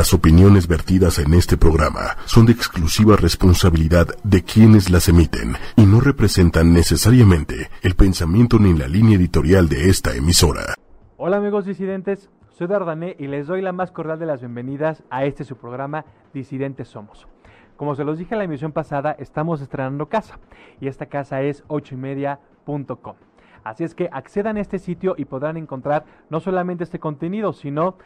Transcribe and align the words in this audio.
Las 0.00 0.14
opiniones 0.14 0.66
vertidas 0.66 1.18
en 1.18 1.34
este 1.34 1.58
programa 1.58 2.16
son 2.24 2.46
de 2.46 2.52
exclusiva 2.52 3.16
responsabilidad 3.16 4.06
de 4.24 4.42
quienes 4.42 4.88
las 4.88 5.10
emiten 5.10 5.56
y 5.76 5.84
no 5.84 6.00
representan 6.00 6.72
necesariamente 6.72 7.68
el 7.82 7.94
pensamiento 7.96 8.58
ni 8.58 8.72
la 8.72 8.88
línea 8.88 9.18
editorial 9.18 9.68
de 9.68 9.90
esta 9.90 10.16
emisora. 10.16 10.74
Hola 11.18 11.36
amigos 11.36 11.66
disidentes, 11.66 12.30
soy 12.48 12.66
Dardané 12.66 13.14
y 13.18 13.26
les 13.26 13.46
doy 13.46 13.60
la 13.60 13.72
más 13.72 13.90
cordial 13.90 14.18
de 14.18 14.24
las 14.24 14.40
bienvenidas 14.40 15.02
a 15.10 15.26
este 15.26 15.44
su 15.44 15.56
programa 15.56 16.06
Disidentes 16.32 16.88
Somos. 16.88 17.28
Como 17.76 17.94
se 17.94 18.04
los 18.04 18.16
dije 18.16 18.34
en 18.34 18.38
la 18.38 18.44
emisión 18.44 18.72
pasada, 18.72 19.14
estamos 19.18 19.60
estrenando 19.60 20.08
casa 20.08 20.38
y 20.80 20.88
esta 20.88 21.04
casa 21.04 21.42
es 21.42 21.62
8ymedia.com. 21.68 23.16
Así 23.64 23.84
es 23.84 23.94
que 23.94 24.08
accedan 24.10 24.56
a 24.56 24.62
este 24.62 24.78
sitio 24.78 25.14
y 25.18 25.26
podrán 25.26 25.58
encontrar 25.58 26.06
no 26.30 26.40
solamente 26.40 26.84
este 26.84 26.98
contenido, 26.98 27.52
sino 27.52 27.96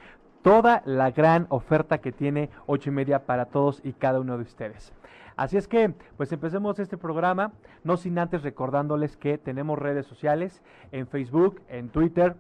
toda 0.45 0.83
la 0.85 1.11
gran 1.11 1.47
oferta 1.49 2.03
que 2.03 2.13
tiene 2.13 2.51
ocho 2.67 2.91
y 2.91 2.93
media 2.93 3.25
para 3.25 3.47
todos 3.47 3.81
y 3.83 3.95
cada 3.95 4.21
uno 4.21 4.37
de 4.37 4.43
ustedes. 4.43 4.93
Así 5.37 5.57
es 5.57 5.67
que, 5.67 5.95
pues 6.19 6.31
empecemos 6.33 6.79
este 6.79 6.99
programa, 6.99 7.53
no 7.83 7.97
sin 7.97 8.19
antes 8.19 8.43
recordándoles 8.43 9.17
que 9.17 9.39
tenemos 9.39 9.79
redes 9.79 10.07
sociales 10.07 10.63
en 10.93 11.07
Facebook, 11.07 11.63
en 11.69 11.89
Twitter, 11.89 12.37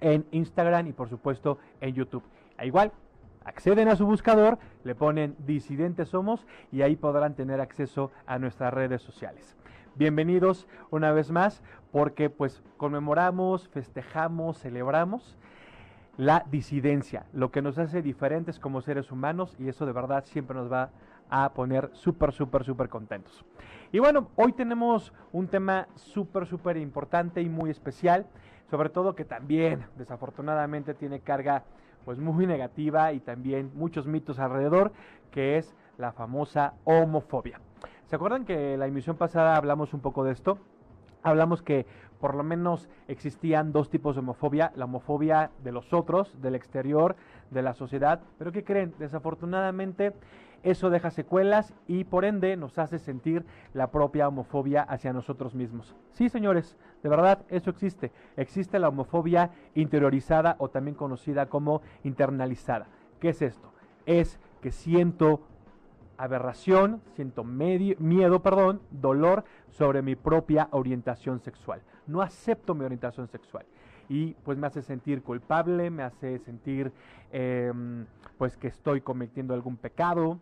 en 0.00 0.24
Instagram 0.30 0.86
y 0.86 0.92
por 0.92 1.08
supuesto 1.08 1.58
en 1.80 1.94
YouTube. 1.94 2.22
Igual, 2.62 2.92
acceden 3.44 3.88
a 3.88 3.96
su 3.96 4.06
buscador, 4.06 4.58
le 4.84 4.94
ponen 4.94 5.34
Disidentes 5.44 6.10
Somos 6.10 6.46
y 6.70 6.82
ahí 6.82 6.94
podrán 6.94 7.34
tener 7.34 7.60
acceso 7.60 8.12
a 8.26 8.38
nuestras 8.38 8.72
redes 8.72 9.02
sociales. 9.02 9.56
Bienvenidos 9.96 10.68
una 10.90 11.10
vez 11.10 11.32
más 11.32 11.60
porque 11.90 12.30
pues 12.30 12.62
conmemoramos, 12.76 13.66
festejamos, 13.68 14.60
celebramos 14.60 15.36
la 16.16 16.44
disidencia, 16.50 17.26
lo 17.32 17.50
que 17.50 17.62
nos 17.62 17.78
hace 17.78 18.02
diferentes 18.02 18.58
como 18.58 18.80
seres 18.80 19.12
humanos 19.12 19.54
y 19.58 19.68
eso 19.68 19.84
de 19.86 19.92
verdad 19.92 20.24
siempre 20.24 20.56
nos 20.56 20.72
va 20.72 20.90
a 21.28 21.52
poner 21.52 21.90
súper, 21.92 22.32
súper, 22.32 22.64
súper 22.64 22.88
contentos. 22.88 23.44
Y 23.92 23.98
bueno, 23.98 24.30
hoy 24.36 24.52
tenemos 24.52 25.12
un 25.32 25.48
tema 25.48 25.88
súper, 25.94 26.46
súper 26.46 26.76
importante 26.76 27.42
y 27.42 27.48
muy 27.48 27.70
especial, 27.70 28.26
sobre 28.70 28.88
todo 28.88 29.14
que 29.14 29.24
también 29.24 29.86
desafortunadamente 29.96 30.94
tiene 30.94 31.20
carga 31.20 31.64
pues 32.04 32.18
muy 32.18 32.46
negativa 32.46 33.12
y 33.12 33.20
también 33.20 33.72
muchos 33.74 34.06
mitos 34.06 34.38
alrededor, 34.38 34.92
que 35.30 35.58
es 35.58 35.74
la 35.98 36.12
famosa 36.12 36.74
homofobia. 36.84 37.60
¿Se 38.06 38.14
acuerdan 38.14 38.44
que 38.44 38.76
la 38.76 38.86
emisión 38.86 39.16
pasada 39.16 39.56
hablamos 39.56 39.92
un 39.92 40.00
poco 40.00 40.22
de 40.22 40.32
esto? 40.32 40.58
Hablamos 41.24 41.62
que 41.62 41.86
por 42.20 42.34
lo 42.34 42.42
menos 42.42 42.88
existían 43.08 43.72
dos 43.72 43.90
tipos 43.90 44.14
de 44.16 44.20
homofobia, 44.20 44.72
la 44.76 44.86
homofobia 44.86 45.50
de 45.62 45.72
los 45.72 45.92
otros, 45.92 46.40
del 46.40 46.54
exterior, 46.54 47.16
de 47.50 47.62
la 47.62 47.74
sociedad, 47.74 48.20
pero 48.38 48.52
¿qué 48.52 48.64
creen? 48.64 48.94
Desafortunadamente 48.98 50.14
eso 50.62 50.90
deja 50.90 51.10
secuelas 51.10 51.74
y 51.86 52.04
por 52.04 52.24
ende 52.24 52.56
nos 52.56 52.78
hace 52.78 52.98
sentir 52.98 53.44
la 53.72 53.90
propia 53.90 54.26
homofobia 54.26 54.82
hacia 54.82 55.12
nosotros 55.12 55.54
mismos. 55.54 55.94
Sí, 56.10 56.28
señores, 56.28 56.76
de 57.02 57.08
verdad, 57.08 57.44
eso 57.48 57.70
existe. 57.70 58.10
Existe 58.36 58.78
la 58.78 58.88
homofobia 58.88 59.50
interiorizada 59.74 60.56
o 60.58 60.68
también 60.68 60.96
conocida 60.96 61.46
como 61.46 61.82
internalizada. 62.02 62.88
¿Qué 63.20 63.28
es 63.28 63.42
esto? 63.42 63.72
Es 64.06 64.40
que 64.60 64.72
siento 64.72 65.42
aberración, 66.18 67.02
siento 67.14 67.44
miedo, 67.44 68.42
perdón, 68.42 68.80
dolor 68.90 69.44
sobre 69.70 70.02
mi 70.02 70.16
propia 70.16 70.68
orientación 70.70 71.40
sexual. 71.40 71.82
No 72.06 72.22
acepto 72.22 72.74
mi 72.74 72.84
orientación 72.84 73.28
sexual. 73.28 73.66
Y 74.08 74.34
pues 74.44 74.56
me 74.56 74.66
hace 74.66 74.82
sentir 74.82 75.22
culpable, 75.22 75.90
me 75.90 76.02
hace 76.02 76.38
sentir 76.38 76.92
em, 77.32 78.06
pues 78.38 78.56
que 78.56 78.68
estoy 78.68 79.00
cometiendo 79.00 79.52
algún 79.54 79.76
pecado, 79.76 80.38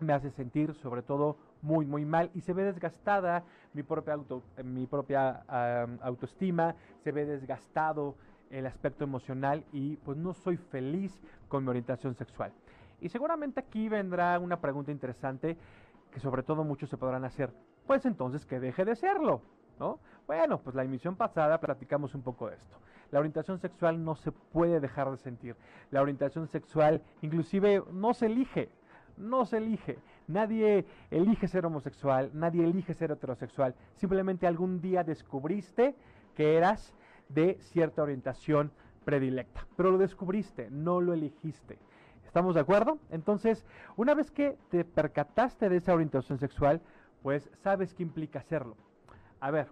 me 0.00 0.12
hace 0.12 0.30
sentir 0.30 0.74
sobre 0.74 1.02
todo 1.02 1.36
muy 1.62 1.86
muy 1.86 2.04
mal 2.04 2.30
y 2.34 2.42
se 2.42 2.52
ve 2.52 2.64
desgastada 2.64 3.44
mi 3.72 3.82
propia 3.82 4.18
mi 4.62 4.86
propia 4.86 5.42
autoestima, 6.02 6.74
se 7.02 7.12
ve 7.12 7.24
desgastado 7.24 8.14
el 8.50 8.66
aspecto 8.66 9.04
emocional 9.04 9.64
y 9.72 9.96
pues 9.96 10.16
no 10.16 10.32
soy 10.34 10.56
feliz 10.56 11.18
con 11.48 11.64
mi 11.64 11.70
orientación 11.70 12.14
sexual. 12.14 12.52
Y 13.00 13.08
seguramente 13.08 13.60
aquí 13.60 13.88
vendrá 13.88 14.38
una 14.38 14.60
pregunta 14.60 14.90
interesante 14.90 15.56
que 16.10 16.20
sobre 16.20 16.42
todo 16.42 16.64
muchos 16.64 16.88
se 16.88 16.96
podrán 16.96 17.24
hacer. 17.24 17.52
Pues 17.86 18.06
entonces 18.06 18.46
que 18.46 18.58
deje 18.58 18.84
de 18.84 18.96
serlo, 18.96 19.42
¿no? 19.78 20.00
Bueno, 20.26 20.58
pues 20.58 20.74
la 20.74 20.82
emisión 20.82 21.16
pasada 21.16 21.60
platicamos 21.60 22.14
un 22.14 22.22
poco 22.22 22.48
de 22.48 22.56
esto. 22.56 22.78
La 23.10 23.20
orientación 23.20 23.58
sexual 23.58 24.02
no 24.02 24.16
se 24.16 24.32
puede 24.32 24.80
dejar 24.80 25.10
de 25.10 25.16
sentir. 25.18 25.56
La 25.90 26.02
orientación 26.02 26.48
sexual 26.48 27.02
inclusive 27.22 27.82
no 27.92 28.14
se 28.14 28.26
elige. 28.26 28.70
No 29.16 29.46
se 29.46 29.58
elige. 29.58 29.98
Nadie 30.26 30.84
elige 31.10 31.46
ser 31.48 31.64
homosexual, 31.64 32.30
nadie 32.34 32.64
elige 32.64 32.94
ser 32.94 33.12
heterosexual. 33.12 33.74
Simplemente 33.94 34.46
algún 34.46 34.80
día 34.80 35.04
descubriste 35.04 35.94
que 36.34 36.56
eras 36.56 36.92
de 37.28 37.58
cierta 37.60 38.02
orientación 38.02 38.72
predilecta. 39.04 39.66
Pero 39.76 39.92
lo 39.92 39.98
descubriste, 39.98 40.68
no 40.70 41.00
lo 41.00 41.12
elegiste. 41.14 41.78
¿Estamos 42.36 42.54
de 42.54 42.60
acuerdo? 42.60 42.98
Entonces, 43.08 43.64
una 43.96 44.12
vez 44.12 44.30
que 44.30 44.58
te 44.68 44.84
percataste 44.84 45.70
de 45.70 45.78
esa 45.78 45.94
orientación 45.94 46.38
sexual, 46.38 46.82
pues 47.22 47.48
sabes 47.62 47.94
qué 47.94 48.02
implica 48.02 48.40
hacerlo. 48.40 48.76
A 49.40 49.50
ver, 49.50 49.68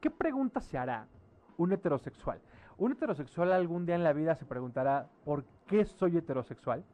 ¿qué 0.00 0.08
pregunta 0.08 0.60
se 0.60 0.78
hará 0.78 1.08
un 1.56 1.72
heterosexual? 1.72 2.40
Un 2.76 2.92
heterosexual 2.92 3.50
algún 3.50 3.86
día 3.86 3.96
en 3.96 4.04
la 4.04 4.12
vida 4.12 4.36
se 4.36 4.44
preguntará, 4.44 5.08
¿por 5.24 5.42
qué 5.66 5.84
soy 5.84 6.18
heterosexual? 6.18 6.84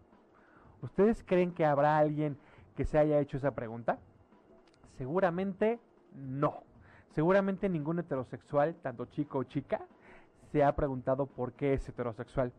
¿Ustedes 0.81 1.23
creen 1.25 1.53
que 1.53 1.67
habrá 1.67 1.99
alguien 1.99 2.39
que 2.75 2.87
se 2.87 2.97
haya 2.97 3.21
hecho 3.21 3.37
esa 3.37 3.51
pregunta? 3.51 3.99
Seguramente 4.97 5.79
no. 6.15 6.63
Seguramente 7.11 7.69
ningún 7.69 7.99
heterosexual, 7.99 8.77
tanto 8.77 9.05
chico 9.05 9.41
o 9.41 9.45
chica, 9.45 9.83
se 10.53 10.65
ha 10.65 10.75
preguntado 10.75 11.27
por 11.27 11.53
qué 11.53 11.75
es 11.75 11.87
heterosexual. 11.87 12.51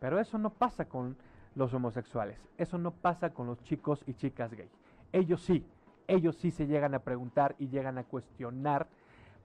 Pero 0.00 0.18
eso 0.18 0.36
no 0.36 0.50
pasa 0.50 0.86
con 0.86 1.16
los 1.54 1.72
homosexuales. 1.74 2.38
Eso 2.58 2.78
no 2.78 2.90
pasa 2.92 3.30
con 3.30 3.46
los 3.46 3.62
chicos 3.62 4.02
y 4.06 4.14
chicas 4.14 4.52
gay. 4.54 4.68
Ellos 5.12 5.42
sí, 5.42 5.64
ellos 6.06 6.36
sí 6.36 6.50
se 6.50 6.66
llegan 6.66 6.94
a 6.94 7.00
preguntar 7.00 7.54
y 7.58 7.68
llegan 7.68 7.98
a 7.98 8.04
cuestionar 8.04 8.88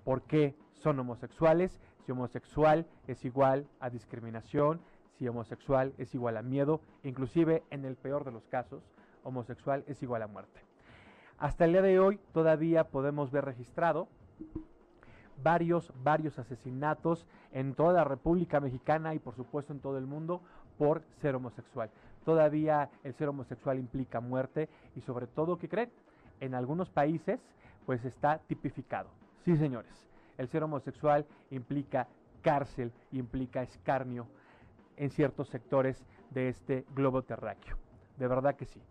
por 0.03 0.23
qué 0.23 0.55
son 0.73 0.99
homosexuales, 0.99 1.79
si 2.05 2.11
homosexual 2.11 2.87
es 3.07 3.23
igual 3.25 3.67
a 3.79 3.89
discriminación, 3.89 4.81
si 5.17 5.27
homosexual 5.27 5.93
es 5.97 6.15
igual 6.15 6.37
a 6.37 6.41
miedo, 6.41 6.81
inclusive 7.03 7.63
en 7.69 7.85
el 7.85 7.95
peor 7.95 8.23
de 8.23 8.31
los 8.31 8.47
casos, 8.47 8.81
homosexual 9.23 9.83
es 9.87 10.01
igual 10.01 10.23
a 10.23 10.27
muerte. 10.27 10.61
Hasta 11.37 11.65
el 11.65 11.73
día 11.73 11.81
de 11.81 11.99
hoy 11.99 12.19
todavía 12.33 12.85
podemos 12.85 13.31
ver 13.31 13.45
registrado 13.45 14.07
varios, 15.43 15.93
varios 16.03 16.37
asesinatos 16.39 17.25
en 17.51 17.73
toda 17.73 17.93
la 17.93 18.03
República 18.03 18.59
Mexicana 18.59 19.13
y 19.13 19.19
por 19.19 19.35
supuesto 19.35 19.73
en 19.73 19.79
todo 19.79 19.97
el 19.97 20.05
mundo 20.05 20.41
por 20.79 21.03
ser 21.21 21.35
homosexual. 21.35 21.91
Todavía 22.25 22.89
el 23.03 23.13
ser 23.13 23.27
homosexual 23.27 23.77
implica 23.77 24.21
muerte 24.21 24.69
y 24.95 25.01
sobre 25.01 25.27
todo, 25.27 25.57
¿qué 25.59 25.69
creen? 25.69 25.91
En 26.39 26.55
algunos 26.55 26.89
países 26.89 27.39
pues 27.85 28.03
está 28.05 28.39
tipificado. 28.47 29.09
Sí, 29.43 29.57
señores, 29.57 29.91
el 30.37 30.47
ser 30.47 30.63
homosexual 30.63 31.25
implica 31.51 32.07
cárcel, 32.41 32.91
implica 33.11 33.61
escarnio 33.61 34.25
en 34.95 35.09
ciertos 35.09 35.49
sectores 35.49 36.01
de 36.31 36.49
este 36.49 36.85
globo 36.95 37.23
terráqueo. 37.23 37.77
De 38.17 38.27
verdad 38.27 38.55
que 38.55 38.65
sí. 38.65 38.81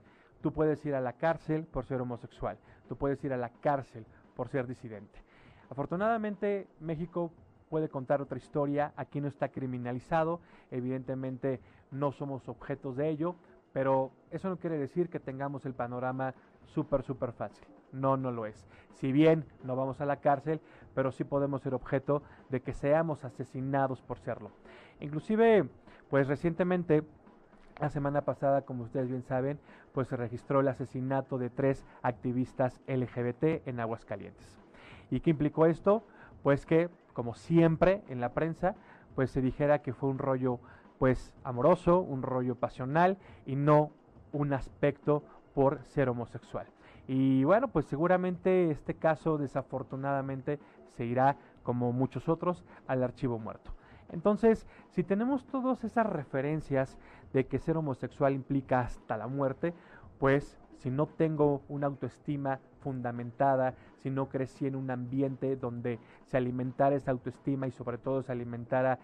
Tú 0.43 0.53
puedes 0.53 0.84
ir 0.84 0.94
a 0.94 1.00
la 1.00 1.15
cárcel 1.15 1.65
por 1.65 1.87
ser 1.87 2.00
homosexual, 2.00 2.59
tú 2.88 2.97
puedes 2.97 3.22
ir 3.25 3.32
a 3.32 3.37
la 3.38 3.48
cárcel 3.48 4.04
por 4.37 4.48
ser 4.48 4.66
disidente. 4.66 5.22
Afortunadamente 5.71 6.66
México 6.81 7.32
puede 7.69 7.89
contar 7.89 8.21
otra 8.21 8.39
historia, 8.39 8.93
aquí 8.97 9.21
no 9.21 9.29
está 9.29 9.49
criminalizado, 9.49 10.41
evidentemente 10.71 11.61
no 11.91 12.12
somos 12.12 12.49
objetos 12.49 12.97
de 12.97 13.09
ello, 13.09 13.37
pero 13.73 14.11
eso 14.31 14.48
no 14.48 14.57
quiere 14.59 14.78
decir 14.78 15.09
que 15.09 15.21
tengamos 15.21 15.66
el 15.66 15.75
panorama 15.75 16.34
súper, 16.65 17.03
súper 17.03 17.33
fácil. 17.33 17.66
No, 17.92 18.16
no 18.16 18.31
lo 18.31 18.47
es. 18.47 18.66
Si 18.95 19.13
bien 19.13 19.45
no 19.63 19.77
vamos 19.77 20.01
a 20.01 20.07
la 20.07 20.16
cárcel, 20.16 20.60
pero 20.95 21.13
sí 21.13 21.25
podemos 21.25 21.63
ser 21.63 21.75
objeto 21.75 22.22
de 22.48 22.60
que 22.60 22.72
seamos 22.72 23.25
asesinados 23.25 24.03
por 24.03 24.19
serlo. 24.19 24.51
Inclusive, 25.01 25.69
pues 26.10 26.27
recientemente, 26.27 27.03
la 27.81 27.89
semana 27.89 28.22
pasada, 28.22 28.63
como 28.63 28.83
ustedes 28.84 29.09
bien 29.09 29.22
saben, 29.22 29.59
pues 29.92 30.09
se 30.09 30.16
registró 30.16 30.60
el 30.60 30.69
asesinato 30.69 31.39
de 31.39 31.51
tres 31.51 31.84
activistas 32.03 32.81
LGBT 32.87 33.66
en 33.66 33.81
Aguascalientes. 33.81 34.59
¿Y 35.10 35.21
qué 35.21 35.31
implicó 35.31 35.66
esto? 35.66 36.04
Pues 36.42 36.66
que, 36.66 36.91
como 37.18 37.34
siempre 37.34 38.04
en 38.06 38.20
la 38.20 38.32
prensa, 38.32 38.76
pues 39.16 39.32
se 39.32 39.41
dijera 39.41 39.82
que 39.82 39.92
fue 39.92 40.09
un 40.09 40.18
rollo 40.18 40.60
pues 41.00 41.34
amoroso, 41.42 41.98
un 41.98 42.22
rollo 42.22 42.54
pasional 42.54 43.18
y 43.44 43.56
no 43.56 43.91
un 44.30 44.53
aspecto 44.53 45.24
por 45.53 45.82
ser 45.82 46.09
homosexual. 46.09 46.68
Y 47.09 47.42
bueno, 47.42 47.66
pues 47.66 47.86
seguramente 47.86 48.70
este 48.70 48.94
caso 48.94 49.36
desafortunadamente 49.36 50.60
se 50.91 51.06
irá, 51.06 51.36
como 51.65 51.91
muchos 51.91 52.28
otros, 52.28 52.65
al 52.86 53.03
archivo 53.03 53.41
muerto. 53.41 53.72
Entonces, 54.12 54.68
si 54.91 55.03
tenemos 55.03 55.44
todas 55.44 55.82
esas 55.82 56.06
referencias 56.06 56.98
de 57.32 57.48
que 57.48 57.59
ser 57.59 57.76
homosexual 57.76 58.32
implica 58.32 58.82
hasta 58.82 59.16
la 59.16 59.26
muerte, 59.26 59.74
pues 60.20 60.56
si 60.76 60.88
no 60.88 61.06
tengo 61.06 61.62
una 61.68 61.88
autoestima 61.88 62.60
fundamentada, 62.78 63.74
si 64.03 64.10
no 64.10 64.28
crecí 64.28 64.66
en 64.66 64.77
un 64.77 64.91
ambiente 64.91 65.56
donde 65.56 65.98
se 66.27 66.36
alimentara 66.36 66.97
esa 66.97 67.10
autoestima 67.10 67.66
y 67.66 67.71
sobre 67.71 67.98
todo 67.98 68.22
se 68.22 68.33
alimentara 68.33 68.98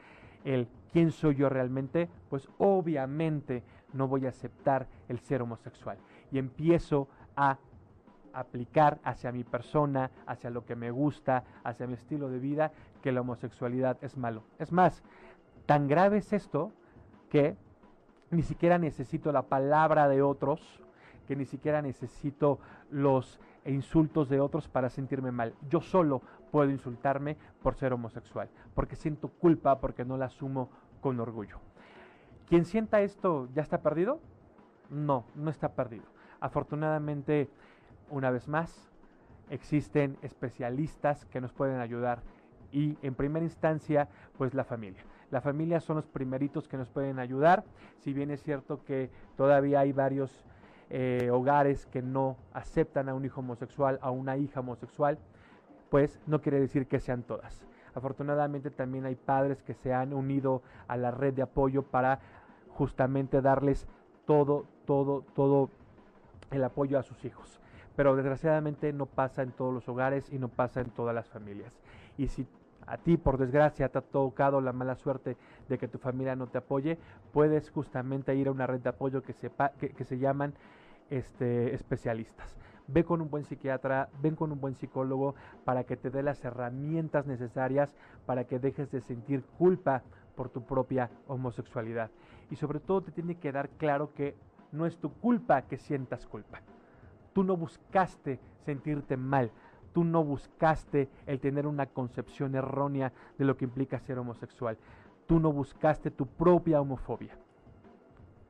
el 0.45 0.69
quién 0.93 1.11
soy 1.11 1.37
yo 1.37 1.49
realmente, 1.49 2.09
pues 2.29 2.49
obviamente 2.59 3.63
no 3.93 4.09
voy 4.09 4.27
a 4.27 4.31
aceptar 4.31 4.87
el 5.09 5.19
ser 5.21 5.43
homosexual. 5.43 5.99
Y 6.31 6.39
empiezo 6.39 7.09
a 7.37 7.59
aplicar 8.33 8.99
hacia 9.05 9.33
mi 9.33 9.45
persona, 9.45 10.11
hacia 10.27 10.51
lo 10.51 10.65
que 10.65 10.77
me 10.77 10.91
gusta, 10.91 11.45
hacia 11.63 11.87
mi 11.87 11.95
estilo 11.95 12.29
de 12.29 12.39
vida, 12.39 12.73
que 13.03 13.13
la 13.13 13.21
homosexualidad 13.21 13.97
es 14.03 14.17
malo. 14.17 14.43
Es 14.59 14.73
más, 14.73 15.03
tan 15.67 15.89
grave 15.89 16.19
es 16.19 16.33
esto 16.33 16.73
que 17.31 17.57
ni 18.31 18.43
siquiera 18.43 18.79
necesito 18.79 19.33
la 19.33 19.43
palabra 19.43 20.09
de 20.09 20.23
otros, 20.23 20.83
que 21.27 21.37
ni 21.37 21.45
siquiera 21.47 21.81
necesito 21.81 22.59
los 22.91 23.41
insultos 23.73 24.29
de 24.29 24.41
otros 24.41 24.69
para 24.69 24.91
sentirme 24.91 25.33
mal. 25.33 25.55
Yo 25.69 25.81
solo 25.81 26.23
puedo 26.51 26.71
insultarme 26.71 27.37
por 27.63 27.75
ser 27.75 27.93
homosexual, 27.93 28.49
porque 28.75 28.97
siento 28.97 29.29
culpa, 29.29 29.81
porque 29.81 30.05
no 30.05 30.17
la 30.17 30.27
asumo 30.27 30.71
con 31.01 31.21
orgullo. 31.21 31.59
¿Quien 32.47 32.65
sienta 32.65 33.01
esto 33.01 33.49
ya 33.55 33.63
está 33.63 33.81
perdido? 33.83 34.21
No, 34.91 35.25
no 35.35 35.51
está 35.51 35.71
perdido. 35.73 36.05
Afortunadamente, 36.41 37.49
una 38.11 38.31
vez 38.31 38.49
más, 38.49 38.91
existen 39.51 40.19
especialistas 40.23 41.25
que 41.27 41.41
nos 41.41 41.53
pueden 41.53 41.81
ayudar 41.81 42.23
y 42.71 42.99
en 43.03 43.15
primera 43.15 43.45
instancia, 43.45 44.09
pues 44.37 44.53
la 44.53 44.65
familia. 44.65 45.05
La 45.31 45.41
familia 45.41 45.81
son 45.81 45.97
los 45.97 46.07
primeritos 46.07 46.69
que 46.69 46.77
nos 46.77 46.89
pueden 46.91 47.19
ayudar, 47.19 47.65
si 47.99 48.13
bien 48.13 48.31
es 48.31 48.43
cierto 48.43 48.85
que 48.85 49.11
todavía 49.37 49.81
hay 49.81 49.93
varios 49.93 50.45
eh, 50.91 51.31
hogares 51.33 51.87
que 51.87 52.03
no 52.03 52.37
aceptan 52.53 53.09
a 53.09 53.15
un 53.15 53.25
hijo 53.25 53.41
homosexual, 53.41 53.99
a 54.03 54.11
una 54.11 54.37
hija 54.37 54.61
homosexual, 54.61 55.19
pues 55.91 56.21
no 56.27 56.41
quiere 56.41 56.61
decir 56.61 56.87
que 56.87 57.01
sean 57.01 57.23
todas. 57.23 57.67
Afortunadamente 57.95 58.71
también 58.71 59.07
hay 59.07 59.15
padres 59.15 59.63
que 59.63 59.75
se 59.75 59.95
han 59.95 60.13
unido 60.13 60.63
a 60.89 60.97
la 60.97 61.11
red 61.11 61.33
de 61.35 61.43
apoyo 61.43 61.83
para 61.83 62.19
justamente 62.69 63.41
darles 63.41 63.87
todo, 64.27 64.67
todo, 64.85 65.25
todo 65.35 65.71
el 66.51 66.65
apoyo 66.65 66.99
a 66.99 67.03
sus 67.03 67.25
hijos. 67.25 67.61
Pero 67.97 68.17
desgraciadamente 68.17 68.93
no 68.93 69.07
pasa 69.07 69.43
en 69.43 69.53
todos 69.53 69.73
los 69.73 69.89
hogares 69.89 70.33
y 70.33 70.39
no 70.39 70.49
pasa 70.49 70.81
en 70.81 70.91
todas 70.91 71.15
las 71.15 71.29
familias. 71.29 71.73
Y 72.19 72.29
si 72.29 72.47
a 72.87 72.99
ti 72.99 73.17
por 73.17 73.39
desgracia 73.39 73.89
te 73.89 73.99
ha 73.99 74.03
tocado 74.03 74.61
la 74.61 74.73
mala 74.73 74.95
suerte 74.97 75.37
de 75.69 75.79
que 75.79 75.89
tu 75.89 75.99
familia 75.99 76.37
no 76.37 76.47
te 76.47 76.59
apoye, 76.59 76.99
puedes 77.33 77.71
justamente 77.71 78.35
ir 78.35 78.49
a 78.49 78.53
una 78.53 78.67
red 78.67 78.81
de 78.81 78.91
apoyo 78.91 79.23
que, 79.23 79.35
que, 79.35 80.05
se 80.05 80.19
llaman 80.19 80.55
este, 81.11 81.75
especialistas. 81.75 82.57
Ve 82.87 83.05
con 83.05 83.23
un 83.23 83.31
buen 83.31 83.45
psiquiatra, 83.45 84.09
ven 84.23 84.37
con 84.37 84.53
un 84.53 84.61
buen 84.61 84.75
psicólogo 84.75 85.35
para 85.65 85.85
que 85.85 85.97
te 85.97 86.11
dé 86.11 86.23
las 86.23 86.45
herramientas 86.45 87.27
necesarias 87.27 87.95
para 88.27 88.45
que 88.45 88.59
dejes 88.59 88.91
de 88.91 89.01
sentir 89.01 89.43
culpa 89.59 90.03
por 90.37 90.51
tu 90.51 90.63
propia 90.63 91.11
homosexualidad. 91.27 92.11
Y 92.51 92.57
sobre 92.57 92.81
todo 92.81 93.03
te 93.03 93.13
tiene 93.13 93.37
que 93.37 93.53
dar 93.53 93.71
claro 93.71 94.13
que 94.15 94.35
no 94.73 94.87
es 94.87 94.99
tu 94.99 95.13
culpa 95.13 95.63
que 95.63 95.79
sientas 95.79 96.27
culpa. 96.27 96.61
Tú 97.33 97.43
no 97.43 97.57
buscaste 97.57 98.39
sentirte 98.65 99.17
mal, 99.17 99.51
tú 99.95 100.05
no 100.05 100.23
buscaste 100.25 101.09
el 101.25 101.41
tener 101.41 101.67
una 101.67 101.87
concepción 101.87 102.55
errónea 102.57 103.13
de 103.39 103.45
lo 103.45 103.57
que 103.57 103.65
implica 103.65 104.01
ser 104.01 104.19
homosexual. 104.19 104.77
Tú 105.27 105.39
no 105.39 105.53
buscaste 105.53 106.11
tu 106.11 106.27
propia 106.27 106.81
homofobia. 106.81 107.39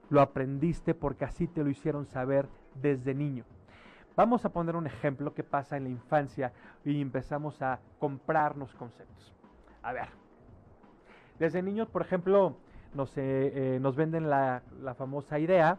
Lo 0.09 0.21
aprendiste 0.21 0.95
porque 0.95 1.27
así 1.27 1.47
te 1.47 1.63
lo 1.63 1.71
hicieron 1.71 2.07
saber 2.07 2.49
desde 2.81 3.15
niño. 3.15 3.45
Vamos 4.17 4.45
a 4.45 4.49
poner 4.49 4.75
un 4.75 4.87
ejemplo 4.87 5.35
que 5.35 5.45
pasa 5.45 5.77
en 5.77 5.85
la 5.85 5.91
infancia 5.91 6.53
y 6.85 7.01
empezamos 7.01 7.61
a 7.61 7.79
comprarnos 7.99 8.75
conceptos. 8.75 9.35
A 9.83 9.93
ver, 9.93 10.09
desde 11.39 11.63
niños, 11.63 11.89
por 11.89 12.01
ejemplo, 12.03 12.57
nos, 12.95 13.17
eh, 13.19 13.75
eh, 13.75 13.79
nos 13.81 13.97
venden 13.97 14.31
la, 14.31 14.63
la 14.81 14.95
famosa 14.95 15.39
idea 15.39 15.79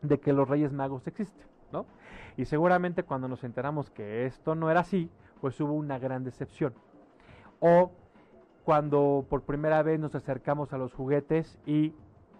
de 0.00 0.18
que 0.18 0.32
los 0.32 0.48
Reyes 0.48 0.72
Magos 0.72 1.06
existen. 1.06 1.51
Y 2.36 2.44
seguramente 2.44 3.02
cuando 3.02 3.28
nos 3.28 3.44
enteramos 3.44 3.90
que 3.90 4.26
esto 4.26 4.54
no 4.54 4.70
era 4.70 4.80
así, 4.80 5.10
pues 5.40 5.60
hubo 5.60 5.72
una 5.72 5.98
gran 5.98 6.24
decepción. 6.24 6.74
O 7.60 7.90
cuando 8.64 9.26
por 9.28 9.42
primera 9.42 9.82
vez 9.82 9.98
nos 9.98 10.14
acercamos 10.14 10.72
a 10.72 10.78
los 10.78 10.92
juguetes 10.94 11.58
y 11.66 11.94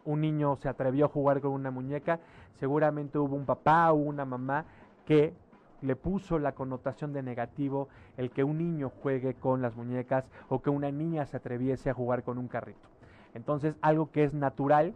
un 0.04 0.20
niño 0.20 0.56
se 0.56 0.68
atrevió 0.68 1.06
a 1.06 1.08
jugar 1.08 1.40
con 1.40 1.52
una 1.52 1.70
muñeca, 1.70 2.20
seguramente 2.58 3.18
hubo 3.18 3.36
un 3.36 3.44
papá 3.44 3.92
o 3.92 3.96
una 3.96 4.24
mamá 4.24 4.64
que 5.04 5.34
le 5.80 5.96
puso 5.96 6.38
la 6.38 6.52
connotación 6.52 7.12
de 7.12 7.22
negativo 7.22 7.88
el 8.16 8.30
que 8.30 8.44
un 8.44 8.58
niño 8.58 8.90
juegue 9.02 9.34
con 9.34 9.62
las 9.62 9.76
muñecas 9.76 10.24
o 10.48 10.62
que 10.62 10.70
una 10.70 10.90
niña 10.90 11.26
se 11.26 11.36
atreviese 11.36 11.90
a 11.90 11.94
jugar 11.94 12.22
con 12.22 12.38
un 12.38 12.48
carrito. 12.48 12.88
Entonces, 13.34 13.74
algo 13.80 14.10
que 14.10 14.24
es 14.24 14.32
natural, 14.32 14.94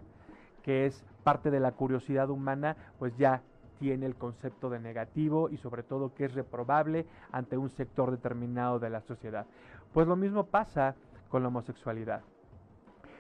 que 0.63 0.87
es 0.87 1.05
parte 1.25 1.51
de 1.51 1.61
la 1.61 1.73
curiosidad 1.73 2.31
humana, 2.31 2.77
pues 2.99 3.17
ya 3.17 3.43
tiene 3.79 4.07
el 4.07 4.15
concepto 4.15 4.71
de 4.71 4.81
negativo 4.81 5.49
y 5.49 5.57
sobre 5.57 5.83
todo 5.83 6.15
que 6.15 6.25
es 6.25 6.35
reprobable 6.35 7.07
ante 7.33 7.57
un 7.57 7.71
sector 7.71 8.11
determinado 8.11 8.79
de 8.79 8.91
la 8.91 9.01
sociedad. 9.01 9.47
Pues 9.93 10.07
lo 10.07 10.17
mismo 10.17 10.45
pasa 10.45 10.95
con 11.29 11.43
la 11.43 11.49
homosexualidad. 11.49 12.23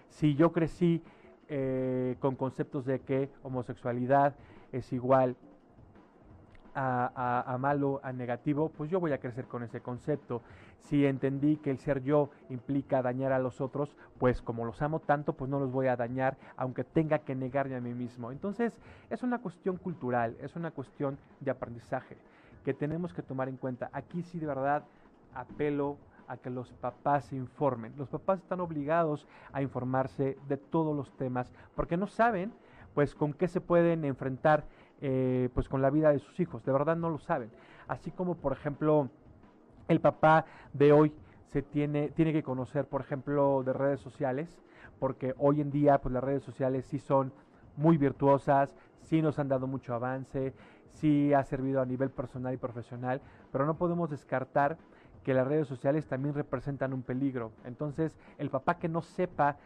Si 0.08 0.35
yo 0.35 0.53
crecí 0.53 1.03
eh, 1.49 2.17
con 2.20 2.35
conceptos 2.35 2.85
de 2.85 3.00
que 3.00 3.31
homosexualidad 3.43 4.35
es 4.73 4.93
igual 4.93 5.37
a, 6.76 7.56
malo, 7.58 8.00
a 8.02 8.12
negativo, 8.12 8.69
pues 8.69 8.90
yo 8.90 9.00
voy 9.00 9.12
a 9.12 9.19
crecer 9.19 9.46
con 9.46 9.62
ese 9.62 9.81
concepto. 9.81 10.43
Si 10.81 11.06
entendí 11.06 11.56
que 11.56 11.70
el 11.70 11.78
ser 11.78 12.02
yo 12.02 12.31
implica 12.50 13.02
dañar 13.02 13.32
a 13.32 13.38
los 13.38 13.61
otros, 13.61 13.96
pues 14.19 14.43
como 14.43 14.64
los 14.64 14.82
amo 14.82 15.00
tanto, 15.00 15.32
pues 15.32 15.50
no 15.50 15.58
los 15.58 15.73
voy 15.73 15.87
a 15.87 15.96
dañar, 15.96 16.37
aunque 16.56 16.84
tenga 16.84 17.20
que 17.20 17.34
negarme 17.34 17.76
a 17.76 17.81
mí 17.81 17.94
mismo. 17.94 18.31
Entonces, 18.31 18.78
es 19.11 19.23
una 19.23 19.38
cuestión 19.38 19.78
cultural, 19.78 20.37
es 20.40 20.55
una 20.55 20.70
cuestión 20.70 21.19
de 21.40 21.50
aprendizaje 21.50 22.17
que 22.64 22.75
tenemos 22.75 23.14
que 23.14 23.22
tomar 23.22 23.49
en 23.49 23.56
cuenta. 23.56 23.90
Aquí 23.93 24.22
sí 24.22 24.38
de 24.38 24.46
verdad 24.46 24.84
apelo 25.34 25.96
a 26.29 26.37
que 26.37 26.50
los 26.50 26.72
papás 26.72 27.26
se 27.26 27.37
informen. 27.37 27.94
Los 27.96 28.08
papás 28.08 28.40
están 28.40 28.61
obligados 28.61 29.26
a 29.52 29.62
informarse 29.62 30.37
de 30.49 30.56
todos 30.56 30.94
los 30.94 31.17
temas 31.17 31.52
porque 31.75 31.96
no 31.96 32.06
saben 32.06 32.52
pues 32.94 33.14
con 33.14 33.34
qué 33.34 33.46
se 33.46 33.61
pueden 33.61 34.05
enfrentar 34.06 34.64
eh, 35.00 35.48
pues 35.54 35.69
con 35.69 35.82
la 35.82 35.91
vida 35.91 36.10
de 36.10 36.19
sus 36.19 36.38
hijos. 36.41 36.65
De 36.65 36.72
verdad 36.72 36.96
no 36.96 37.10
lo 37.10 37.19
saben. 37.19 37.50
Así 37.88 38.10
como 38.10 38.36
por 38.36 38.53
ejemplo 38.53 39.10
el 39.88 40.00
papá 40.00 40.46
de 40.72 40.93
hoy 40.93 41.12
se 41.46 41.62
tiene, 41.62 42.08
tiene 42.10 42.32
que 42.32 42.43
conocer, 42.43 42.86
por 42.86 43.00
ejemplo, 43.00 43.62
de 43.65 43.72
redes 43.72 44.00
sociales, 44.00 44.58
porque 44.98 45.34
hoy 45.38 45.60
en 45.60 45.70
día 45.70 45.98
pues 45.98 46.12
las 46.12 46.24
redes 46.24 46.43
sociales 46.43 46.86
sí 46.86 46.98
son 46.98 47.32
muy 47.76 47.98
virtuosas, 47.98 48.74
sí 49.00 49.22
nos 49.22 49.38
han 49.38 49.48
dado 49.48 49.67
mucho 49.67 49.94
avance, 49.94 50.55
sí 50.88 51.32
ha 51.32 51.44
servido 51.44 51.81
a 51.81 51.86
nivel 51.86 52.10
personal 52.10 52.55
y 52.55 52.56
profesional, 52.56 53.20
pero 53.53 53.67
no 53.67 53.76
podemos 53.76 54.10
descartar 54.10 54.79
que 55.22 55.34
las 55.34 55.46
redes 55.46 55.67
sociales 55.67 56.06
también 56.06 56.34
representan 56.34 56.93
un 56.93 57.03
peligro. 57.03 57.53
Entonces, 57.65 58.17
el 58.38 58.48
papá 58.48 58.79
que 58.79 58.88
no 58.88 59.03
sepa 59.03 59.56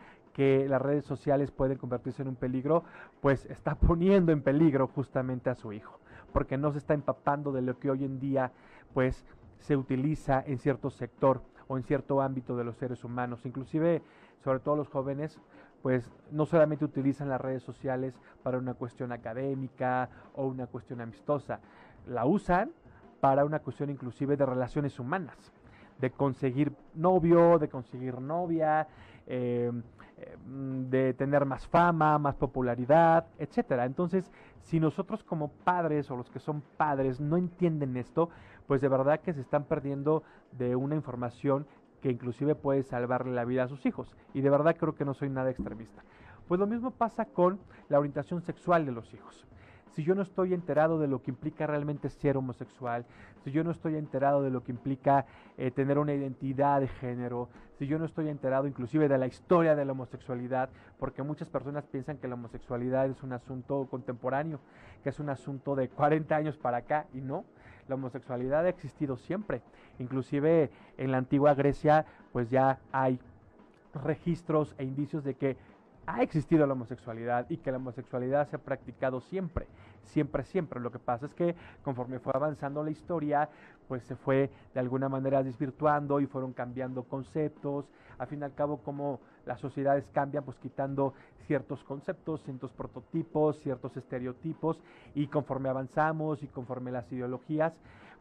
que 0.40 0.66
las 0.66 0.80
redes 0.80 1.04
sociales 1.04 1.50
pueden 1.50 1.76
convertirse 1.76 2.23
en 2.23 2.28
un 2.28 2.35
peligro, 2.35 2.82
pues 3.20 3.44
está 3.50 3.75
poniendo 3.78 4.32
en 4.32 4.40
peligro 4.40 4.87
justamente 4.87 5.50
a 5.50 5.54
su 5.54 5.70
hijo, 5.70 6.00
porque 6.32 6.56
no 6.56 6.73
se 6.73 6.78
está 6.78 6.94
empapando 6.94 7.52
de 7.52 7.61
lo 7.61 7.78
que 7.78 7.90
hoy 7.90 8.06
en 8.06 8.18
día 8.18 8.50
pues 8.94 9.23
se 9.59 9.76
utiliza 9.76 10.42
en 10.47 10.59
cierto 10.59 10.88
sector 10.88 11.42
o 11.68 11.76
en 11.76 11.82
cierto 11.82 12.23
ámbito 12.23 12.56
de 12.56 12.64
los 12.64 12.78
seres 12.78 13.04
humanos, 13.04 13.44
inclusive 13.44 14.00
sobre 14.42 14.61
todo 14.61 14.76
los 14.76 14.88
jóvenes, 14.88 15.38
pues 15.82 16.11
no 16.30 16.47
solamente 16.47 16.87
utilizan 16.87 17.28
las 17.28 17.42
redes 17.42 17.62
sociales 17.62 18.18
para 18.42 18.56
una 18.56 18.73
cuestión 18.73 19.12
académica 19.12 20.09
o 20.37 20.47
una 20.47 20.66
cuestión 20.68 21.02
amistosa, 21.02 21.61
la 22.06 22.25
usan 22.25 22.70
para 23.20 23.44
una 23.44 23.59
cuestión 23.59 23.90
inclusive 23.90 24.38
de 24.38 24.47
relaciones 24.47 24.99
humanas 24.99 25.52
de 26.00 26.11
conseguir 26.11 26.73
novio, 26.94 27.59
de 27.59 27.68
conseguir 27.68 28.20
novia, 28.20 28.88
eh, 29.26 29.70
de 30.46 31.14
tener 31.14 31.44
más 31.44 31.66
fama, 31.66 32.18
más 32.18 32.34
popularidad, 32.36 33.26
etcétera. 33.38 33.84
Entonces, 33.84 34.30
si 34.62 34.80
nosotros 34.80 35.22
como 35.24 35.48
padres 35.48 36.10
o 36.10 36.16
los 36.16 36.30
que 36.30 36.38
son 36.38 36.62
padres 36.76 37.20
no 37.20 37.36
entienden 37.36 37.96
esto, 37.96 38.30
pues 38.66 38.80
de 38.80 38.88
verdad 38.88 39.20
que 39.20 39.32
se 39.32 39.40
están 39.40 39.64
perdiendo 39.64 40.22
de 40.52 40.76
una 40.76 40.94
información 40.94 41.66
que 42.00 42.10
inclusive 42.10 42.54
puede 42.54 42.82
salvarle 42.82 43.32
la 43.32 43.44
vida 43.44 43.64
a 43.64 43.68
sus 43.68 43.84
hijos. 43.86 44.14
Y 44.34 44.40
de 44.40 44.50
verdad 44.50 44.76
creo 44.78 44.94
que 44.94 45.04
no 45.04 45.14
soy 45.14 45.28
nada 45.28 45.50
extremista. 45.50 46.02
Pues 46.48 46.58
lo 46.58 46.66
mismo 46.66 46.90
pasa 46.90 47.26
con 47.26 47.60
la 47.88 47.98
orientación 47.98 48.42
sexual 48.42 48.86
de 48.86 48.92
los 48.92 49.12
hijos. 49.14 49.46
Si 49.92 50.04
yo 50.04 50.14
no 50.14 50.23
estoy 50.23 50.54
enterado 50.54 50.99
de 50.99 51.09
lo 51.09 51.23
que 51.23 51.30
implica 51.30 51.66
realmente 51.66 52.09
ser 52.09 52.37
homosexual, 52.37 53.04
si 53.44 53.50
yo 53.50 53.64
no 53.64 53.70
estoy 53.70 53.97
enterado 53.97 54.42
de 54.42 54.50
lo 54.50 54.62
que 54.62 54.73
implica 54.73 55.26
eh, 55.59 55.70
tener 55.70 55.99
una 55.99 56.14
identidad 56.14 56.80
de 56.80 56.88
género, 56.88 57.49
si 57.78 57.87
yo 57.87 57.99
no 57.99 58.04
estoy 58.04 58.28
enterado 58.28 58.66
inclusive 58.66 59.09
de 59.09 59.18
la 59.18 59.26
historia 59.26 59.75
de 59.75 59.85
la 59.85 59.92
homosexualidad, 59.92 60.70
porque 60.99 61.23
muchas 61.23 61.49
personas 61.49 61.87
piensan 61.87 62.18
que 62.18 62.28
la 62.28 62.35
homosexualidad 62.35 63.06
es 63.06 63.23
un 63.23 63.32
asunto 63.32 63.87
contemporáneo, 63.90 64.61
que 65.02 65.09
es 65.09 65.18
un 65.18 65.30
asunto 65.30 65.75
de 65.75 65.88
40 65.88 66.37
años 66.37 66.56
para 66.56 66.78
acá, 66.78 67.06
y 67.14 67.20
no, 67.20 67.44
la 67.88 67.97
homosexualidad 67.97 68.66
ha 68.66 68.68
existido 68.68 69.16
siempre, 69.16 69.62
inclusive 69.99 70.70
en 70.99 71.11
la 71.11 71.18
antigua 71.18 71.54
Grecia 71.54 72.06
pues 72.32 72.50
ya 72.50 72.78
hay 72.92 73.18
registros 73.94 74.75
e 74.78 74.85
indicios 74.85 75.25
de 75.25 75.35
que 75.35 75.56
ha 76.14 76.23
existido 76.23 76.67
la 76.67 76.73
homosexualidad 76.73 77.47
y 77.49 77.59
que 77.59 77.71
la 77.71 77.76
homosexualidad 77.76 78.49
se 78.49 78.57
ha 78.57 78.59
practicado 78.59 79.21
siempre, 79.21 79.67
siempre, 80.05 80.45
siempre. 80.45 80.81
Lo 80.81 80.90
que 80.90 80.99
pasa 80.99 81.26
es 81.26 81.35
que 81.35 81.55
conforme 81.83 82.19
fue 82.19 82.33
avanzando 82.35 82.83
la 82.83 82.90
historia, 82.90 83.49
pues 83.87 84.02
se 84.05 84.17
fue 84.17 84.50
de 84.75 84.81
alguna 84.81 85.09
manera 85.09 85.43
desvirtuando 85.43 86.21
y 86.21 86.26
fueron 86.26 86.52
cambiando 86.52 87.05
conceptos. 87.05 87.87
Al 88.19 88.26
fin 88.26 88.40
y 88.40 88.45
al 88.45 88.55
cabo, 88.55 88.79
como 88.79 89.21
las 89.47 89.61
sociedades 89.61 90.09
cambian, 90.12 90.45
pues 90.45 90.59
quitando 90.59 91.14
ciertos 91.47 91.83
conceptos, 91.85 92.43
ciertos 92.43 92.73
prototipos, 92.73 93.61
ciertos 93.61 93.97
estereotipos 93.97 94.83
y 95.14 95.29
conforme 95.29 95.69
avanzamos 95.69 96.43
y 96.43 96.49
conforme 96.49 96.90
las 96.90 97.11
ideologías, 97.12 97.73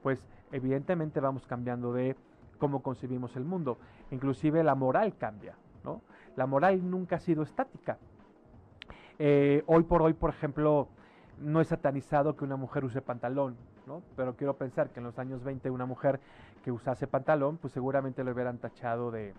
pues 0.02 0.24
evidentemente 0.52 1.20
vamos 1.20 1.46
cambiando 1.46 1.92
de 1.94 2.16
cómo 2.60 2.82
concebimos 2.82 3.36
el 3.36 3.46
mundo. 3.46 3.78
Inclusive 4.12 4.64
la 4.64 4.76
moral 4.76 5.16
cambia. 5.18 5.56
¿no? 5.84 6.02
La 6.36 6.46
moral 6.46 6.90
nunca 6.90 7.18
ha 7.18 7.20
sido 7.20 7.44
estática. 7.44 7.98
Eh, 9.18 9.64
hoy 9.68 9.84
por 9.84 10.02
hoy, 10.02 10.14
por 10.14 10.30
ejemplo, 10.30 10.88
no 11.40 11.62
es 11.62 11.68
satanizado 11.68 12.36
que 12.36 12.44
una 12.44 12.56
mujer 12.56 12.86
use 12.86 13.02
pantalón, 13.02 13.58
¿no? 13.86 14.02
Pero 14.16 14.36
quiero 14.36 14.56
pensar 14.56 14.90
que 14.90 15.00
en 15.00 15.06
los 15.06 15.20
años 15.20 15.44
20 15.44 15.70
una 15.70 15.86
mujer 15.86 16.20
que 16.64 16.72
usase 16.72 17.08
pantalón, 17.08 17.58
pues 17.58 17.74
seguramente 17.74 18.24
lo 18.24 18.32
hubieran 18.32 18.58
tachado 18.58 19.12
de, 19.12 19.34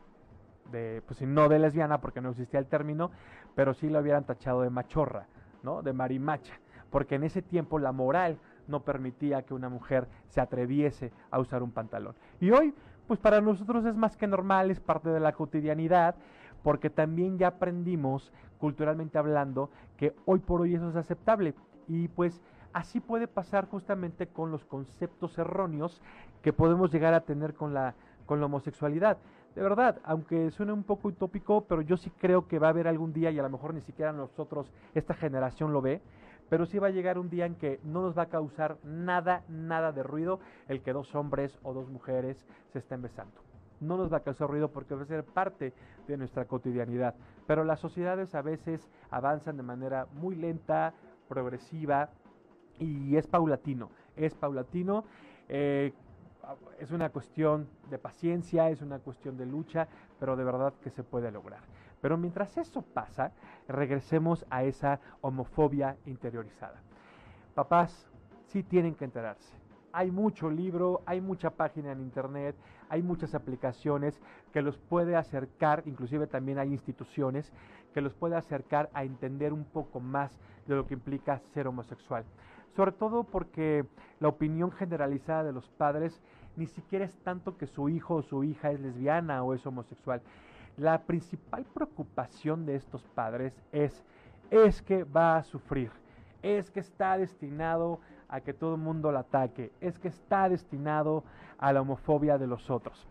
de 0.70 1.02
pues 1.06 1.20
no 1.22 1.48
de 1.48 1.58
lesbiana 1.58 2.00
porque 2.00 2.20
no 2.20 2.30
existía 2.30 2.60
el 2.60 2.66
término, 2.66 3.10
pero 3.54 3.74
sí 3.74 3.88
lo 3.88 4.00
hubieran 4.00 4.24
tachado 4.24 4.62
de 4.62 4.70
machorra, 4.70 5.26
¿no? 5.62 5.82
De 5.82 5.92
marimacha, 5.92 6.54
porque 6.90 7.16
en 7.16 7.24
ese 7.24 7.42
tiempo 7.42 7.78
la 7.78 7.92
moral 7.92 8.38
no 8.68 8.84
permitía 8.84 9.42
que 9.42 9.54
una 9.54 9.68
mujer 9.68 10.06
se 10.28 10.40
atreviese 10.40 11.12
a 11.30 11.40
usar 11.40 11.62
un 11.62 11.72
pantalón. 11.72 12.14
Y 12.40 12.50
hoy, 12.50 12.74
pues 13.06 13.18
para 13.18 13.40
nosotros 13.40 13.84
es 13.84 13.96
más 13.96 14.16
que 14.16 14.26
normal, 14.26 14.70
es 14.70 14.80
parte 14.80 15.10
de 15.10 15.20
la 15.20 15.32
cotidianidad, 15.32 16.14
porque 16.62 16.90
también 16.90 17.38
ya 17.38 17.48
aprendimos, 17.48 18.32
culturalmente 18.58 19.18
hablando, 19.18 19.70
que 19.96 20.14
hoy 20.26 20.38
por 20.40 20.60
hoy 20.60 20.74
eso 20.74 20.88
es 20.88 20.96
aceptable. 20.96 21.54
Y 21.88 22.08
pues 22.08 22.40
así 22.72 23.00
puede 23.00 23.26
pasar 23.26 23.68
justamente 23.68 24.26
con 24.26 24.50
los 24.50 24.64
conceptos 24.64 25.38
erróneos 25.38 26.00
que 26.42 26.52
podemos 26.52 26.92
llegar 26.92 27.14
a 27.14 27.20
tener 27.20 27.54
con 27.54 27.74
la, 27.74 27.94
con 28.26 28.40
la 28.40 28.46
homosexualidad. 28.46 29.18
De 29.54 29.62
verdad, 29.62 29.98
aunque 30.04 30.50
suene 30.52 30.72
un 30.72 30.84
poco 30.84 31.08
utópico, 31.08 31.62
pero 31.62 31.82
yo 31.82 31.96
sí 31.96 32.10
creo 32.10 32.46
que 32.46 32.58
va 32.58 32.68
a 32.68 32.70
haber 32.70 32.86
algún 32.86 33.12
día, 33.12 33.30
y 33.30 33.38
a 33.38 33.42
lo 33.42 33.50
mejor 33.50 33.74
ni 33.74 33.80
siquiera 33.80 34.12
nosotros, 34.12 34.70
esta 34.94 35.14
generación 35.14 35.72
lo 35.72 35.82
ve, 35.82 36.00
pero 36.48 36.66
sí 36.66 36.78
va 36.78 36.88
a 36.88 36.90
llegar 36.90 37.18
un 37.18 37.30
día 37.30 37.46
en 37.46 37.56
que 37.56 37.80
no 37.84 38.02
nos 38.02 38.16
va 38.16 38.22
a 38.22 38.28
causar 38.28 38.76
nada, 38.84 39.42
nada 39.48 39.92
de 39.92 40.02
ruido 40.02 40.40
el 40.68 40.82
que 40.82 40.92
dos 40.92 41.14
hombres 41.14 41.58
o 41.62 41.72
dos 41.72 41.88
mujeres 41.88 42.44
se 42.72 42.78
estén 42.78 43.02
besando. 43.02 43.49
No 43.80 43.96
nos 43.96 44.12
va 44.12 44.18
a 44.18 44.22
causar 44.22 44.48
ruido 44.48 44.70
porque 44.70 44.94
va 44.94 45.02
a 45.02 45.06
ser 45.06 45.24
parte 45.24 45.72
de 46.06 46.16
nuestra 46.16 46.44
cotidianidad. 46.44 47.14
Pero 47.46 47.64
las 47.64 47.80
sociedades 47.80 48.34
a 48.34 48.42
veces 48.42 48.88
avanzan 49.10 49.56
de 49.56 49.62
manera 49.62 50.06
muy 50.12 50.36
lenta, 50.36 50.94
progresiva 51.28 52.10
y 52.78 53.16
es 53.16 53.26
paulatino. 53.26 53.90
Es 54.16 54.34
paulatino. 54.34 55.04
Eh, 55.48 55.92
es 56.78 56.90
una 56.90 57.10
cuestión 57.10 57.68
de 57.90 57.98
paciencia, 57.98 58.70
es 58.70 58.82
una 58.82 58.98
cuestión 58.98 59.36
de 59.36 59.46
lucha, 59.46 59.86
pero 60.18 60.36
de 60.36 60.44
verdad 60.44 60.74
que 60.82 60.90
se 60.90 61.02
puede 61.02 61.30
lograr. 61.30 61.60
Pero 62.00 62.16
mientras 62.16 62.56
eso 62.56 62.82
pasa, 62.82 63.32
regresemos 63.68 64.44
a 64.50 64.64
esa 64.64 65.00
homofobia 65.20 65.96
interiorizada. 66.06 66.80
Papás 67.54 68.06
sí 68.46 68.62
tienen 68.62 68.94
que 68.94 69.04
enterarse. 69.04 69.54
Hay 69.92 70.10
mucho 70.10 70.50
libro, 70.50 71.02
hay 71.06 71.20
mucha 71.20 71.50
página 71.50 71.92
en 71.92 72.00
internet, 72.00 72.56
hay 72.88 73.02
muchas 73.02 73.34
aplicaciones 73.34 74.20
que 74.52 74.62
los 74.62 74.78
puede 74.78 75.16
acercar, 75.16 75.82
inclusive 75.86 76.26
también 76.26 76.58
hay 76.58 76.72
instituciones 76.72 77.52
que 77.94 78.00
los 78.00 78.14
puede 78.14 78.36
acercar 78.36 78.88
a 78.94 79.04
entender 79.04 79.52
un 79.52 79.64
poco 79.64 80.00
más 80.00 80.30
de 80.66 80.76
lo 80.76 80.86
que 80.86 80.94
implica 80.94 81.40
ser 81.52 81.66
homosexual. 81.66 82.24
Sobre 82.76 82.92
todo 82.92 83.24
porque 83.24 83.84
la 84.20 84.28
opinión 84.28 84.70
generalizada 84.70 85.44
de 85.44 85.52
los 85.52 85.68
padres 85.70 86.20
ni 86.56 86.66
siquiera 86.66 87.04
es 87.04 87.16
tanto 87.18 87.56
que 87.56 87.66
su 87.66 87.88
hijo 87.88 88.16
o 88.16 88.22
su 88.22 88.44
hija 88.44 88.70
es 88.70 88.80
lesbiana 88.80 89.42
o 89.42 89.54
es 89.54 89.66
homosexual 89.66 90.22
la 90.76 91.02
principal 91.02 91.64
preocupación 91.64 92.64
de 92.64 92.76
estos 92.76 93.02
padres 93.08 93.52
es, 93.72 94.04
es 94.50 94.80
que 94.82 95.04
va 95.04 95.36
a 95.36 95.44
sufrir, 95.44 95.90
es 96.42 96.70
que 96.70 96.80
está 96.80 97.18
destinado 97.18 98.00
a 98.30 98.40
que 98.40 98.54
todo 98.54 98.76
el 98.76 98.80
mundo 98.80 99.12
la 99.12 99.20
ataque, 99.20 99.72
es 99.80 99.98
que 99.98 100.08
está 100.08 100.48
destinado 100.48 101.24
a 101.58 101.72
la 101.72 101.82
homofobia 101.82 102.38
de 102.38 102.46
los 102.46 102.70
otros. 102.70 103.06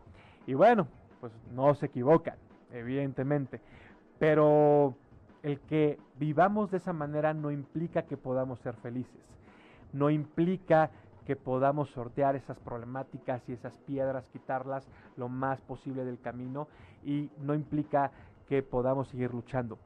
Y 0.47 0.53
bueno, 0.53 0.87
pues 1.19 1.33
no 1.53 1.75
se 1.75 1.87
equivocan, 1.87 2.37
evidentemente, 2.71 3.61
pero 4.17 4.95
el 5.43 5.59
que 5.61 5.99
vivamos 6.17 6.71
de 6.71 6.77
esa 6.77 6.93
manera 6.93 7.33
no 7.33 7.51
implica 7.51 8.03
que 8.03 8.17
podamos 8.17 8.59
ser 8.59 8.75
felices, 8.75 9.21
no 9.93 10.09
implica 10.09 10.89
que 11.25 11.35
podamos 11.35 11.89
sortear 11.91 12.35
esas 12.35 12.57
problemáticas 12.59 13.47
y 13.47 13.53
esas 13.53 13.77
piedras, 13.79 14.27
quitarlas 14.33 14.87
lo 15.15 15.29
más 15.29 15.61
posible 15.61 16.03
del 16.03 16.19
camino 16.19 16.67
y 17.03 17.29
no 17.39 17.53
implica 17.53 18.11
que 18.47 18.63
podamos 18.63 19.09
seguir 19.09 19.31
luchando. 19.31 19.77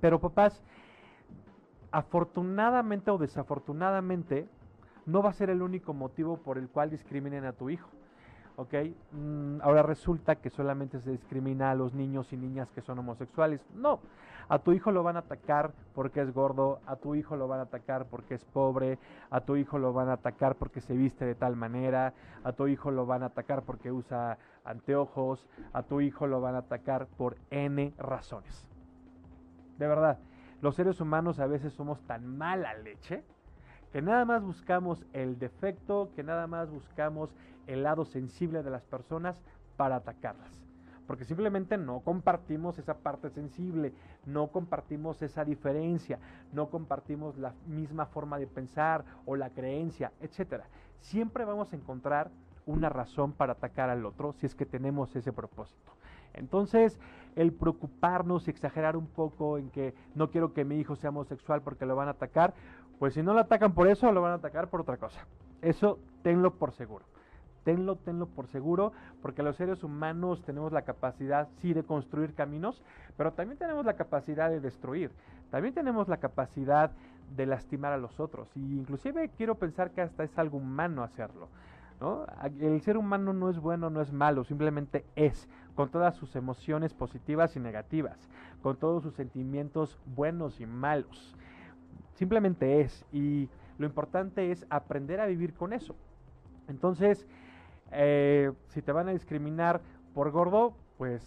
Pero 0.00 0.20
papás, 0.20 0.60
afortunadamente 1.94 3.10
o 3.12 3.18
desafortunadamente, 3.18 4.48
no 5.06 5.22
va 5.22 5.30
a 5.30 5.32
ser 5.32 5.48
el 5.48 5.62
único 5.62 5.94
motivo 5.94 6.38
por 6.38 6.58
el 6.58 6.68
cual 6.68 6.90
discriminen 6.90 7.44
a 7.44 7.52
tu 7.52 7.70
hijo. 7.70 7.88
¿ok? 8.56 8.74
Mm, 9.12 9.60
ahora 9.62 9.82
resulta 9.82 10.36
que 10.36 10.50
solamente 10.50 11.00
se 11.00 11.12
discrimina 11.12 11.70
a 11.70 11.74
los 11.74 11.94
niños 11.94 12.32
y 12.32 12.36
niñas 12.36 12.68
que 12.72 12.80
son 12.80 12.98
homosexuales. 12.98 13.60
No, 13.74 14.00
a 14.48 14.58
tu 14.58 14.72
hijo 14.72 14.90
lo 14.90 15.04
van 15.04 15.14
a 15.14 15.20
atacar 15.20 15.72
porque 15.94 16.20
es 16.20 16.34
gordo, 16.34 16.80
a 16.84 16.96
tu 16.96 17.14
hijo 17.14 17.36
lo 17.36 17.46
van 17.46 17.60
a 17.60 17.64
atacar 17.64 18.06
porque 18.06 18.34
es 18.34 18.44
pobre, 18.44 18.98
a 19.30 19.40
tu 19.42 19.54
hijo 19.54 19.78
lo 19.78 19.92
van 19.92 20.08
a 20.08 20.14
atacar 20.14 20.56
porque 20.56 20.80
se 20.80 20.94
viste 20.94 21.24
de 21.24 21.36
tal 21.36 21.54
manera, 21.54 22.12
a 22.42 22.52
tu 22.52 22.66
hijo 22.66 22.90
lo 22.90 23.06
van 23.06 23.22
a 23.22 23.26
atacar 23.26 23.62
porque 23.62 23.92
usa 23.92 24.38
anteojos, 24.64 25.46
a 25.72 25.82
tu 25.82 26.00
hijo 26.00 26.26
lo 26.26 26.40
van 26.40 26.56
a 26.56 26.58
atacar 26.58 27.06
por 27.06 27.36
N 27.50 27.94
razones. 27.98 28.68
De 29.78 29.86
verdad, 29.86 30.18
los 30.64 30.76
seres 30.76 30.98
humanos 30.98 31.40
a 31.40 31.46
veces 31.46 31.74
somos 31.74 32.00
tan 32.06 32.38
mala 32.38 32.72
leche 32.72 33.22
que 33.92 34.00
nada 34.00 34.24
más 34.24 34.42
buscamos 34.42 35.04
el 35.12 35.38
defecto, 35.38 36.10
que 36.16 36.22
nada 36.22 36.46
más 36.46 36.70
buscamos 36.70 37.34
el 37.66 37.82
lado 37.82 38.06
sensible 38.06 38.62
de 38.62 38.70
las 38.70 38.82
personas 38.86 39.38
para 39.76 39.96
atacarlas. 39.96 40.64
Porque 41.06 41.26
simplemente 41.26 41.76
no 41.76 42.00
compartimos 42.00 42.78
esa 42.78 42.94
parte 42.94 43.28
sensible, 43.28 43.92
no 44.24 44.46
compartimos 44.46 45.20
esa 45.20 45.44
diferencia, 45.44 46.18
no 46.54 46.70
compartimos 46.70 47.36
la 47.36 47.52
misma 47.66 48.06
forma 48.06 48.38
de 48.38 48.46
pensar 48.46 49.04
o 49.26 49.36
la 49.36 49.50
creencia, 49.50 50.12
etc. 50.22 50.62
Siempre 51.00 51.44
vamos 51.44 51.74
a 51.74 51.76
encontrar 51.76 52.30
una 52.64 52.88
razón 52.88 53.32
para 53.32 53.52
atacar 53.52 53.90
al 53.90 54.06
otro 54.06 54.32
si 54.32 54.46
es 54.46 54.54
que 54.54 54.64
tenemos 54.64 55.14
ese 55.14 55.30
propósito. 55.30 55.92
Entonces, 56.34 56.98
el 57.36 57.52
preocuparnos 57.52 58.46
y 58.46 58.50
exagerar 58.50 58.96
un 58.96 59.06
poco 59.06 59.58
en 59.58 59.70
que 59.70 59.94
no 60.14 60.30
quiero 60.30 60.52
que 60.52 60.64
mi 60.64 60.78
hijo 60.78 60.96
sea 60.96 61.10
homosexual 61.10 61.62
porque 61.62 61.86
lo 61.86 61.96
van 61.96 62.08
a 62.08 62.12
atacar, 62.12 62.54
pues 62.98 63.14
si 63.14 63.22
no 63.22 63.34
lo 63.34 63.40
atacan 63.40 63.72
por 63.72 63.88
eso, 63.88 64.10
lo 64.12 64.22
van 64.22 64.32
a 64.32 64.36
atacar 64.36 64.68
por 64.68 64.80
otra 64.80 64.96
cosa. 64.96 65.26
Eso 65.62 65.98
tenlo 66.22 66.54
por 66.54 66.72
seguro. 66.72 67.04
Tenlo, 67.64 67.96
tenlo 67.96 68.26
por 68.26 68.46
seguro, 68.48 68.92
porque 69.22 69.42
los 69.42 69.56
seres 69.56 69.82
humanos 69.82 70.42
tenemos 70.44 70.70
la 70.70 70.82
capacidad, 70.82 71.48
sí, 71.62 71.72
de 71.72 71.82
construir 71.82 72.34
caminos, 72.34 72.82
pero 73.16 73.32
también 73.32 73.58
tenemos 73.58 73.86
la 73.86 73.94
capacidad 73.94 74.50
de 74.50 74.60
destruir. 74.60 75.10
También 75.50 75.72
tenemos 75.72 76.06
la 76.08 76.18
capacidad 76.18 76.90
de 77.34 77.46
lastimar 77.46 77.92
a 77.92 77.98
los 77.98 78.20
otros. 78.20 78.48
Y 78.54 78.78
inclusive 78.78 79.30
quiero 79.36 79.54
pensar 79.54 79.92
que 79.92 80.02
hasta 80.02 80.24
es 80.24 80.38
algo 80.38 80.58
humano 80.58 81.02
hacerlo. 81.02 81.48
El 82.58 82.80
ser 82.82 82.96
humano 82.96 83.32
no 83.32 83.48
es 83.48 83.58
bueno, 83.58 83.88
no 83.88 84.00
es 84.00 84.12
malo, 84.12 84.44
simplemente 84.44 85.04
es, 85.16 85.48
con 85.74 85.90
todas 85.90 86.16
sus 86.16 86.36
emociones 86.36 86.92
positivas 86.92 87.56
y 87.56 87.60
negativas, 87.60 88.18
con 88.62 88.76
todos 88.76 89.02
sus 89.02 89.14
sentimientos 89.14 89.98
buenos 90.14 90.60
y 90.60 90.66
malos. 90.66 91.34
Simplemente 92.14 92.80
es. 92.80 93.04
Y 93.12 93.48
lo 93.78 93.86
importante 93.86 94.50
es 94.50 94.66
aprender 94.70 95.20
a 95.20 95.26
vivir 95.26 95.54
con 95.54 95.72
eso. 95.72 95.94
Entonces, 96.68 97.26
eh, 97.90 98.52
si 98.68 98.82
te 98.82 98.92
van 98.92 99.08
a 99.08 99.12
discriminar 99.12 99.80
por 100.14 100.30
gordo, 100.30 100.74
pues 100.98 101.22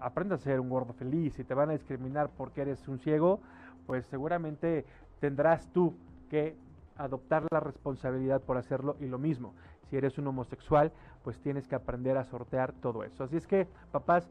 aprende 0.00 0.34
a 0.34 0.38
ser 0.38 0.60
un 0.60 0.68
gordo 0.68 0.92
feliz. 0.92 1.34
Si 1.34 1.44
te 1.44 1.54
van 1.54 1.70
a 1.70 1.72
discriminar 1.72 2.30
porque 2.36 2.62
eres 2.62 2.86
un 2.88 2.98
ciego, 2.98 3.40
pues 3.86 4.04
seguramente 4.06 4.84
tendrás 5.20 5.68
tú 5.72 5.94
que 6.28 6.56
adoptar 6.96 7.46
la 7.50 7.60
responsabilidad 7.60 8.42
por 8.42 8.56
hacerlo 8.56 8.96
y 9.00 9.06
lo 9.06 9.18
mismo, 9.18 9.54
si 9.88 9.96
eres 9.96 10.18
un 10.18 10.26
homosexual, 10.26 10.92
pues 11.22 11.40
tienes 11.40 11.66
que 11.66 11.74
aprender 11.74 12.16
a 12.16 12.24
sortear 12.24 12.72
todo 12.72 13.04
eso. 13.04 13.24
Así 13.24 13.36
es 13.36 13.46
que, 13.46 13.66
papás, 13.92 14.28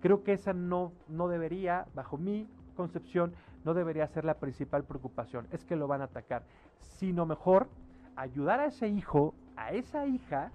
creo 0.00 0.22
que 0.22 0.32
esa 0.32 0.52
no, 0.52 0.92
no 1.08 1.28
debería, 1.28 1.86
bajo 1.94 2.18
mi 2.18 2.48
concepción, 2.76 3.34
no 3.64 3.74
debería 3.74 4.06
ser 4.08 4.24
la 4.24 4.34
principal 4.34 4.84
preocupación, 4.84 5.46
es 5.52 5.64
que 5.64 5.76
lo 5.76 5.86
van 5.86 6.00
a 6.00 6.04
atacar, 6.04 6.44
sino 6.80 7.26
mejor 7.26 7.68
ayudar 8.16 8.60
a 8.60 8.66
ese 8.66 8.88
hijo, 8.88 9.34
a 9.56 9.72
esa 9.72 10.06
hija, 10.06 10.50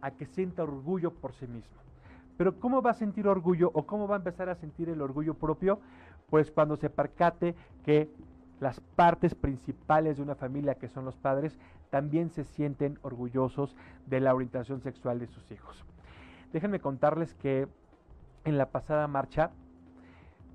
a 0.00 0.10
que 0.10 0.26
sienta 0.26 0.62
orgullo 0.62 1.12
por 1.12 1.32
sí 1.34 1.46
mismo. 1.46 1.76
Pero 2.36 2.58
¿cómo 2.58 2.82
va 2.82 2.90
a 2.90 2.94
sentir 2.94 3.28
orgullo 3.28 3.70
o 3.74 3.86
cómo 3.86 4.08
va 4.08 4.16
a 4.16 4.18
empezar 4.18 4.48
a 4.48 4.54
sentir 4.54 4.88
el 4.88 5.00
orgullo 5.00 5.34
propio? 5.34 5.78
Pues 6.28 6.50
cuando 6.50 6.76
se 6.76 6.90
percate 6.90 7.54
que 7.84 8.10
las 8.62 8.78
partes 8.78 9.34
principales 9.34 10.16
de 10.16 10.22
una 10.22 10.36
familia, 10.36 10.76
que 10.76 10.86
son 10.86 11.04
los 11.04 11.16
padres, 11.16 11.58
también 11.90 12.30
se 12.30 12.44
sienten 12.44 12.96
orgullosos 13.02 13.74
de 14.06 14.20
la 14.20 14.32
orientación 14.32 14.80
sexual 14.80 15.18
de 15.18 15.26
sus 15.26 15.50
hijos. 15.50 15.84
Déjenme 16.52 16.78
contarles 16.78 17.34
que 17.34 17.66
en 18.44 18.58
la 18.58 18.66
pasada 18.66 19.08
marcha, 19.08 19.50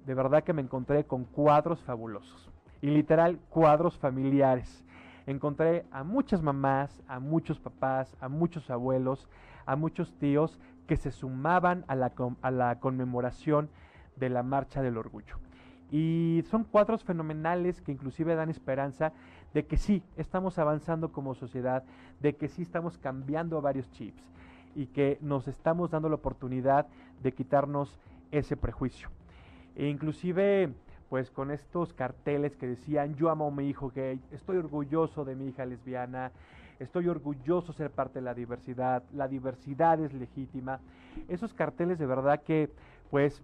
de 0.05 0.13
verdad 0.13 0.45
que 0.45 0.53
me 0.53 0.61
encontré 0.61 1.03
con 1.03 1.25
cuadros 1.25 1.83
fabulosos. 1.83 2.49
Y 2.81 2.87
literal, 2.87 3.39
cuadros 3.49 3.97
familiares. 3.97 4.85
Encontré 5.25 5.85
a 5.91 6.05
muchas 6.05 6.41
mamás, 6.41 7.03
a 7.09 7.19
muchos 7.19 7.59
papás, 7.59 8.15
a 8.21 8.29
muchos 8.29 8.69
abuelos, 8.69 9.27
a 9.65 9.75
muchos 9.75 10.17
tíos 10.17 10.57
que 10.87 10.95
se 10.95 11.11
sumaban 11.11 11.83
a 11.89 11.95
la, 11.95 12.13
a 12.41 12.51
la 12.51 12.79
conmemoración 12.79 13.69
de 14.15 14.29
la 14.29 14.43
Marcha 14.43 14.81
del 14.81 14.97
Orgullo. 14.97 15.35
Y 15.91 16.43
son 16.49 16.63
cuadros 16.63 17.03
fenomenales 17.03 17.81
que 17.81 17.91
inclusive 17.91 18.35
dan 18.35 18.49
esperanza 18.49 19.13
de 19.53 19.65
que 19.65 19.77
sí, 19.77 20.03
estamos 20.17 20.59
avanzando 20.59 21.11
como 21.11 21.33
sociedad, 21.33 21.83
de 22.19 22.35
que 22.35 22.49
sí 22.49 22.61
estamos 22.61 22.97
cambiando 22.97 23.61
varios 23.61 23.89
chips 23.91 24.23
y 24.75 24.87
que 24.87 25.17
nos 25.21 25.47
estamos 25.47 25.91
dando 25.91 26.09
la 26.09 26.15
oportunidad 26.15 26.87
de 27.23 27.31
quitarnos 27.31 27.97
ese 28.31 28.57
prejuicio. 28.57 29.09
E 29.75 29.87
inclusive 29.87 30.73
pues 31.09 31.31
con 31.31 31.51
estos 31.51 31.93
carteles 31.93 32.55
que 32.57 32.67
decían 32.67 33.15
yo 33.15 33.29
amo 33.29 33.47
a 33.47 33.51
mi 33.51 33.69
hijo 33.69 33.91
gay, 33.95 34.19
estoy 34.31 34.57
orgulloso 34.57 35.23
de 35.23 35.35
mi 35.35 35.47
hija 35.47 35.65
lesbiana, 35.65 36.31
estoy 36.79 37.07
orgulloso 37.07 37.71
de 37.71 37.77
ser 37.77 37.91
parte 37.91 38.19
de 38.19 38.25
la 38.25 38.33
diversidad, 38.33 39.03
la 39.13 39.27
diversidad 39.27 39.99
es 40.01 40.13
legítima. 40.13 40.79
Esos 41.27 41.53
carteles 41.53 41.97
de 41.97 42.05
verdad 42.05 42.41
que 42.43 42.69
pues 43.09 43.41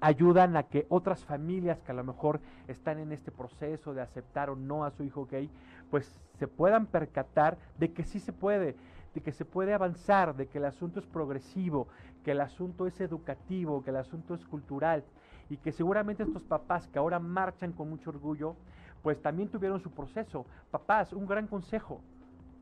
ayudan 0.00 0.56
a 0.56 0.64
que 0.64 0.86
otras 0.88 1.24
familias 1.24 1.80
que 1.82 1.92
a 1.92 1.94
lo 1.94 2.04
mejor 2.04 2.40
están 2.68 2.98
en 2.98 3.12
este 3.12 3.30
proceso 3.30 3.94
de 3.94 4.02
aceptar 4.02 4.50
o 4.50 4.56
no 4.56 4.84
a 4.84 4.90
su 4.90 5.02
hijo 5.02 5.26
gay, 5.26 5.50
pues 5.90 6.20
se 6.38 6.46
puedan 6.46 6.86
percatar 6.86 7.58
de 7.78 7.92
que 7.92 8.04
sí 8.04 8.20
se 8.20 8.32
puede, 8.32 8.76
de 9.14 9.20
que 9.20 9.32
se 9.32 9.44
puede 9.44 9.74
avanzar, 9.74 10.36
de 10.36 10.46
que 10.46 10.58
el 10.58 10.66
asunto 10.66 11.00
es 11.00 11.06
progresivo, 11.06 11.88
que 12.24 12.32
el 12.32 12.40
asunto 12.40 12.86
es 12.86 13.00
educativo, 13.00 13.82
que 13.82 13.90
el 13.90 13.96
asunto 13.96 14.34
es 14.34 14.44
cultural 14.44 15.04
y 15.50 15.56
que 15.56 15.72
seguramente 15.72 16.22
estos 16.22 16.42
papás 16.44 16.86
que 16.88 16.98
ahora 16.98 17.18
marchan 17.18 17.72
con 17.72 17.88
mucho 17.88 18.10
orgullo, 18.10 18.54
pues 19.02 19.20
también 19.22 19.48
tuvieron 19.48 19.80
su 19.80 19.90
proceso. 19.90 20.46
Papás, 20.70 21.12
un 21.12 21.26
gran 21.26 21.46
consejo, 21.46 22.00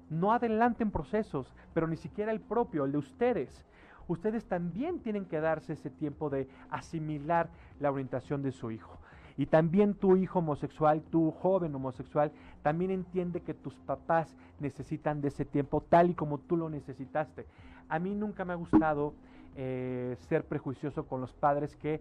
no 0.09 0.33
adelanten 0.33 0.91
procesos, 0.91 1.53
pero 1.75 1.89
ni 1.89 1.97
siquiera 1.97 2.31
el 2.31 2.41
propio, 2.41 2.85
el 2.85 2.93
de 2.93 2.99
ustedes 2.99 3.67
ustedes 4.09 4.45
también 4.45 5.01
tienen 5.01 5.25
que 5.25 5.41
darse 5.41 5.75
ese 5.75 5.91
tiempo 5.91 6.31
de 6.31 6.49
asimilar 6.71 7.49
la 7.81 7.91
orientación 7.91 8.43
de 8.43 8.53
su 8.53 8.71
hijo. 8.71 8.99
Y 9.37 9.47
también 9.47 9.95
tu 9.95 10.17
hijo 10.17 10.39
homosexual, 10.39 11.03
tu 11.03 11.31
joven 11.31 11.75
homosexual, 11.75 12.33
también 12.63 12.91
entiende 12.91 13.43
que 13.43 13.53
tus 13.53 13.75
papás 13.75 14.35
necesitan 14.61 15.21
de 15.21 15.29
ese 15.29 15.45
tiempo 15.45 15.83
tal 15.83 16.11
y 16.11 16.15
como 16.15 16.39
tú 16.39 16.57
lo 16.57 16.71
necesitaste. 16.71 17.47
A 17.89 17.99
mí 17.99 18.15
nunca 18.15 18.45
me 18.45 18.55
ha 18.55 18.57
gustado 18.57 19.15
eh, 19.57 20.17
ser 20.29 20.45
prejuicioso 20.45 21.07
con 21.07 21.21
los 21.21 21.35
padres 21.35 21.77
que 21.77 22.01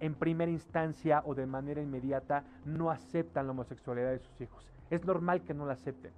en 0.00 0.14
primera 0.14 0.50
instancia 0.50 1.22
o 1.24 1.34
de 1.34 1.46
manera 1.46 1.80
inmediata 1.80 2.44
no 2.64 2.90
aceptan 2.90 3.46
la 3.46 3.52
homosexualidad 3.52 4.10
de 4.10 4.18
sus 4.18 4.40
hijos. 4.40 4.66
Es 4.90 5.04
normal 5.04 5.42
que 5.42 5.54
no 5.54 5.64
la 5.64 5.74
acepten 5.74 6.12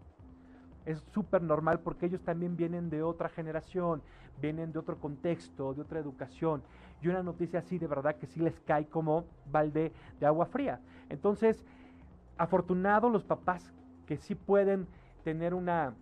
es 0.85 1.03
súper 1.13 1.43
normal 1.43 1.81
porque 1.81 2.07
ellos 2.07 2.23
también 2.23 2.57
vienen 2.57 2.91
de 2.91 3.03
otra 3.03 3.29
generación, 3.29 4.03
vienen 4.41 4.73
de 4.73 4.79
otro 4.79 4.99
contexto, 4.99 5.75
de 5.75 5.83
otra 5.83 5.99
educación. 5.99 6.63
Y 7.01 7.09
una 7.09 7.23
noticia 7.23 7.61
así 7.61 7.79
de 7.79 7.87
verdad 7.87 8.17
que 8.17 8.27
sí 8.27 8.41
les 8.41 8.59
cae 8.61 8.87
como 8.87 9.25
balde 9.51 9.93
de 10.21 10.27
agua 10.27 10.47
fría. 10.47 10.81
Entonces, 11.09 11.65
afortunados 12.37 13.13
los 13.13 13.25
papás 13.25 13.73
que 14.07 14.17
sí 14.17 14.35
pueden 14.35 14.87
tener 15.23 15.55
una, 15.55 15.95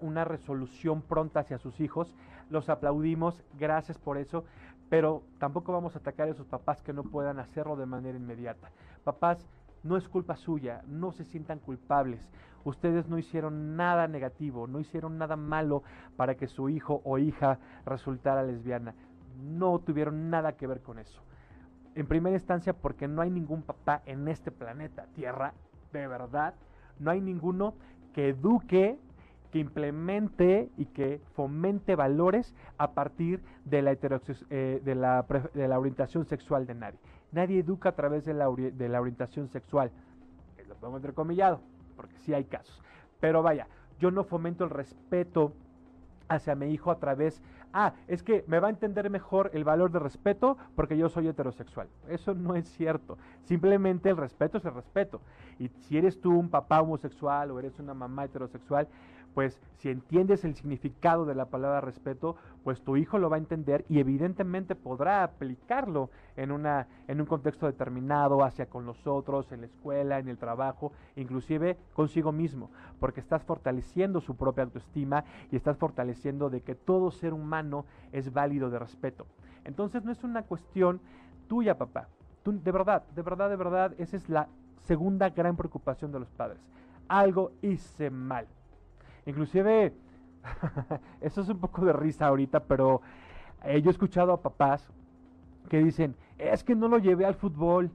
una 0.00 0.24
resolución 0.24 1.02
pronta 1.02 1.40
hacia 1.40 1.58
sus 1.58 1.80
hijos, 1.80 2.14
los 2.50 2.68
aplaudimos, 2.68 3.42
gracias 3.58 3.98
por 3.98 4.18
eso, 4.18 4.44
pero 4.90 5.22
tampoco 5.38 5.72
vamos 5.72 5.96
a 5.96 5.98
atacar 5.98 6.28
a 6.28 6.32
esos 6.32 6.46
papás 6.46 6.82
que 6.82 6.92
no 6.92 7.04
puedan 7.04 7.38
hacerlo 7.38 7.76
de 7.76 7.86
manera 7.86 8.18
inmediata. 8.18 8.70
Papás, 9.02 9.48
no 9.82 9.96
es 9.96 10.08
culpa 10.08 10.36
suya, 10.36 10.82
no 10.86 11.12
se 11.12 11.24
sientan 11.24 11.58
culpables. 11.58 12.28
Ustedes 12.64 13.08
no 13.08 13.18
hicieron 13.18 13.76
nada 13.76 14.08
negativo, 14.08 14.66
no 14.66 14.80
hicieron 14.80 15.18
nada 15.18 15.36
malo 15.36 15.82
para 16.16 16.34
que 16.34 16.46
su 16.46 16.68
hijo 16.68 17.02
o 17.04 17.18
hija 17.18 17.58
resultara 17.84 18.42
lesbiana. 18.42 18.94
No 19.42 19.78
tuvieron 19.78 20.30
nada 20.30 20.56
que 20.56 20.66
ver 20.66 20.80
con 20.80 20.98
eso. 20.98 21.22
En 21.94 22.06
primera 22.06 22.36
instancia 22.36 22.72
porque 22.72 23.06
no 23.06 23.22
hay 23.22 23.30
ningún 23.30 23.62
papá 23.62 24.02
en 24.06 24.26
este 24.28 24.50
planeta 24.50 25.06
Tierra, 25.14 25.52
de 25.92 26.06
verdad, 26.08 26.54
no 26.98 27.10
hay 27.10 27.20
ninguno 27.20 27.74
que 28.14 28.30
eduque, 28.30 28.98
que 29.52 29.58
implemente 29.60 30.70
y 30.76 30.86
que 30.86 31.20
fomente 31.34 31.94
valores 31.94 32.54
a 32.78 32.92
partir 32.92 33.40
de 33.64 33.82
la, 33.82 33.92
eh, 34.50 34.80
de 34.82 34.94
la, 34.96 35.78
orientación 35.78 36.24
sexual 36.24 36.66
de 36.66 36.74
nadie. 36.74 36.98
Nadie 37.30 37.60
educa 37.60 37.90
a 37.90 37.92
través 37.92 38.24
de 38.24 38.34
la, 38.34 38.48
de 38.50 38.88
la 38.88 39.00
orientación 39.00 39.48
sexual. 39.48 39.92
Lo 40.68 40.74
pongo 40.76 40.96
entrecomillado, 40.96 41.60
porque 42.04 42.18
sí 42.18 42.34
hay 42.34 42.44
casos. 42.44 42.82
Pero 43.18 43.42
vaya, 43.42 43.66
yo 43.98 44.10
no 44.10 44.24
fomento 44.24 44.64
el 44.64 44.70
respeto 44.70 45.54
hacia 46.28 46.54
mi 46.54 46.66
hijo 46.66 46.90
a 46.90 46.98
través, 46.98 47.42
ah, 47.72 47.94
es 48.08 48.22
que 48.22 48.44
me 48.46 48.60
va 48.60 48.66
a 48.66 48.70
entender 48.70 49.08
mejor 49.08 49.50
el 49.54 49.64
valor 49.64 49.90
de 49.90 50.00
respeto 50.00 50.58
porque 50.76 50.98
yo 50.98 51.08
soy 51.08 51.28
heterosexual. 51.28 51.88
Eso 52.08 52.34
no 52.34 52.56
es 52.56 52.68
cierto. 52.68 53.16
Simplemente 53.44 54.10
el 54.10 54.18
respeto 54.18 54.58
es 54.58 54.66
el 54.66 54.74
respeto. 54.74 55.22
Y 55.58 55.68
si 55.68 55.96
eres 55.96 56.20
tú 56.20 56.38
un 56.38 56.50
papá 56.50 56.82
homosexual 56.82 57.50
o 57.50 57.58
eres 57.58 57.78
una 57.78 57.94
mamá 57.94 58.24
heterosexual, 58.24 58.86
pues 59.34 59.60
si 59.78 59.90
entiendes 59.90 60.44
el 60.44 60.54
significado 60.54 61.24
de 61.24 61.34
la 61.34 61.46
palabra 61.46 61.80
respeto, 61.80 62.36
pues 62.62 62.82
tu 62.82 62.96
hijo 62.96 63.18
lo 63.18 63.28
va 63.28 63.36
a 63.36 63.40
entender 63.40 63.84
y 63.88 63.98
evidentemente 63.98 64.76
podrá 64.76 65.24
aplicarlo 65.24 66.10
en, 66.36 66.52
una, 66.52 66.86
en 67.08 67.20
un 67.20 67.26
contexto 67.26 67.66
determinado, 67.66 68.44
hacia 68.44 68.66
con 68.66 68.86
los 68.86 69.06
otros, 69.06 69.50
en 69.52 69.60
la 69.60 69.66
escuela, 69.66 70.18
en 70.18 70.28
el 70.28 70.38
trabajo, 70.38 70.92
inclusive 71.16 71.76
consigo 71.92 72.32
mismo, 72.32 72.70
porque 73.00 73.20
estás 73.20 73.42
fortaleciendo 73.42 74.20
su 74.20 74.36
propia 74.36 74.64
autoestima 74.64 75.24
y 75.50 75.56
estás 75.56 75.76
fortaleciendo 75.76 76.48
de 76.48 76.62
que 76.62 76.74
todo 76.74 77.10
ser 77.10 77.34
humano 77.34 77.84
es 78.12 78.32
válido 78.32 78.70
de 78.70 78.78
respeto. 78.78 79.26
Entonces 79.64 80.04
no 80.04 80.12
es 80.12 80.22
una 80.22 80.42
cuestión 80.42 81.00
tuya, 81.48 81.76
papá. 81.76 82.08
de 82.44 82.72
verdad, 82.72 83.02
de 83.14 83.22
verdad, 83.22 83.50
de 83.50 83.56
verdad, 83.56 83.94
esa 83.98 84.16
es 84.16 84.28
la 84.28 84.48
segunda 84.82 85.30
gran 85.30 85.56
preocupación 85.56 86.12
de 86.12 86.20
los 86.20 86.30
padres. 86.30 86.60
Algo 87.08 87.52
hice 87.62 88.10
mal. 88.10 88.46
Inclusive, 89.26 89.92
eso 91.20 91.40
es 91.40 91.48
un 91.48 91.58
poco 91.58 91.84
de 91.84 91.92
risa 91.92 92.26
ahorita, 92.26 92.60
pero 92.64 93.00
eh, 93.64 93.80
yo 93.80 93.90
he 93.90 93.92
escuchado 93.92 94.32
a 94.32 94.42
papás 94.42 94.86
que 95.68 95.78
dicen, 95.78 96.14
es 96.38 96.62
que 96.64 96.74
no 96.74 96.88
lo 96.88 96.98
llevé 96.98 97.24
al 97.24 97.34
fútbol, 97.34 97.90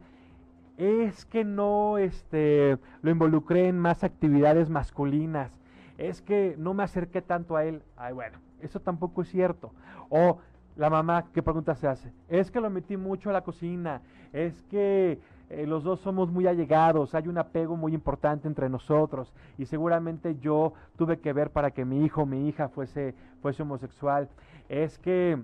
es 0.78 1.26
que 1.26 1.44
no 1.44 1.98
este, 1.98 2.78
lo 3.02 3.12
involucré 3.12 3.68
en 3.68 3.78
más 3.78 4.04
actividades 4.04 4.70
masculinas, 4.70 5.60
es 5.98 6.22
que 6.22 6.56
no 6.58 6.74
me 6.74 6.84
acerqué 6.84 7.22
tanto 7.22 7.58
a 7.58 7.66
él. 7.66 7.84
Ay, 7.98 8.14
bueno, 8.14 8.40
eso 8.62 8.80
tampoco 8.80 9.22
es 9.22 9.30
cierto. 9.30 9.74
O 10.10 10.40
la 10.78 10.90
mamá, 10.90 11.26
¿qué 11.34 11.44
pregunta 11.44 11.76
se 11.76 11.88
hace? 11.88 12.14
Es 12.30 12.50
que 12.50 12.62
lo 12.62 12.70
metí 12.70 12.96
mucho 12.96 13.30
a 13.30 13.34
la 13.34 13.44
cocina, 13.44 14.02
es 14.32 14.64
que 14.64 15.20
eh, 15.50 15.66
los 15.66 15.84
dos 15.84 16.00
somos 16.02 16.30
muy 16.30 16.46
allegados, 16.46 17.16
hay 17.16 17.28
un 17.28 17.40
apego 17.40 17.76
muy 17.76 17.96
importante 17.96 18.48
entre 18.48 18.70
nosotros 18.70 19.34
y 19.58 19.66
seguramente 19.66 20.38
yo 20.40 20.74
tuve 20.96 21.20
que 21.20 21.34
ver 21.34 21.50
para 21.50 21.72
que 21.72 21.86
mi 21.86 22.06
hijo 22.06 22.22
o 22.22 22.26
mi 22.28 22.48
hija 22.48 22.70
fuese, 22.70 23.16
fuese 23.42 23.64
homosexual. 23.64 24.30
Es 24.68 25.00
que 25.00 25.42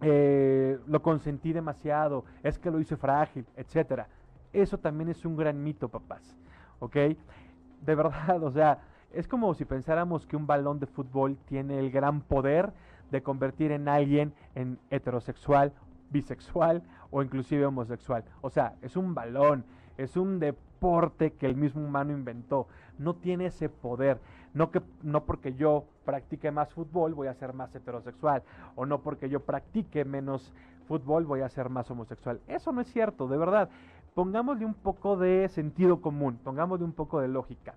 eh, 0.00 0.78
lo 0.86 1.02
consentí 1.02 1.52
demasiado, 1.52 2.24
es 2.42 2.58
que 2.58 2.70
lo 2.70 2.80
hice 2.80 2.96
frágil, 2.96 3.44
etcétera. 3.56 4.08
Eso 4.54 4.78
también 4.78 5.10
es 5.10 5.24
un 5.26 5.36
gran 5.36 5.62
mito, 5.62 5.90
papás. 5.90 6.36
¿Ok? 6.78 6.96
De 6.96 7.94
verdad, 7.94 8.42
o 8.42 8.50
sea, 8.50 8.78
es 9.12 9.28
como 9.28 9.52
si 9.52 9.66
pensáramos 9.66 10.26
que 10.26 10.36
un 10.36 10.46
balón 10.46 10.80
de 10.80 10.86
fútbol 10.86 11.36
tiene 11.46 11.78
el 11.78 11.90
gran 11.90 12.22
poder 12.22 12.72
de 13.10 13.22
convertir 13.22 13.70
en 13.72 13.86
alguien 13.88 14.32
en 14.54 14.78
heterosexual 14.88 15.72
bisexual 16.10 16.82
o 17.10 17.22
inclusive 17.22 17.66
homosexual. 17.66 18.24
O 18.40 18.50
sea, 18.50 18.74
es 18.82 18.96
un 18.96 19.14
balón, 19.14 19.64
es 19.98 20.16
un 20.16 20.38
deporte 20.38 21.32
que 21.32 21.46
el 21.46 21.56
mismo 21.56 21.84
humano 21.84 22.12
inventó. 22.12 22.68
No 22.98 23.14
tiene 23.14 23.46
ese 23.46 23.68
poder. 23.68 24.18
No, 24.54 24.70
que, 24.70 24.82
no 25.02 25.24
porque 25.24 25.54
yo 25.54 25.84
practique 26.04 26.50
más 26.50 26.72
fútbol 26.72 27.14
voy 27.14 27.28
a 27.28 27.34
ser 27.34 27.52
más 27.52 27.74
heterosexual. 27.74 28.42
O 28.74 28.86
no 28.86 29.00
porque 29.00 29.28
yo 29.28 29.40
practique 29.40 30.04
menos 30.04 30.52
fútbol 30.88 31.24
voy 31.24 31.40
a 31.40 31.48
ser 31.48 31.68
más 31.68 31.90
homosexual. 31.90 32.40
Eso 32.48 32.72
no 32.72 32.80
es 32.80 32.92
cierto, 32.92 33.28
de 33.28 33.36
verdad. 33.36 33.68
Pongámosle 34.14 34.64
un 34.64 34.74
poco 34.74 35.16
de 35.16 35.48
sentido 35.48 36.00
común, 36.00 36.38
pongámosle 36.42 36.84
un 36.84 36.92
poco 36.92 37.20
de 37.20 37.28
lógica. 37.28 37.74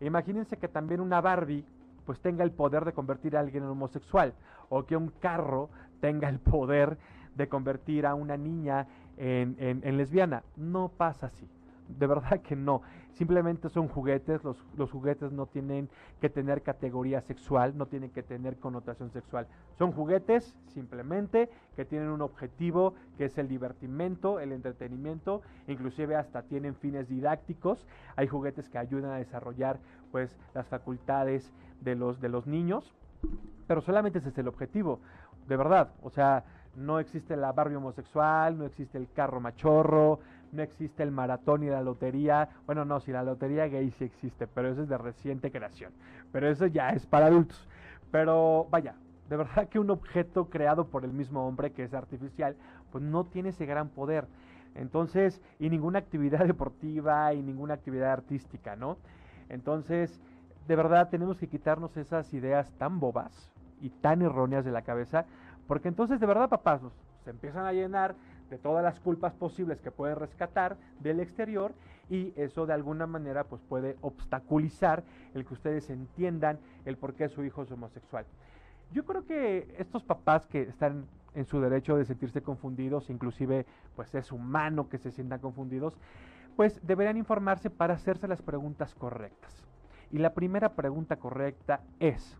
Imagínense 0.00 0.56
que 0.56 0.68
también 0.68 1.00
una 1.00 1.20
Barbie 1.20 1.64
pues 2.06 2.20
tenga 2.20 2.44
el 2.44 2.52
poder 2.52 2.84
de 2.84 2.92
convertir 2.92 3.36
a 3.36 3.40
alguien 3.40 3.64
en 3.64 3.70
homosexual 3.70 4.34
o 4.68 4.84
que 4.84 4.96
un 4.96 5.08
carro 5.20 5.68
tenga 6.00 6.28
el 6.28 6.38
poder 6.38 6.98
de 7.34 7.48
convertir 7.48 8.06
a 8.06 8.14
una 8.14 8.36
niña 8.36 8.86
en, 9.16 9.56
en 9.58 9.96
lesbiana. 9.96 10.42
No 10.56 10.88
pasa 10.88 11.26
así. 11.26 11.48
De 11.88 12.06
verdad 12.06 12.40
que 12.40 12.56
no. 12.56 12.82
Simplemente 13.12 13.68
son 13.68 13.88
juguetes. 13.88 14.42
Los, 14.42 14.56
los, 14.76 14.90
juguetes 14.90 15.30
no 15.32 15.46
tienen 15.46 15.88
que 16.20 16.28
tener 16.28 16.62
categoría 16.62 17.20
sexual, 17.20 17.76
no 17.76 17.86
tienen 17.86 18.10
que 18.10 18.22
tener 18.22 18.56
connotación 18.56 19.10
sexual. 19.10 19.46
Son 19.78 19.92
juguetes 19.92 20.54
simplemente 20.68 21.48
que 21.76 21.84
tienen 21.84 22.08
un 22.08 22.22
objetivo 22.22 22.94
que 23.16 23.26
es 23.26 23.38
el 23.38 23.48
divertimento, 23.48 24.40
el 24.40 24.52
entretenimiento. 24.52 25.42
Inclusive 25.68 26.16
hasta 26.16 26.42
tienen 26.42 26.74
fines 26.74 27.08
didácticos. 27.08 27.86
Hay 28.16 28.26
juguetes 28.26 28.68
que 28.68 28.78
ayudan 28.78 29.12
a 29.12 29.16
desarrollar 29.16 29.78
pues 30.10 30.36
las 30.54 30.66
facultades 30.66 31.52
de 31.82 31.94
los, 31.94 32.20
de 32.20 32.28
los 32.28 32.46
niños. 32.46 32.94
Pero 33.68 33.80
solamente 33.80 34.18
ese 34.18 34.30
es 34.30 34.38
el 34.38 34.48
objetivo. 34.48 35.00
De 35.46 35.56
verdad. 35.56 35.92
O 36.02 36.10
sea, 36.10 36.44
no 36.76 36.98
existe 36.98 37.36
la 37.36 37.52
barrio 37.52 37.78
homosexual, 37.78 38.58
no 38.58 38.64
existe 38.64 38.98
el 38.98 39.08
carro 39.12 39.40
machorro, 39.40 40.20
no 40.52 40.62
existe 40.62 41.02
el 41.02 41.10
maratón 41.10 41.62
y 41.64 41.68
la 41.68 41.82
lotería. 41.82 42.48
Bueno, 42.66 42.84
no, 42.84 43.00
si 43.00 43.12
la 43.12 43.22
lotería 43.22 43.66
gay 43.66 43.90
sí 43.92 44.04
existe, 44.04 44.46
pero 44.46 44.68
eso 44.70 44.82
es 44.82 44.88
de 44.88 44.98
reciente 44.98 45.50
creación. 45.50 45.92
Pero 46.32 46.48
eso 46.48 46.66
ya 46.66 46.90
es 46.90 47.06
para 47.06 47.26
adultos. 47.26 47.68
Pero 48.10 48.66
vaya, 48.70 48.94
de 49.28 49.36
verdad 49.36 49.68
que 49.68 49.78
un 49.78 49.90
objeto 49.90 50.48
creado 50.50 50.86
por 50.86 51.04
el 51.04 51.12
mismo 51.12 51.46
hombre, 51.46 51.72
que 51.72 51.84
es 51.84 51.94
artificial, 51.94 52.56
pues 52.92 53.02
no 53.02 53.24
tiene 53.24 53.50
ese 53.50 53.66
gran 53.66 53.88
poder. 53.88 54.26
Entonces, 54.74 55.40
y 55.58 55.70
ninguna 55.70 55.98
actividad 55.98 56.44
deportiva 56.46 57.32
y 57.34 57.42
ninguna 57.42 57.74
actividad 57.74 58.12
artística, 58.12 58.76
¿no? 58.76 58.98
Entonces, 59.48 60.20
de 60.66 60.76
verdad 60.76 61.08
tenemos 61.10 61.38
que 61.38 61.48
quitarnos 61.48 61.96
esas 61.96 62.32
ideas 62.32 62.70
tan 62.78 63.00
bobas 63.00 63.52
y 63.80 63.90
tan 63.90 64.22
erróneas 64.22 64.64
de 64.64 64.72
la 64.72 64.82
cabeza, 64.82 65.26
porque 65.66 65.88
entonces 65.88 66.20
de 66.20 66.26
verdad 66.26 66.48
papás 66.48 66.80
se 67.24 67.30
empiezan 67.30 67.66
a 67.66 67.72
llenar 67.72 68.14
de 68.50 68.58
todas 68.58 68.84
las 68.84 69.00
culpas 69.00 69.32
posibles 69.34 69.80
que 69.80 69.90
puede 69.90 70.14
rescatar 70.14 70.76
del 71.00 71.20
exterior 71.20 71.74
y 72.10 72.32
eso 72.36 72.66
de 72.66 72.74
alguna 72.74 73.06
manera 73.06 73.44
pues 73.44 73.62
puede 73.62 73.96
obstaculizar 74.02 75.02
el 75.34 75.44
que 75.46 75.54
ustedes 75.54 75.88
entiendan 75.90 76.58
el 76.84 76.96
por 76.96 77.14
qué 77.14 77.28
su 77.28 77.44
hijo 77.44 77.62
es 77.62 77.70
homosexual. 77.70 78.26
Yo 78.92 79.04
creo 79.04 79.24
que 79.24 79.74
estos 79.78 80.04
papás 80.04 80.46
que 80.46 80.62
están 80.62 81.06
en 81.34 81.46
su 81.46 81.60
derecho 81.60 81.96
de 81.96 82.04
sentirse 82.04 82.42
confundidos, 82.42 83.10
inclusive 83.10 83.66
pues 83.96 84.14
es 84.14 84.30
humano 84.30 84.88
que 84.88 84.98
se 84.98 85.10
sientan 85.10 85.40
confundidos, 85.40 85.98
pues 86.56 86.80
deberían 86.86 87.16
informarse 87.16 87.70
para 87.70 87.94
hacerse 87.94 88.28
las 88.28 88.42
preguntas 88.42 88.94
correctas. 88.94 89.64
Y 90.12 90.18
la 90.18 90.34
primera 90.34 90.74
pregunta 90.74 91.16
correcta 91.16 91.80
es, 91.98 92.38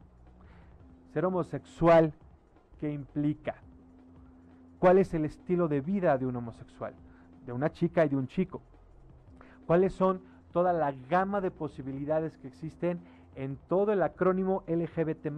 ¿ser 1.12 1.24
homosexual 1.24 2.12
qué 2.84 2.92
implica? 2.92 3.54
cuál 4.78 4.98
es 4.98 5.14
el 5.14 5.24
estilo 5.24 5.66
de 5.66 5.80
vida 5.80 6.18
de 6.18 6.26
un 6.26 6.36
homosexual, 6.36 6.92
de 7.46 7.54
una 7.54 7.72
chica 7.72 8.04
y 8.04 8.10
de 8.10 8.16
un 8.16 8.28
chico, 8.28 8.60
cuáles 9.66 9.94
son 9.94 10.20
toda 10.52 10.74
la 10.74 10.92
gama 11.08 11.40
de 11.40 11.50
posibilidades 11.50 12.36
que 12.36 12.48
existen 12.48 13.00
en 13.34 13.56
todo 13.66 13.94
el 13.94 14.02
acrónimo 14.02 14.62
LGBT 14.66 15.28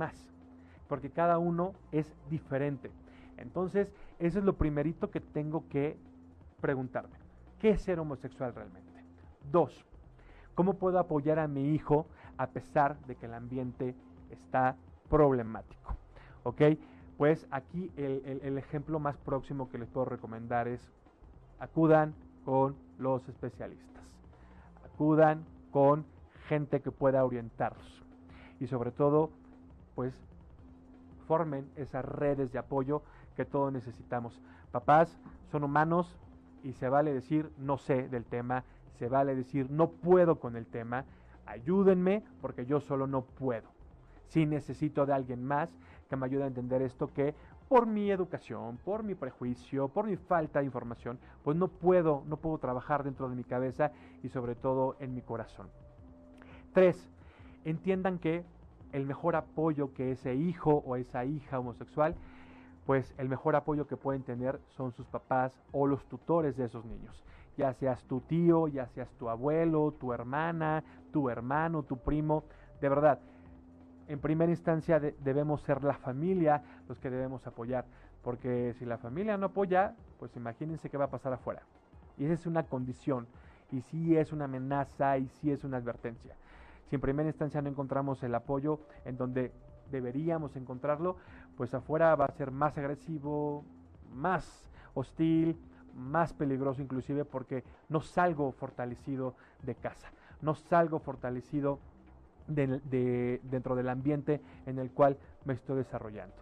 porque 0.89 1.11
cada 1.11 1.39
uno 1.39 1.75
es 1.93 2.13
diferente. 2.29 2.91
Entonces, 3.37 3.93
eso 4.19 4.41
es 4.41 4.45
lo 4.45 4.55
primerito 4.55 5.13
que 5.13 5.21
tengo 5.21 5.69
que 5.69 5.97
preguntarme. 6.61 7.15
¿Qué 7.61 7.71
es 7.71 7.83
ser 7.83 8.01
homosexual 8.01 8.53
realmente? 8.53 8.91
Dos, 9.53 9.87
¿cómo 10.57 10.75
puedo 10.75 10.99
apoyar 10.99 11.39
a 11.39 11.47
mi 11.47 11.73
hijo 11.73 12.09
a 12.37 12.49
pesar 12.49 12.99
de 13.07 13.15
que 13.15 13.27
el 13.27 13.35
ambiente 13.35 13.95
está 14.33 14.75
problemático? 15.09 15.95
¿Ok? 16.43 16.63
Pues 17.17 17.47
aquí 17.51 17.91
el, 17.97 18.59
ejemplo 18.59 18.99
más 18.99 19.17
próximo 19.17 19.71
que 19.71 19.79
les 19.79 19.89
puedo 19.89 20.05
recomendar 20.05 20.69
es 20.69 20.87
acudan 21.59 22.15
con 22.45 22.77
los 22.99 23.27
especialistas, 23.29 24.05
acudan 24.85 25.45
con 25.71 26.05
gente 26.49 26.81
que 26.81 26.91
pueda 26.91 27.25
orientarlos 27.25 28.05
y 28.61 28.67
sobre 28.67 28.91
todo 28.91 29.31
pues 29.95 30.15
formen 31.27 31.69
esas 31.77 32.05
redes 32.05 32.53
de 32.53 32.59
apoyo 32.59 33.03
que 33.35 33.47
todos 33.47 33.73
necesitamos. 33.73 34.39
Papás 34.71 35.19
son 35.51 35.65
humanos 35.65 36.19
y 36.63 36.75
se 36.75 36.89
vale 36.89 37.15
decir 37.15 37.51
no 37.57 37.79
sé 37.79 38.09
del 38.09 38.27
tema, 38.27 38.65
se 38.99 39.09
vale 39.09 39.35
decir 39.35 39.71
no 39.71 39.89
puedo 39.89 40.39
con 40.39 40.55
el 40.57 40.67
tema, 40.67 41.07
ayúdenme 41.47 42.23
porque 42.43 42.67
yo 42.67 42.81
solo 42.81 43.07
no 43.07 43.23
puedo. 43.23 43.69
Si 44.29 44.45
necesito 44.45 45.07
de 45.07 45.15
alguien 45.15 45.45
más 45.45 45.71
que 46.09 46.17
me 46.17 46.27
ayude 46.27 46.45
a 46.45 46.49
entender 46.49 46.83
esto 46.83 47.13
que 47.13 47.35
por 47.69 47.87
mi 47.87 48.11
educación, 48.11 48.79
por 48.79 49.03
mi 49.03 49.15
prejuicio, 49.15 49.89
por 49.89 50.07
mi 50.07 50.17
falta 50.17 50.61
de 50.61 50.67
información, 50.67 51.19
pues 51.43 51.57
no 51.57 51.69
puedo, 51.69 52.23
no 52.27 52.37
puedo 52.37 52.59
trabajar 52.59 53.03
dentro 53.03 53.29
de 53.29 53.37
mi 53.37 53.45
cabeza 53.45 53.91
y 54.23 54.29
sobre 54.29 54.55
todo 54.55 54.97
en 55.01 55.15
mi 55.15 55.23
corazón. 55.23 55.69
Tres, 56.73 57.11
entiendan 57.65 58.19
que 58.19 58.45
el 58.93 59.07
mejor 59.07 59.37
apoyo 59.37 59.93
que 59.93 60.13
ese 60.13 60.35
hijo 60.35 60.83
o 60.87 60.97
esa 60.97 61.25
hija 61.25 61.59
homosexual, 61.59 62.15
pues 62.87 63.13
el 63.19 63.29
mejor 63.29 63.57
apoyo 63.57 63.87
que 63.87 63.97
pueden 63.97 64.23
tener 64.23 64.61
son 64.69 64.93
sus 64.93 65.07
papás 65.09 65.53
o 65.73 65.87
los 65.87 66.05
tutores 66.07 66.57
de 66.57 66.67
esos 66.67 66.85
niños. 66.85 67.25
Ya 67.57 67.73
seas 67.75 68.05
tu 68.05 68.21
tío, 68.21 68.69
ya 68.69 68.87
seas 68.89 69.13
tu 69.15 69.29
abuelo, 69.29 69.93
tu 69.99 70.13
hermana, 70.13 70.85
tu 71.13 71.29
hermano, 71.29 71.83
tu 71.83 71.97
primo. 71.97 72.45
De 72.81 72.89
verdad, 72.89 73.19
en 74.09 74.21
primera 74.21 74.51
instancia 74.51 75.01
debemos 75.01 75.63
ser 75.63 75.83
la 75.85 75.95
familia 75.95 76.63
los 76.89 76.99
que 76.99 77.11
debemos 77.11 77.47
apoyar, 77.47 77.85
porque 78.23 78.75
si 78.79 78.85
la 78.85 78.99
familia 78.99 79.37
no 79.37 79.47
apoya, 79.47 79.95
pues 80.19 80.37
imagínense 80.37 80.91
qué 80.91 80.97
va 80.97 81.07
a 81.07 81.11
pasar 81.11 81.33
afuera. 81.33 81.63
Y 82.19 82.25
esa 82.25 82.35
es 82.35 82.47
una 82.47 82.65
condición, 82.65 83.27
y 83.71 83.81
sí 83.83 84.17
es 84.17 84.33
una 84.33 84.47
amenaza, 84.47 85.19
y 85.19 85.29
sí 85.29 85.51
es 85.51 85.65
una 85.65 85.77
advertencia. 85.77 86.35
Si 86.89 86.95
en 86.95 87.01
primera 87.01 87.29
instancia 87.29 87.61
no 87.61 87.69
encontramos 87.69 88.23
el 88.23 88.35
apoyo 88.35 88.81
en 89.05 89.17
donde 89.17 89.53
deberíamos 89.91 90.57
encontrarlo, 90.57 91.17
pues 91.57 91.75
afuera 91.75 92.15
va 92.15 92.27
a 92.27 92.33
ser 92.33 92.51
más 92.51 92.77
agresivo, 92.79 93.65
más 94.15 94.65
hostil, 94.95 95.59
más 95.95 96.33
peligroso 96.33 96.83
inclusive 96.83 97.25
porque 97.25 97.65
no 97.89 98.01
salgo 98.01 98.53
fortalecido 98.53 99.35
de 99.63 99.75
casa, 99.75 100.11
no 100.43 100.55
salgo 100.55 100.99
fortalecido 100.99 101.79
de, 102.47 103.41
dentro 103.45 103.75
del 103.75 103.89
ambiente 103.89 104.41
en 104.67 104.79
el 104.79 104.91
cual 104.91 105.17
me 105.45 105.55
estoy 105.55 105.79
desarrollando. 105.79 106.37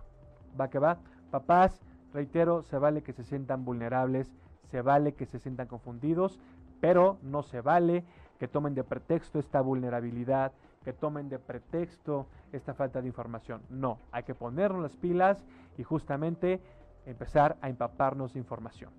Va 0.58 0.68
que 0.68 0.78
va. 0.78 0.98
Papás, 1.30 1.80
reitero, 2.12 2.62
se 2.62 2.78
vale 2.78 3.02
que 3.02 3.12
se 3.12 3.24
sientan 3.24 3.64
vulnerables, 3.64 4.32
se 4.70 4.82
vale 4.82 5.14
que 5.14 5.26
se 5.26 5.38
sientan 5.38 5.66
confundidos, 5.66 6.38
pero 6.80 7.18
no 7.22 7.42
se 7.42 7.60
vale 7.60 8.04
que 8.38 8.48
tomen 8.48 8.74
de 8.74 8.84
pretexto 8.84 9.38
esta 9.38 9.60
vulnerabilidad, 9.60 10.52
que 10.84 10.92
tomen 10.92 11.28
de 11.28 11.38
pretexto 11.38 12.26
esta 12.52 12.74
falta 12.74 13.00
de 13.00 13.08
información. 13.08 13.62
No, 13.70 13.98
hay 14.12 14.22
que 14.24 14.34
ponernos 14.34 14.82
las 14.82 14.96
pilas 14.96 15.42
y 15.78 15.82
justamente 15.82 16.60
empezar 17.06 17.56
a 17.60 17.68
empaparnos 17.68 18.34
de 18.34 18.40
información. 18.40 18.90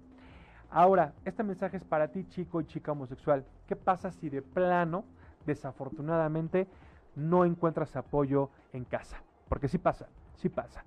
Ahora, 0.69 1.13
este 1.23 1.43
mensaje 1.43 1.77
es 1.77 1.83
para 1.83 2.09
ti, 2.09 2.25
chico 2.27 2.59
y 2.59 2.65
chica 2.65 2.91
homosexual. 2.91 3.45
¿Qué 3.67 3.75
pasa 3.75 4.11
si 4.11 4.29
de 4.29 4.41
plano, 4.41 5.05
desafortunadamente, 5.45 6.67
no 7.15 7.45
encuentras 7.45 7.95
apoyo 7.95 8.49
en 8.73 8.85
casa. 8.85 9.21
Porque 9.49 9.67
sí 9.67 9.77
pasa, 9.77 10.07
sí 10.35 10.49
pasa. 10.49 10.83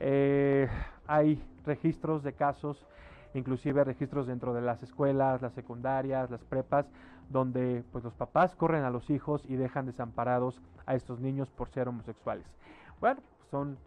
Eh, 0.00 0.68
hay 1.06 1.42
registros 1.64 2.22
de 2.22 2.32
casos, 2.32 2.86
inclusive 3.34 3.84
registros 3.84 4.26
dentro 4.26 4.54
de 4.54 4.60
las 4.60 4.82
escuelas, 4.82 5.42
las 5.42 5.54
secundarias, 5.54 6.30
las 6.30 6.44
prepas, 6.44 6.86
donde 7.30 7.84
pues 7.92 8.04
los 8.04 8.14
papás 8.14 8.54
corren 8.54 8.84
a 8.84 8.90
los 8.90 9.08
hijos 9.10 9.44
y 9.48 9.56
dejan 9.56 9.86
desamparados 9.86 10.60
a 10.86 10.94
estos 10.94 11.20
niños 11.20 11.50
por 11.50 11.68
ser 11.70 11.88
homosexuales. 11.88 12.46
Bueno, 13.00 13.20
son 13.50 13.78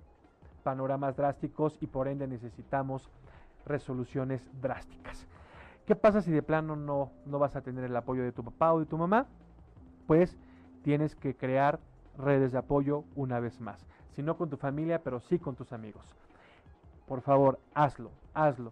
panoramas 0.63 1.15
drásticos 1.15 1.77
y 1.81 1.87
por 1.87 2.07
ende 2.07 2.27
necesitamos 2.27 3.09
resoluciones 3.65 4.41
drásticas. 4.61 5.27
¿Qué 5.85 5.95
pasa 5.95 6.21
si 6.21 6.31
de 6.31 6.41
plano 6.41 6.75
no, 6.75 7.11
no 7.25 7.39
vas 7.39 7.55
a 7.55 7.61
tener 7.61 7.85
el 7.85 7.95
apoyo 7.95 8.23
de 8.23 8.31
tu 8.31 8.43
papá 8.43 8.73
o 8.73 8.79
de 8.79 8.85
tu 8.85 8.97
mamá? 8.97 9.27
Pues 10.05 10.37
tienes 10.87 11.15
que 11.15 11.35
crear 11.35 11.81
redes 12.17 12.53
de 12.53 12.59
apoyo 12.59 13.03
una 13.13 13.41
vez 13.41 13.59
más. 13.59 13.85
Si 14.15 14.23
no 14.23 14.37
con 14.37 14.49
tu 14.49 14.55
familia, 14.55 15.03
pero 15.03 15.19
sí 15.19 15.37
con 15.37 15.53
tus 15.53 15.73
amigos. 15.73 16.15
Por 17.05 17.19
favor, 17.19 17.59
hazlo, 17.73 18.09
hazlo. 18.33 18.71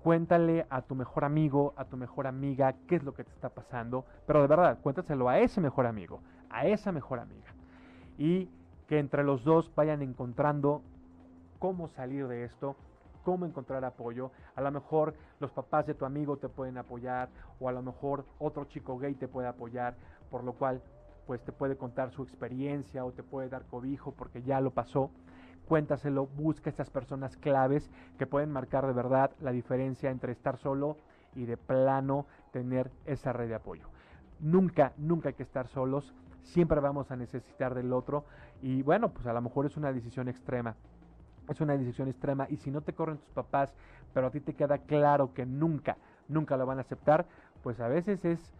cuéntale 0.00 0.64
a 0.70 0.82
tu 0.82 0.94
mejor 0.94 1.24
amigo, 1.24 1.74
a 1.76 1.84
tu 1.84 1.96
mejor 1.96 2.28
amiga 2.28 2.76
qué 2.86 2.94
es 2.94 3.02
lo 3.02 3.14
que 3.14 3.24
te 3.24 3.32
está 3.32 3.48
pasando, 3.48 4.04
pero 4.28 4.42
de 4.42 4.46
verdad, 4.46 4.78
cuéntaselo 4.80 5.28
a 5.28 5.40
ese 5.40 5.60
mejor 5.60 5.86
amigo, 5.86 6.20
a 6.50 6.68
esa 6.68 6.92
mejor 6.92 7.18
amiga. 7.18 7.52
Y 8.16 8.48
que 8.86 9.00
entre 9.00 9.24
los 9.24 9.42
dos 9.42 9.68
vayan 9.74 10.02
encontrando 10.02 10.82
cómo 11.58 11.88
salir 11.88 12.28
de 12.28 12.44
esto, 12.44 12.76
cómo 13.24 13.44
encontrar 13.44 13.84
apoyo. 13.84 14.30
A 14.54 14.60
lo 14.60 14.70
mejor 14.70 15.14
los 15.40 15.50
papás 15.50 15.84
de 15.88 15.94
tu 15.94 16.04
amigo 16.04 16.36
te 16.36 16.48
pueden 16.48 16.78
apoyar 16.78 17.28
o 17.58 17.68
a 17.68 17.72
lo 17.72 17.82
mejor 17.82 18.24
otro 18.38 18.66
chico 18.66 18.98
gay 18.98 19.16
te 19.16 19.26
puede 19.26 19.48
apoyar, 19.48 19.96
por 20.30 20.44
lo 20.44 20.52
cual 20.52 20.80
pues 21.26 21.42
te 21.42 21.52
puede 21.52 21.76
contar 21.76 22.10
su 22.10 22.22
experiencia 22.22 23.04
o 23.04 23.12
te 23.12 23.22
puede 23.22 23.48
dar 23.48 23.64
cobijo 23.66 24.12
porque 24.12 24.42
ya 24.42 24.60
lo 24.60 24.70
pasó. 24.70 25.10
Cuéntaselo, 25.66 26.26
busca 26.26 26.70
estas 26.70 26.90
personas 26.90 27.36
claves 27.36 27.90
que 28.18 28.26
pueden 28.26 28.52
marcar 28.52 28.86
de 28.86 28.92
verdad 28.92 29.32
la 29.40 29.50
diferencia 29.50 30.10
entre 30.10 30.32
estar 30.32 30.56
solo 30.58 30.96
y 31.34 31.44
de 31.44 31.56
plano 31.56 32.26
tener 32.52 32.90
esa 33.04 33.32
red 33.32 33.48
de 33.48 33.56
apoyo. 33.56 33.88
Nunca, 34.38 34.92
nunca 34.96 35.30
hay 35.30 35.34
que 35.34 35.42
estar 35.42 35.66
solos, 35.66 36.14
siempre 36.42 36.80
vamos 36.80 37.10
a 37.10 37.16
necesitar 37.16 37.74
del 37.74 37.92
otro 37.92 38.24
y 38.62 38.82
bueno, 38.82 39.10
pues 39.10 39.26
a 39.26 39.32
lo 39.32 39.42
mejor 39.42 39.66
es 39.66 39.76
una 39.76 39.92
decisión 39.92 40.28
extrema. 40.28 40.76
Es 41.48 41.60
una 41.60 41.76
decisión 41.76 42.08
extrema 42.08 42.46
y 42.48 42.56
si 42.56 42.70
no 42.70 42.80
te 42.80 42.92
corren 42.92 43.18
tus 43.18 43.30
papás, 43.30 43.72
pero 44.12 44.28
a 44.28 44.30
ti 44.30 44.40
te 44.40 44.54
queda 44.54 44.78
claro 44.78 45.32
que 45.34 45.46
nunca, 45.46 45.96
nunca 46.28 46.56
lo 46.56 46.66
van 46.66 46.78
a 46.78 46.82
aceptar, 46.82 47.26
pues 47.62 47.80
a 47.80 47.88
veces 47.88 48.24
es 48.24 48.52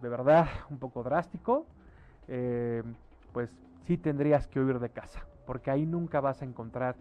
de 0.00 0.08
verdad 0.08 0.46
un 0.70 0.78
poco 0.78 1.02
drástico, 1.02 1.66
eh, 2.28 2.82
pues 3.32 3.50
sí 3.86 3.96
tendrías 3.96 4.46
que 4.46 4.60
huir 4.60 4.78
de 4.78 4.90
casa, 4.90 5.26
porque 5.46 5.70
ahí 5.70 5.86
nunca 5.86 6.20
vas 6.20 6.42
a 6.42 6.44
encontrar 6.44 6.96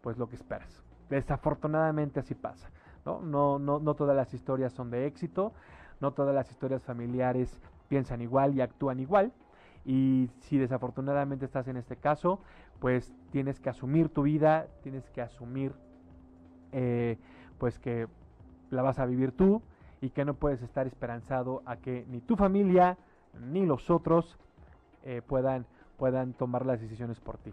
pues 0.00 0.18
lo 0.18 0.28
que 0.28 0.36
esperas. 0.36 0.82
Desafortunadamente 1.08 2.20
así 2.20 2.34
pasa. 2.34 2.70
¿no? 3.04 3.20
No, 3.20 3.58
no, 3.58 3.94
todas 3.94 4.16
las 4.16 4.32
historias 4.34 4.72
son 4.72 4.90
de 4.90 5.06
éxito, 5.06 5.52
no 6.00 6.12
todas 6.12 6.34
las 6.34 6.50
historias 6.50 6.82
familiares 6.82 7.60
piensan 7.88 8.22
igual 8.22 8.54
y 8.54 8.60
actúan 8.60 9.00
igual. 9.00 9.32
Y 9.84 10.30
si 10.40 10.58
desafortunadamente 10.58 11.46
estás 11.46 11.68
en 11.68 11.76
este 11.76 11.96
caso, 11.96 12.40
pues 12.80 13.12
tienes 13.30 13.60
que 13.60 13.70
asumir 13.70 14.08
tu 14.10 14.22
vida, 14.22 14.66
tienes 14.82 15.08
que 15.10 15.22
asumir 15.22 15.72
eh, 16.72 17.18
pues 17.58 17.78
que 17.78 18.06
la 18.70 18.82
vas 18.82 18.98
a 18.98 19.06
vivir 19.06 19.32
tú 19.32 19.62
y 20.00 20.10
que 20.10 20.24
no 20.24 20.34
puedes 20.34 20.62
estar 20.62 20.86
esperanzado 20.86 21.62
a 21.66 21.76
que 21.76 22.06
ni 22.08 22.20
tu 22.20 22.36
familia 22.36 22.96
ni 23.38 23.66
los 23.66 23.90
otros 23.90 24.38
eh, 25.04 25.22
puedan, 25.26 25.66
puedan 25.96 26.32
tomar 26.32 26.66
las 26.66 26.80
decisiones 26.80 27.20
por 27.20 27.38
ti. 27.38 27.52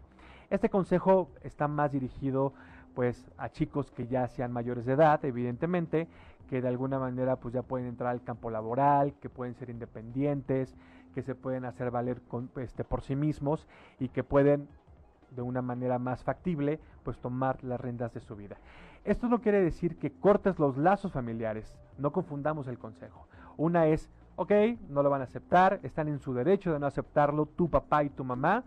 Este 0.49 0.69
consejo 0.69 1.29
está 1.43 1.67
más 1.67 1.91
dirigido 1.91 2.53
pues 2.95 3.29
a 3.37 3.49
chicos 3.49 3.91
que 3.91 4.07
ya 4.07 4.27
sean 4.27 4.51
mayores 4.51 4.85
de 4.85 4.93
edad, 4.93 5.23
evidentemente, 5.23 6.07
que 6.49 6.61
de 6.61 6.67
alguna 6.67 6.97
manera 6.97 7.35
pues 7.35 7.53
ya 7.53 7.61
pueden 7.61 7.87
entrar 7.87 8.09
al 8.11 8.23
campo 8.23 8.49
laboral, 8.49 9.13
que 9.21 9.29
pueden 9.29 9.53
ser 9.55 9.69
independientes, 9.69 10.75
que 11.13 11.21
se 11.21 11.35
pueden 11.35 11.65
hacer 11.65 11.91
valer 11.91 12.21
este, 12.55 12.83
por 12.83 13.01
sí 13.01 13.15
mismos 13.15 13.67
y 13.99 14.09
que 14.09 14.23
pueden 14.23 14.67
de 15.31 15.41
una 15.41 15.61
manera 15.61 15.99
más 15.99 16.23
factible 16.23 16.79
pues 17.03 17.17
tomar 17.19 17.63
las 17.63 17.79
riendas 17.79 18.13
de 18.13 18.19
su 18.21 18.35
vida. 18.35 18.57
Esto 19.03 19.27
no 19.27 19.41
quiere 19.41 19.61
decir 19.61 19.97
que 19.97 20.11
cortes 20.11 20.57
los 20.59 20.77
lazos 20.77 21.11
familiares, 21.11 21.75
no 21.97 22.11
confundamos 22.11 22.67
el 22.67 22.77
consejo. 22.77 23.27
Una 23.57 23.87
es 23.87 24.09
ok, 24.37 24.51
no 24.89 25.03
lo 25.03 25.09
van 25.09 25.21
a 25.21 25.25
aceptar, 25.25 25.79
están 25.83 26.07
en 26.07 26.19
su 26.19 26.33
derecho 26.33 26.71
de 26.71 26.79
no 26.79 26.85
aceptarlo, 26.85 27.47
tu 27.47 27.69
papá 27.69 28.03
y 28.03 28.09
tu 28.09 28.23
mamá, 28.23 28.63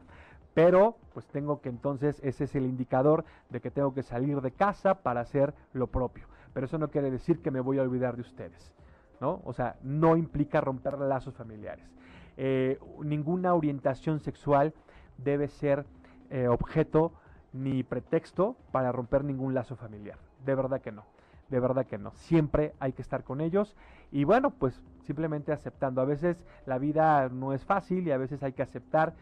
pero 0.53 0.97
pues 1.15 1.27
tengo 1.29 1.61
que 1.61 1.69
entonces, 1.69 2.21
ese 2.25 2.45
es 2.45 2.55
el 2.57 2.65
indicador 2.65 3.25
de 3.49 3.61
que 3.61 3.71
tengo 3.71 3.95
que 3.95 4.03
salir 4.03 4.41
de 4.41 4.51
casa 4.51 4.97
para 4.97 5.21
hacer 5.21 5.55
lo 5.73 5.87
propio. 5.87 6.27
Pero 6.53 6.67
eso 6.67 6.77
no 6.77 6.91
quiere 6.91 7.11
decir 7.11 7.41
que 7.41 7.53
me 7.53 7.61
voy 7.61 7.79
a 7.79 7.83
olvidar 7.83 8.17
de 8.17 8.23
ustedes, 8.23 8.75
¿no? 9.21 9.41
O 9.45 9.53
sea, 9.53 9.77
no 9.83 10.17
implica 10.17 10.61
romper 10.61 10.99
lazos 10.99 11.35
familiares. 11.35 11.89
Eh, 12.37 12.81
ninguna 13.05 13.55
orientación 13.55 14.19
sexual 14.19 14.75
debe 15.19 15.47
ser 15.47 15.87
eh, 16.31 16.49
objeto 16.49 17.13
ni 17.53 17.85
pretexto 17.85 18.57
para 18.73 18.91
romper 18.91 19.23
ningún 19.23 19.55
lazo 19.55 19.77
familiar. 19.77 20.19
De 20.45 20.55
verdad 20.57 20.81
que 20.81 20.91
no 20.91 21.05
de 21.51 21.61
verdad 21.61 21.87
que 21.87 21.99
no. 21.99 22.13
Siempre 22.15 22.75
hay 22.81 22.93
que 22.93 23.03
estar 23.03 23.25
con 23.25 23.41
ellos 23.41 23.77
y 24.13 24.25
bueno, 24.25 24.51
pues 24.51 24.81
simplemente 25.03 25.53
aceptando. 25.53 26.01
A 26.01 26.05
veces 26.05 26.45
la 26.67 26.79
vida 26.79 27.29
no 27.29 27.53
es 27.53 27.65
fácil 27.65 28.07
y 28.07 28.13
a 28.13 28.19
veces 28.19 28.43
hay 28.43 28.53
que 28.53 28.63
aceptar 28.63 29.15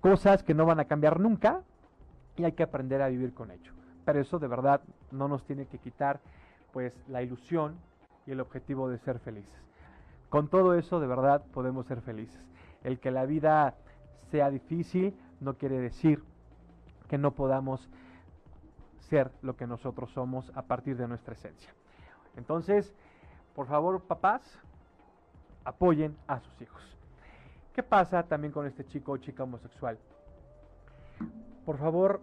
cosas 0.00 0.42
que 0.42 0.54
no 0.54 0.66
van 0.66 0.80
a 0.80 0.86
cambiar 0.86 1.20
nunca 1.20 1.62
y 2.36 2.44
hay 2.44 2.52
que 2.52 2.62
aprender 2.62 3.02
a 3.02 3.08
vivir 3.08 3.34
con 3.34 3.50
ello. 3.50 3.72
Pero 4.04 4.20
eso 4.20 4.38
de 4.38 4.48
verdad 4.48 4.80
no 5.10 5.28
nos 5.28 5.44
tiene 5.44 5.66
que 5.66 5.78
quitar 5.78 6.20
pues 6.72 6.94
la 7.08 7.22
ilusión 7.22 7.76
y 8.26 8.32
el 8.32 8.40
objetivo 8.40 8.88
de 8.88 8.98
ser 8.98 9.18
felices. 9.18 9.60
Con 10.30 10.48
todo 10.48 10.74
eso 10.74 11.00
de 11.00 11.06
verdad 11.06 11.42
podemos 11.52 11.86
ser 11.86 12.00
felices. 12.00 12.40
El 12.82 12.98
que 12.98 13.10
la 13.10 13.26
vida 13.26 13.74
sea 14.30 14.50
difícil 14.50 15.14
no 15.40 15.54
quiere 15.54 15.78
decir 15.78 16.22
que 17.08 17.18
no 17.18 17.32
podamos 17.32 17.88
ser 19.10 19.30
lo 19.42 19.56
que 19.56 19.66
nosotros 19.66 20.10
somos 20.12 20.50
a 20.54 20.62
partir 20.62 20.96
de 20.96 21.08
nuestra 21.08 21.34
esencia. 21.34 21.74
Entonces, 22.36 22.94
por 23.54 23.66
favor, 23.66 24.00
papás, 24.04 24.58
apoyen 25.64 26.16
a 26.28 26.38
sus 26.40 26.62
hijos. 26.62 26.80
¿Qué 27.74 27.82
pasa 27.82 28.22
también 28.22 28.52
con 28.52 28.66
este 28.66 28.86
chico 28.86 29.12
o 29.12 29.16
chica 29.16 29.42
homosexual? 29.42 29.98
Por 31.66 31.76
favor, 31.76 32.20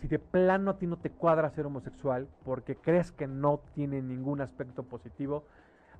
si 0.00 0.08
de 0.08 0.18
plano 0.18 0.72
a 0.72 0.78
ti 0.78 0.86
no 0.86 0.98
te 0.98 1.10
cuadra 1.10 1.50
ser 1.50 1.66
homosexual 1.66 2.28
porque 2.44 2.76
crees 2.76 3.10
que 3.10 3.26
no 3.26 3.60
tiene 3.74 4.02
ningún 4.02 4.40
aspecto 4.40 4.82
positivo, 4.82 5.44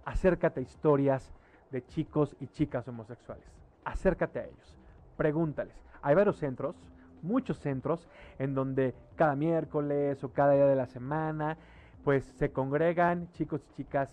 acércate 0.05 0.61
a 0.61 0.63
historias 0.63 1.33
de 1.71 1.85
chicos 1.87 2.37
y 2.39 2.49
chicas 2.49 2.87
homosexuales. 2.87 3.47
Acércate 3.85 4.41
a 4.41 4.45
ellos. 4.45 4.77
Pregúntales. 5.17 5.75
Hay 6.03 6.15
varios 6.15 6.37
centros 6.37 6.77
muchos 7.23 7.59
centros 7.59 8.09
en 8.39 8.55
donde 8.55 8.95
cada 9.17 9.35
miércoles 9.37 10.23
o 10.25 10.33
cada 10.33 10.53
día 10.53 10.67
de 10.67 10.77
la 10.77 10.87
semana 10.87 11.57
pues 12.05 12.25
se 12.37 12.51
congregan 12.53 13.31
chicos 13.33 13.65
y 13.71 13.77
chicas 13.77 14.13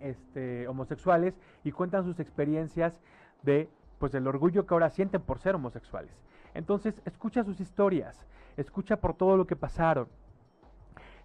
este, 0.00 0.66
homosexuales 0.66 1.38
y 1.62 1.72
cuentan 1.72 2.04
sus 2.04 2.18
experiencias 2.20 2.98
de 3.42 3.68
pues 3.98 4.14
el 4.14 4.26
orgullo 4.26 4.66
que 4.66 4.74
ahora 4.74 4.88
sienten 4.88 5.20
por 5.20 5.38
ser 5.38 5.54
homosexuales. 5.54 6.10
Entonces, 6.54 7.00
escucha 7.04 7.44
sus 7.44 7.60
historias, 7.60 8.26
escucha 8.56 8.96
por 8.96 9.14
todo 9.14 9.36
lo 9.36 9.46
que 9.46 9.56
pasaron, 9.56 10.08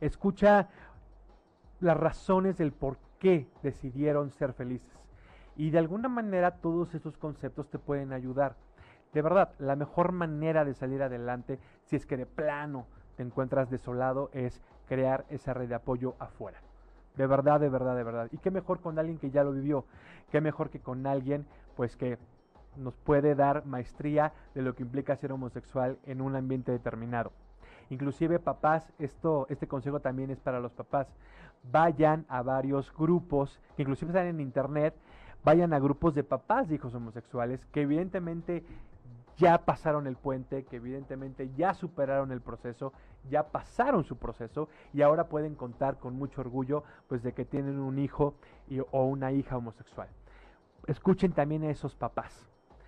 escucha 0.02 0.68
las 1.80 1.98
razones 1.98 2.58
del 2.58 2.74
por 2.74 2.98
qué 3.20 3.48
decidieron 3.64 4.30
ser 4.32 4.54
felices. 4.54 4.92
Y 5.56 5.70
de 5.70 5.80
alguna 5.80 6.10
manera 6.10 6.58
todos 6.58 6.94
estos 6.94 7.18
conceptos 7.18 7.70
te 7.70 7.80
pueden 7.80 8.12
ayudar. 8.12 8.58
De 9.16 9.22
verdad, 9.22 9.54
la 9.60 9.78
mejor 9.78 10.12
manera 10.12 10.66
de 10.66 10.74
salir 10.74 11.02
adelante, 11.02 11.58
si 11.86 11.96
es 11.96 12.06
que 12.06 12.18
de 12.18 12.26
plano 12.26 12.86
te 13.16 13.24
encuentras 13.24 13.70
desolado, 13.70 14.30
es 14.34 14.62
crear 14.90 15.24
esa 15.30 15.54
red 15.54 15.70
de 15.70 15.76
apoyo 15.76 16.16
afuera. 16.20 16.60
De 17.16 17.26
verdad, 17.26 17.62
de 17.62 17.70
verdad, 17.70 17.96
de 17.96 18.04
verdad. 18.04 18.28
Y 18.34 18.40
qué 18.40 18.52
mejor 18.52 18.82
con 18.82 19.00
alguien 19.00 19.18
que 19.18 19.32
ya 19.32 19.46
lo 19.46 19.54
vivió. 19.54 19.86
Qué 20.32 20.42
mejor 20.42 20.70
que 20.70 20.82
con 20.82 21.08
alguien, 21.08 21.46
pues 21.78 21.96
que 21.96 22.18
nos 22.76 22.94
puede 22.98 23.36
dar 23.36 23.66
maestría 23.66 24.34
de 24.54 24.62
lo 24.62 24.76
que 24.76 24.84
implica 24.84 25.16
ser 25.16 25.32
homosexual 25.32 25.98
en 26.06 26.20
un 26.20 26.36
ambiente 26.36 26.74
determinado. 26.74 27.32
Inclusive 27.90 28.40
papás, 28.40 28.92
esto, 29.00 29.48
este 29.50 29.66
consejo 29.66 30.02
también 30.02 30.30
es 30.30 30.42
para 30.42 30.60
los 30.60 30.74
papás. 30.74 31.08
Vayan 31.72 32.26
a 32.28 32.42
varios 32.42 32.94
grupos, 32.94 33.62
que 33.78 33.84
inclusive 33.84 34.12
están 34.12 34.28
en 34.28 34.42
internet, 34.42 34.94
vayan 35.46 35.72
a 35.72 35.80
grupos 35.80 36.16
de 36.16 36.26
papás 36.26 36.68
de 36.68 36.76
hijos 36.76 36.94
homosexuales, 36.94 37.66
que 37.68 37.84
evidentemente 37.84 38.66
ya 39.38 39.58
pasaron 39.66 40.08
el 40.08 40.16
puente, 40.16 40.64
que 40.66 40.78
evidentemente 40.78 41.50
ya 41.56 41.74
superaron 41.74 42.32
el 42.32 42.42
proceso, 42.42 42.94
ya 43.30 43.44
pasaron 43.44 44.04
su 44.04 44.18
proceso 44.18 44.70
y 44.94 45.02
ahora 45.02 45.28
pueden 45.28 45.56
contar 45.56 45.98
con 45.98 46.16
mucho 46.16 46.42
orgullo 46.42 46.84
pues 47.08 47.24
de 47.24 47.34
que 47.34 47.46
tienen 47.46 47.80
un 47.80 48.00
hijo 48.00 48.36
o 48.92 49.06
una 49.06 49.32
hija 49.32 49.58
homosexual. 49.58 50.08
Escuchen 50.88 51.34
también 51.34 51.64
a 51.64 51.70
esos 51.70 51.96
papás. 51.96 52.48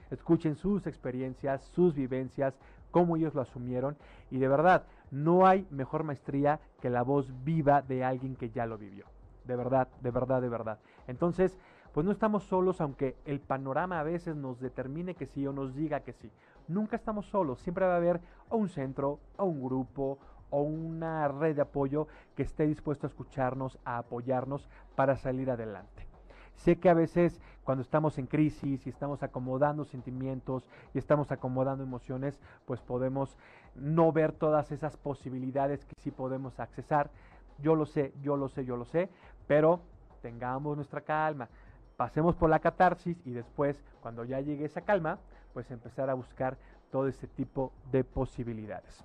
Escuchen 0.10 0.56
sus 0.56 0.88
experiencias, 0.88 1.66
sus 1.66 1.94
vivencias, 1.94 2.58
cómo 2.92 3.18
ellos 3.18 3.34
lo 3.34 3.42
asumieron 3.42 3.98
y 4.32 4.38
de 4.38 4.48
verdad, 4.48 4.84
no 5.12 5.46
hay 5.46 5.68
mejor 5.70 6.04
maestría 6.04 6.60
que 6.82 6.90
la 6.90 7.02
voz 7.02 7.32
viva 7.44 7.82
de 7.82 8.04
alguien 8.04 8.36
que 8.36 8.50
ya 8.50 8.66
lo 8.66 8.78
vivió. 8.78 9.06
De 9.44 9.56
verdad, 9.56 9.88
de 10.02 10.12
verdad, 10.12 10.42
de 10.42 10.50
verdad. 10.50 10.80
Entonces, 11.08 11.58
pues 11.98 12.06
no 12.06 12.12
estamos 12.12 12.44
solos 12.44 12.80
aunque 12.80 13.16
el 13.26 13.40
panorama 13.40 14.00
a 14.00 14.04
veces 14.04 14.36
nos 14.36 14.60
determine 14.60 15.16
que 15.16 15.26
sí 15.26 15.48
o 15.48 15.52
nos 15.52 15.74
diga 15.74 16.02
que 16.02 16.14
sí. 16.14 16.30
Nunca 16.68 16.96
estamos 16.96 17.26
solos, 17.26 17.60
siempre 17.62 17.88
va 17.88 17.94
a 17.94 17.98
haber 17.98 18.22
un 18.52 18.70
centro, 18.70 19.20
un 19.40 19.64
grupo, 19.64 20.20
o 20.52 20.62
una 20.62 21.28
red 21.28 21.56
de 21.56 21.64
apoyo 21.64 22.08
que 22.36 22.44
esté 22.44 22.68
dispuesto 22.68 23.08
a 23.08 23.10
escucharnos, 23.10 23.80
a 23.84 23.98
apoyarnos 23.98 24.70
para 24.96 25.18
salir 25.18 25.50
adelante. 25.50 26.06
Sé 26.54 26.76
que 26.76 26.90
a 26.90 26.94
veces 26.94 27.42
cuando 27.64 27.82
estamos 27.82 28.20
en 28.20 28.28
crisis 28.28 28.86
y 28.86 28.92
estamos 28.92 29.24
acomodando 29.24 29.84
sentimientos 29.84 30.68
y 30.94 31.00
estamos 31.00 31.32
acomodando 31.32 31.84
emociones, 31.84 32.40
pues 32.68 32.80
podemos 32.80 33.40
no 33.74 34.12
ver 34.12 34.34
todas 34.34 34.72
esas 34.72 34.98
posibilidades 34.98 35.84
que 35.84 35.96
sí 36.00 36.12
podemos 36.12 36.60
accesar, 36.60 37.10
yo 37.58 37.74
lo 37.74 37.88
sé, 37.88 38.14
yo 38.22 38.38
lo 38.38 38.50
sé, 38.50 38.66
yo 38.66 38.78
lo 38.78 38.86
sé, 38.86 39.10
pero 39.48 39.82
tengamos 40.22 40.76
nuestra 40.76 41.02
calma, 41.02 41.50
pasemos 41.98 42.36
por 42.36 42.50
la 42.50 42.60
catarsis 42.60 43.20
y 43.26 43.32
después, 43.32 43.84
cuando 44.02 44.24
ya 44.24 44.40
llegue 44.40 44.66
esa 44.66 44.82
calma, 44.82 45.18
pues 45.54 45.70
empezar 45.72 46.10
a 46.10 46.14
buscar 46.14 46.58
todo 46.92 47.08
este 47.08 47.28
tipo 47.28 47.74
de 47.92 48.04
posibilidades. 48.04 49.04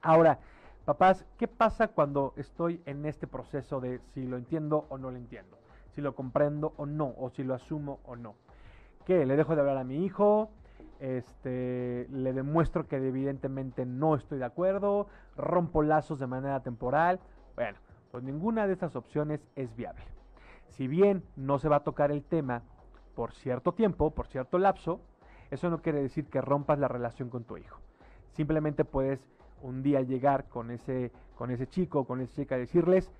Ahora, 0.00 0.38
papás, 0.84 1.26
¿qué 1.36 1.48
pasa 1.48 1.88
cuando 1.88 2.32
estoy 2.36 2.80
en 2.86 3.04
este 3.04 3.26
proceso 3.26 3.80
de 3.80 4.00
si 4.14 4.26
lo 4.26 4.36
entiendo 4.36 4.86
o 4.88 4.98
no 4.98 5.10
lo 5.10 5.16
entiendo? 5.16 5.58
Si 5.90 6.00
lo 6.00 6.14
comprendo 6.14 6.72
o 6.76 6.86
no, 6.86 7.12
o 7.18 7.28
si 7.30 7.42
lo 7.42 7.54
asumo 7.54 8.00
o 8.04 8.16
no. 8.16 8.36
¿Qué? 9.04 9.26
¿Le 9.26 9.36
dejo 9.36 9.54
de 9.54 9.60
hablar 9.60 9.76
a 9.76 9.84
mi 9.84 10.04
hijo? 10.04 10.50
Este, 11.00 12.06
le 12.10 12.32
demuestro 12.32 12.86
que 12.86 12.96
evidentemente 12.96 13.84
no 13.84 14.14
estoy 14.14 14.38
de 14.38 14.44
acuerdo, 14.44 15.08
rompo 15.36 15.82
lazos 15.82 16.20
de 16.20 16.28
manera 16.28 16.60
temporal. 16.60 17.18
Bueno, 17.56 17.78
pues 18.12 18.22
ninguna 18.22 18.68
de 18.68 18.72
estas 18.72 18.94
opciones 18.94 19.44
es 19.56 19.74
viable. 19.74 20.04
Si 20.72 20.88
bien 20.88 21.22
no 21.36 21.58
se 21.58 21.68
va 21.68 21.76
a 21.76 21.84
tocar 21.84 22.10
el 22.10 22.22
tema 22.22 22.62
por 23.14 23.32
cierto 23.32 23.72
tiempo, 23.72 24.10
por 24.10 24.26
cierto 24.26 24.58
lapso, 24.58 25.00
eso 25.50 25.68
no 25.68 25.82
quiere 25.82 26.00
decir 26.00 26.26
que 26.26 26.40
rompas 26.40 26.78
la 26.78 26.88
relación 26.88 27.28
con 27.28 27.44
tu 27.44 27.58
hijo. 27.58 27.78
Simplemente 28.30 28.86
puedes 28.86 29.20
un 29.60 29.82
día 29.82 30.00
llegar 30.00 30.48
con 30.48 30.70
ese, 30.70 31.12
con 31.36 31.50
ese 31.50 31.66
chico, 31.66 32.06
con 32.06 32.22
esa 32.22 32.34
chica, 32.34 32.56
y 32.56 32.60
decirles, 32.60 33.12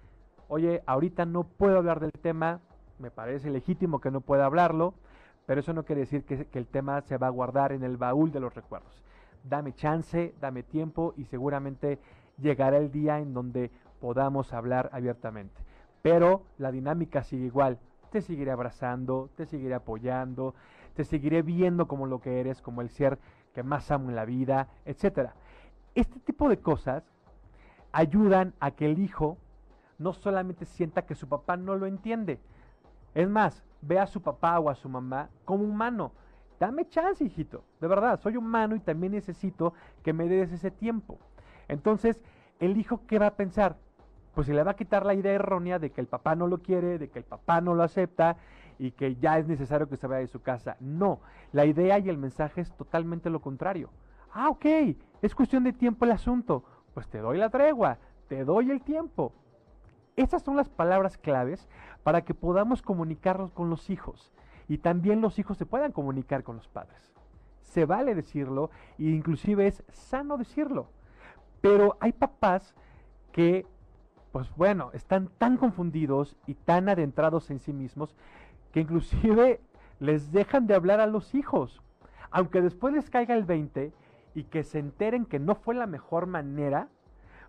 oye, 0.49 0.83
ahorita 0.87 1.27
no 1.27 1.45
puedo 1.45 1.77
hablar 1.77 2.01
del 2.01 2.12
tema, 2.12 2.61
me 2.99 3.11
parece 3.11 3.51
legítimo 3.51 4.01
que 4.01 4.11
no 4.11 4.23
pueda 4.23 4.47
hablarlo, 4.47 4.95
pero 5.45 5.61
eso 5.61 5.75
no 5.75 5.85
quiere 5.85 6.01
decir 6.01 6.25
que, 6.25 6.47
que 6.47 6.59
el 6.59 6.67
tema 6.67 7.03
se 7.03 7.19
va 7.19 7.27
a 7.27 7.31
guardar 7.31 7.73
en 7.73 7.85
el 7.85 7.99
baúl 7.99 8.33
de 8.33 8.41
los 8.41 8.55
recuerdos. 8.55 9.05
Dame 9.45 9.75
chance, 9.75 10.35
dame 10.41 10.62
tiempo 10.62 11.12
y 11.19 11.27
seguramente 11.27 11.99
llegará 12.38 12.79
el 12.79 12.91
día 12.91 13.19
en 13.19 13.35
donde 13.35 13.71
podamos 14.01 14.55
hablar 14.55 14.88
abiertamente. 14.95 15.61
Pero 16.03 16.43
la 16.59 16.73
dinámica 16.73 17.23
sigue 17.23 17.47
igual. 17.47 17.79
Te 18.11 18.21
seguiré 18.21 18.51
abrazando, 18.51 19.31
te 19.37 19.47
seguiré 19.47 19.75
apoyando, 19.75 20.55
te 20.95 21.05
seguiré 21.05 21.43
viendo 21.43 21.88
como 21.88 22.07
lo 22.07 22.21
que 22.21 22.41
eres, 22.41 22.61
como 22.61 22.83
el 22.83 22.91
ser 22.91 23.19
que 23.55 23.62
más 23.62 23.91
amo 23.91 24.11
en 24.11 24.17
la 24.17 24.25
vida, 24.25 24.69
etc. 24.85 25.31
Este 25.95 26.21
tipo 26.21 26.49
de 26.49 26.59
cosas 26.59 27.05
ayudan 27.93 28.55
a 28.61 28.73
que 28.73 28.87
el 28.87 28.99
hijo 28.99 29.38
no 29.99 30.12
solamente 30.12 30.65
sienta 30.65 31.07
que 31.07 31.15
su 31.15 31.29
papá 31.29 31.57
no 31.57 31.77
lo 31.77 31.87
entiende. 31.87 32.41
Es 33.15 33.29
más, 33.29 33.62
ve 33.81 33.99
a 33.99 34.07
su 34.07 34.21
papá 34.23 34.59
o 34.59 34.69
a 34.69 34.75
su 34.75 34.88
mamá 34.88 35.29
como 35.45 35.65
humano. 35.65 36.12
Dame 36.59 36.88
chance, 36.88 37.25
hijito. 37.25 37.65
De 37.81 37.88
verdad, 37.88 38.21
soy 38.21 38.37
humano 38.37 38.75
y 38.77 38.81
también 38.81 39.12
necesito 39.12 39.75
que 40.03 40.12
me 40.12 40.29
des 40.29 40.53
ese 40.53 40.71
tiempo. 40.71 41.19
Entonces, 41.69 42.21
el 42.61 42.77
hijo, 42.77 43.03
¿qué 43.07 43.19
va 43.19 43.27
a 43.27 43.37
pensar? 43.37 43.77
Pues 44.35 44.47
se 44.47 44.55
le 44.55 44.62
va 44.62 44.73
a 44.73 44.77
quitar 44.77 45.05
la 45.05 45.14
idea 45.14 45.33
errónea 45.33 45.79
de 45.79 45.90
que 45.90 46.01
el 46.01 46.07
papá 46.07 46.35
no 46.35 46.47
lo 46.47 46.59
quiere, 46.59 46.99
de 46.99 47.09
que 47.09 47.18
el 47.18 47.25
papá 47.25 47.61
no 47.61 47.75
lo 47.75 47.83
acepta 47.83 48.37
y 48.79 48.92
que 48.92 49.16
ya 49.16 49.38
es 49.38 49.47
necesario 49.47 49.88
que 49.88 49.97
se 49.97 50.07
vaya 50.07 50.21
de 50.21 50.27
su 50.27 50.40
casa. 50.40 50.77
No, 50.81 51.21
la 51.53 51.66
idea 51.66 51.99
y 51.99 52.09
el 52.09 52.18
mensaje 52.18 52.62
es 52.62 52.73
totalmente 52.77 53.31
lo 53.31 53.40
contrario. 53.40 53.90
Ah, 54.33 54.49
ok, 54.49 54.66
es 55.21 55.35
cuestión 55.35 55.64
de 55.64 55.73
tiempo 55.73 56.05
el 56.05 56.12
asunto. 56.12 56.64
Pues 56.95 57.09
te 57.09 57.18
doy 57.18 57.38
la 57.38 57.51
tregua, 57.51 57.99
te 58.29 58.45
doy 58.45 58.71
el 58.71 58.83
tiempo. 58.83 59.33
Esas 60.16 60.42
son 60.42 60.57
las 60.57 60.68
palabras 60.68 61.16
claves 61.16 61.68
para 62.03 62.23
que 62.23 62.35
podamos 62.35 62.83
comunicarnos 62.83 63.53
con 63.53 63.71
los 63.71 63.88
hijos 63.90 64.33
y 64.68 64.79
también 64.79 65.21
los 65.21 65.38
hijos 65.38 65.57
se 65.59 65.66
puedan 65.66 65.92
comunicar 65.92 66.42
con 66.42 66.57
los 66.57 66.68
padres. 66.68 67.12
Se 67.62 67.87
vale 67.87 68.14
decirlo 68.14 68.71
e 68.99 69.05
inclusive 69.05 69.66
es 69.66 69.83
sano 69.90 70.37
decirlo. 70.37 70.88
Pero 71.61 71.97
hay 72.01 72.12
papás 72.12 72.75
que 73.33 73.66
pues 74.33 74.51
bueno, 74.57 74.90
están 74.95 75.29
tan 75.38 75.59
confundidos 75.59 76.37
y 76.47 76.55
tan 76.55 76.88
adentrados 76.88 77.51
en 77.51 77.61
sí 77.61 77.73
mismos 77.73 78.16
que 78.73 78.81
inclusive 78.81 79.61
les 80.01 80.33
dejan 80.33 80.66
de 80.66 80.75
hablar 80.75 81.01
a 81.01 81.07
los 81.07 81.35
hijos. 81.35 81.83
Aunque 82.31 82.62
después 82.62 82.95
les 82.95 83.11
caiga 83.11 83.35
el 83.35 83.45
20 83.45 83.92
y 84.35 84.45
que 84.45 84.64
se 84.64 84.79
enteren 84.79 85.27
que 85.27 85.38
no 85.38 85.55
fue 85.55 85.75
la 85.75 85.87
mejor 85.87 86.27
manera, 86.27 86.88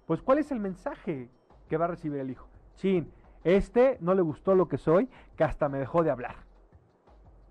pues 0.06 0.22
¿cuál 0.22 0.40
es 0.40 0.52
el 0.52 0.60
mensaje 0.60 1.30
que 1.70 1.78
va 1.78 1.86
a 1.86 1.88
recibir 1.88 2.20
el 2.20 2.30
hijo? 2.30 2.48
Chin, 2.76 3.10
este 3.46 3.98
no 4.02 4.14
le 4.14 4.22
gustó 4.22 4.54
lo 4.54 4.68
que 4.68 4.78
soy, 4.78 5.10
que 5.38 5.46
hasta 5.46 5.70
me 5.70 5.80
dejó 5.80 6.04
de 6.04 6.12
hablar. 6.12 6.36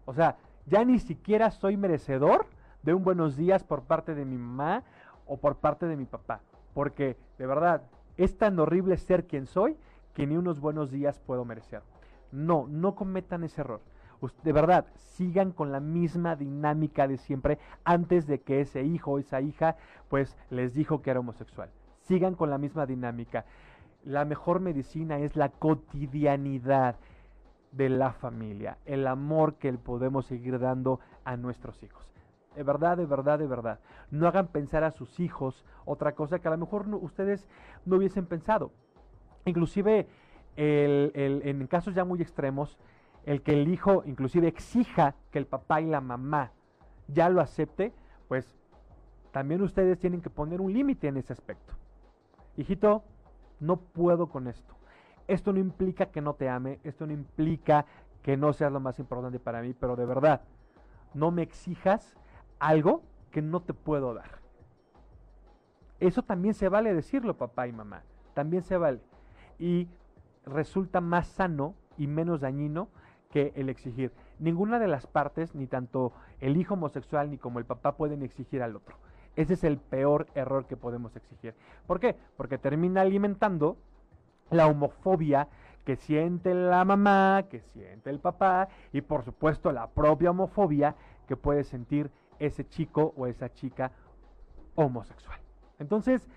O 0.05 0.12
sea, 0.12 0.37
ya 0.66 0.85
ni 0.85 0.99
siquiera 0.99 1.51
soy 1.51 1.79
merecedor 1.79 2.47
de 2.83 2.92
un 2.92 3.03
buenos 3.03 3.37
días 3.37 3.64
por 3.64 3.85
parte 3.85 4.14
de 4.14 4.27
mi 4.27 4.37
mamá 4.37 4.83
o 5.27 5.38
por 5.38 5.57
parte 5.57 5.87
de 5.87 5.97
mi 5.97 6.05
papá. 6.05 6.40
Porque, 6.75 7.16
de 7.38 7.47
verdad, 7.47 7.83
es 8.16 8.37
tan 8.37 8.59
horrible 8.59 8.96
ser 8.96 9.27
quien 9.27 9.46
soy 9.46 9.77
que 10.14 10.27
ni 10.27 10.37
unos 10.37 10.61
buenos 10.61 10.90
días 10.90 11.20
puedo 11.20 11.44
merecer. 11.44 11.83
No, 12.31 12.66
no 12.68 12.94
cometan 12.94 13.44
ese 13.44 13.61
error. 13.61 13.81
De 14.44 14.53
verdad, 14.53 14.87
sigan 14.94 15.51
con 15.51 15.72
la 15.72 15.81
misma 15.81 16.37
dinámica 16.37 17.09
de 17.09 17.16
siempre 17.16 17.59
antes 17.85 18.27
de 18.27 18.40
que 18.40 18.61
ese 18.61 18.85
hijo 18.85 19.12
o 19.12 19.18
esa 19.18 19.40
hija 19.40 19.77
pues 20.09 20.37
les 20.51 20.75
dijo 20.75 21.03
que 21.03 21.11
era 21.11 21.20
homosexual. 21.20 21.70
Sigan 22.03 22.35
con 22.35 22.51
la 22.51 22.59
misma 22.59 22.87
dinámica. 22.87 23.44
La 24.05 24.25
mejor 24.25 24.61
medicina 24.61 25.18
es 25.18 25.37
la 25.37 25.48
cotidianidad 25.48 26.96
de 27.72 27.88
la 27.88 28.12
familia, 28.12 28.79
el 28.85 29.07
amor 29.07 29.55
que 29.55 29.72
podemos 29.72 30.27
seguir 30.27 30.59
dando 30.59 31.01
a 31.25 31.37
nuestros 31.37 31.83
hijos. 31.83 32.12
De 32.55 32.62
verdad, 32.62 32.97
de 32.97 33.07
verdad, 33.07 33.38
de 33.38 33.47
verdad. 33.47 33.81
No 34.11 34.29
hagan 34.29 34.49
pensar 34.49 34.85
a 34.85 34.91
sus 34.91 35.21
hijos 35.21 35.65
otra 35.85 36.15
cosa 36.15 36.38
que 36.38 36.49
a 36.49 36.51
lo 36.51 36.59
mejor 36.59 36.87
ustedes 36.95 37.49
no 37.87 37.97
hubiesen 37.97 38.27
pensado. 38.27 38.73
Inclusive 39.45 40.07
en 40.57 41.67
casos 41.67 41.95
ya 41.95 42.05
muy 42.05 42.21
extremos, 42.21 42.79
el 43.25 43.43
que 43.43 43.53
el 43.53 43.69
hijo 43.69 44.03
inclusive 44.05 44.49
exija 44.49 45.15
que 45.31 45.38
el 45.38 45.47
papá 45.47 45.81
y 45.81 45.87
la 45.87 46.01
mamá 46.01 46.53
ya 47.09 47.29
lo 47.29 47.41
acepte, 47.41 47.95
pues 48.29 48.59
también 49.31 49.62
ustedes 49.62 49.99
tienen 49.99 50.21
que 50.21 50.29
poner 50.29 50.61
un 50.61 50.73
límite 50.73 51.09
en 51.09 51.17
ese 51.17 51.33
aspecto. 51.33 51.75
Hijito, 52.57 53.03
no 53.61 53.79
puedo 53.79 54.29
con 54.29 54.47
esto. 54.47 54.75
Esto 55.27 55.53
no 55.53 55.59
implica 55.59 56.07
que 56.07 56.21
no 56.21 56.35
te 56.35 56.49
ame, 56.51 56.81
esto 56.85 57.07
no 57.07 57.12
implica 57.12 57.87
que 58.23 58.37
no 58.37 58.53
seas 58.53 58.73
lo 58.73 58.81
más 58.81 58.99
importante 58.99 59.38
para 59.38 59.62
mí, 59.62 59.73
pero 59.73 59.97
de 59.97 60.05
verdad, 60.05 60.43
no 61.15 61.31
me 61.31 61.43
exijas 61.43 62.17
algo 62.62 63.03
que 63.33 63.42
no 63.42 63.61
te 63.61 63.75
puedo 63.75 64.14
dar. 64.14 64.40
Eso 65.98 66.22
también 66.22 66.55
se 66.55 66.68
vale 66.68 66.94
decirlo, 66.94 67.37
papá 67.37 67.66
y 67.66 67.72
mamá. 67.72 68.05
También 68.35 68.62
se 68.62 68.77
vale. 68.77 69.01
Y 69.59 69.88
resulta 70.46 71.01
más 71.01 71.27
sano 71.27 71.75
y 71.98 72.07
menos 72.07 72.40
dañino 72.40 72.88
que 73.31 73.53
el 73.57 73.68
exigir. 73.68 74.12
Ninguna 74.38 74.79
de 74.79 74.87
las 74.87 75.07
partes, 75.09 75.55
ni 75.57 75.66
tanto 75.66 76.12
el 76.40 76.57
hijo 76.57 76.75
homosexual 76.75 77.31
ni 77.31 77.38
como 77.38 77.59
el 77.59 77.64
papá, 77.64 77.96
pueden 77.96 78.22
exigir 78.22 78.62
al 78.62 78.77
otro. 78.77 78.96
Ese 79.35 79.55
es 79.55 79.64
el 79.64 79.79
peor 79.79 80.29
error 80.35 80.66
que 80.66 80.77
podemos 80.77 81.16
exigir. 81.16 81.55
¿Por 81.87 81.98
qué? 81.98 82.16
Porque 82.37 82.59
termina 82.59 83.01
alimentando 83.01 83.77
la 84.51 84.68
homofobia 84.68 85.48
que 85.85 85.96
siente 85.96 86.55
la 86.55 86.85
mamá, 86.85 87.44
que 87.51 87.61
siente 87.61 88.11
el 88.11 88.20
papá 88.20 88.68
y 88.92 89.01
por 89.01 89.25
supuesto 89.25 89.72
la 89.72 89.88
propia 89.88 90.31
homofobia 90.31 90.94
que 91.27 91.37
puede 91.37 91.64
sentir 91.64 92.11
ese 92.46 92.68
chico 92.68 93.14
o 93.16 93.26
esa 93.26 93.52
chica 93.52 93.92
homosexual. 94.74 95.38
Entonces, 95.78 96.28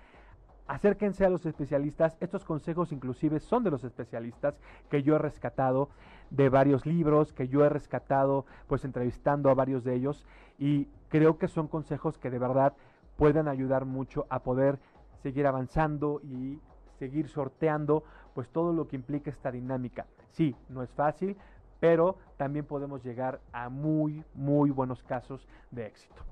acérquense 0.66 1.24
a 1.24 1.30
los 1.30 1.46
especialistas. 1.46 2.16
Estos 2.20 2.44
consejos 2.44 2.92
inclusive 2.92 3.40
son 3.40 3.64
de 3.64 3.70
los 3.70 3.84
especialistas 3.84 4.58
que 4.90 5.02
yo 5.02 5.16
he 5.16 5.18
rescatado 5.18 5.90
de 6.30 6.48
varios 6.48 6.86
libros, 6.86 7.32
que 7.32 7.48
yo 7.48 7.64
he 7.64 7.68
rescatado 7.68 8.46
pues 8.66 8.84
entrevistando 8.84 9.50
a 9.50 9.54
varios 9.54 9.84
de 9.84 9.94
ellos 9.94 10.24
y 10.58 10.88
creo 11.08 11.38
que 11.38 11.48
son 11.48 11.68
consejos 11.68 12.18
que 12.18 12.30
de 12.30 12.38
verdad 12.38 12.74
pueden 13.16 13.48
ayudar 13.48 13.84
mucho 13.84 14.26
a 14.28 14.40
poder 14.40 14.78
seguir 15.22 15.46
avanzando 15.46 16.20
y 16.22 16.60
seguir 16.98 17.28
sorteando 17.28 18.04
pues 18.34 18.48
todo 18.48 18.72
lo 18.72 18.88
que 18.88 18.96
implica 18.96 19.30
esta 19.30 19.50
dinámica. 19.50 20.06
Sí, 20.30 20.54
no 20.68 20.82
es 20.82 20.90
fácil, 20.90 21.36
pero 21.80 22.16
también 22.36 22.64
podemos 22.64 23.04
llegar 23.04 23.40
a 23.52 23.68
muy, 23.68 24.24
muy 24.34 24.70
buenos 24.70 25.02
casos 25.02 25.46
de 25.70 25.86
éxito. 25.86 26.22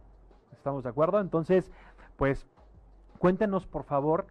¿Estamos 0.52 0.85
de 0.85 0.90
acuerdo? 0.90 1.20
Entonces, 1.20 1.70
pues 2.16 2.46
cuéntenos 3.18 3.66
por 3.66 3.85
favor 3.85 4.26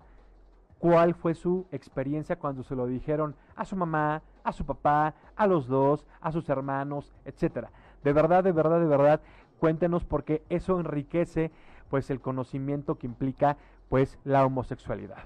cuál 0.80 1.14
fue 1.14 1.34
su 1.34 1.66
experiencia 1.72 2.38
cuando 2.38 2.64
se 2.64 2.76
lo 2.76 2.88
dijeron 2.88 3.36
a 3.56 3.66
su 3.66 3.76
mamá, 3.76 4.22
a 4.44 4.52
su 4.52 4.66
papá, 4.66 5.14
a 5.36 5.48
los 5.48 5.68
dos, 5.68 6.06
a 6.20 6.32
sus 6.32 6.50
hermanos, 6.50 7.14
etcétera. 7.26 7.72
De 8.04 8.14
verdad, 8.14 8.44
de 8.44 8.52
verdad, 8.52 8.80
de 8.80 8.88
verdad, 8.88 9.22
cuéntenos 9.60 10.04
porque 10.04 10.44
eso 10.50 10.80
enriquece 10.80 11.52
pues 11.90 12.10
el 12.10 12.20
conocimiento 12.20 12.96
que 12.96 13.08
implica 13.08 13.58
pues 13.88 14.20
la 14.24 14.46
homosexualidad. 14.46 15.24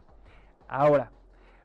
Ahora, 0.68 1.12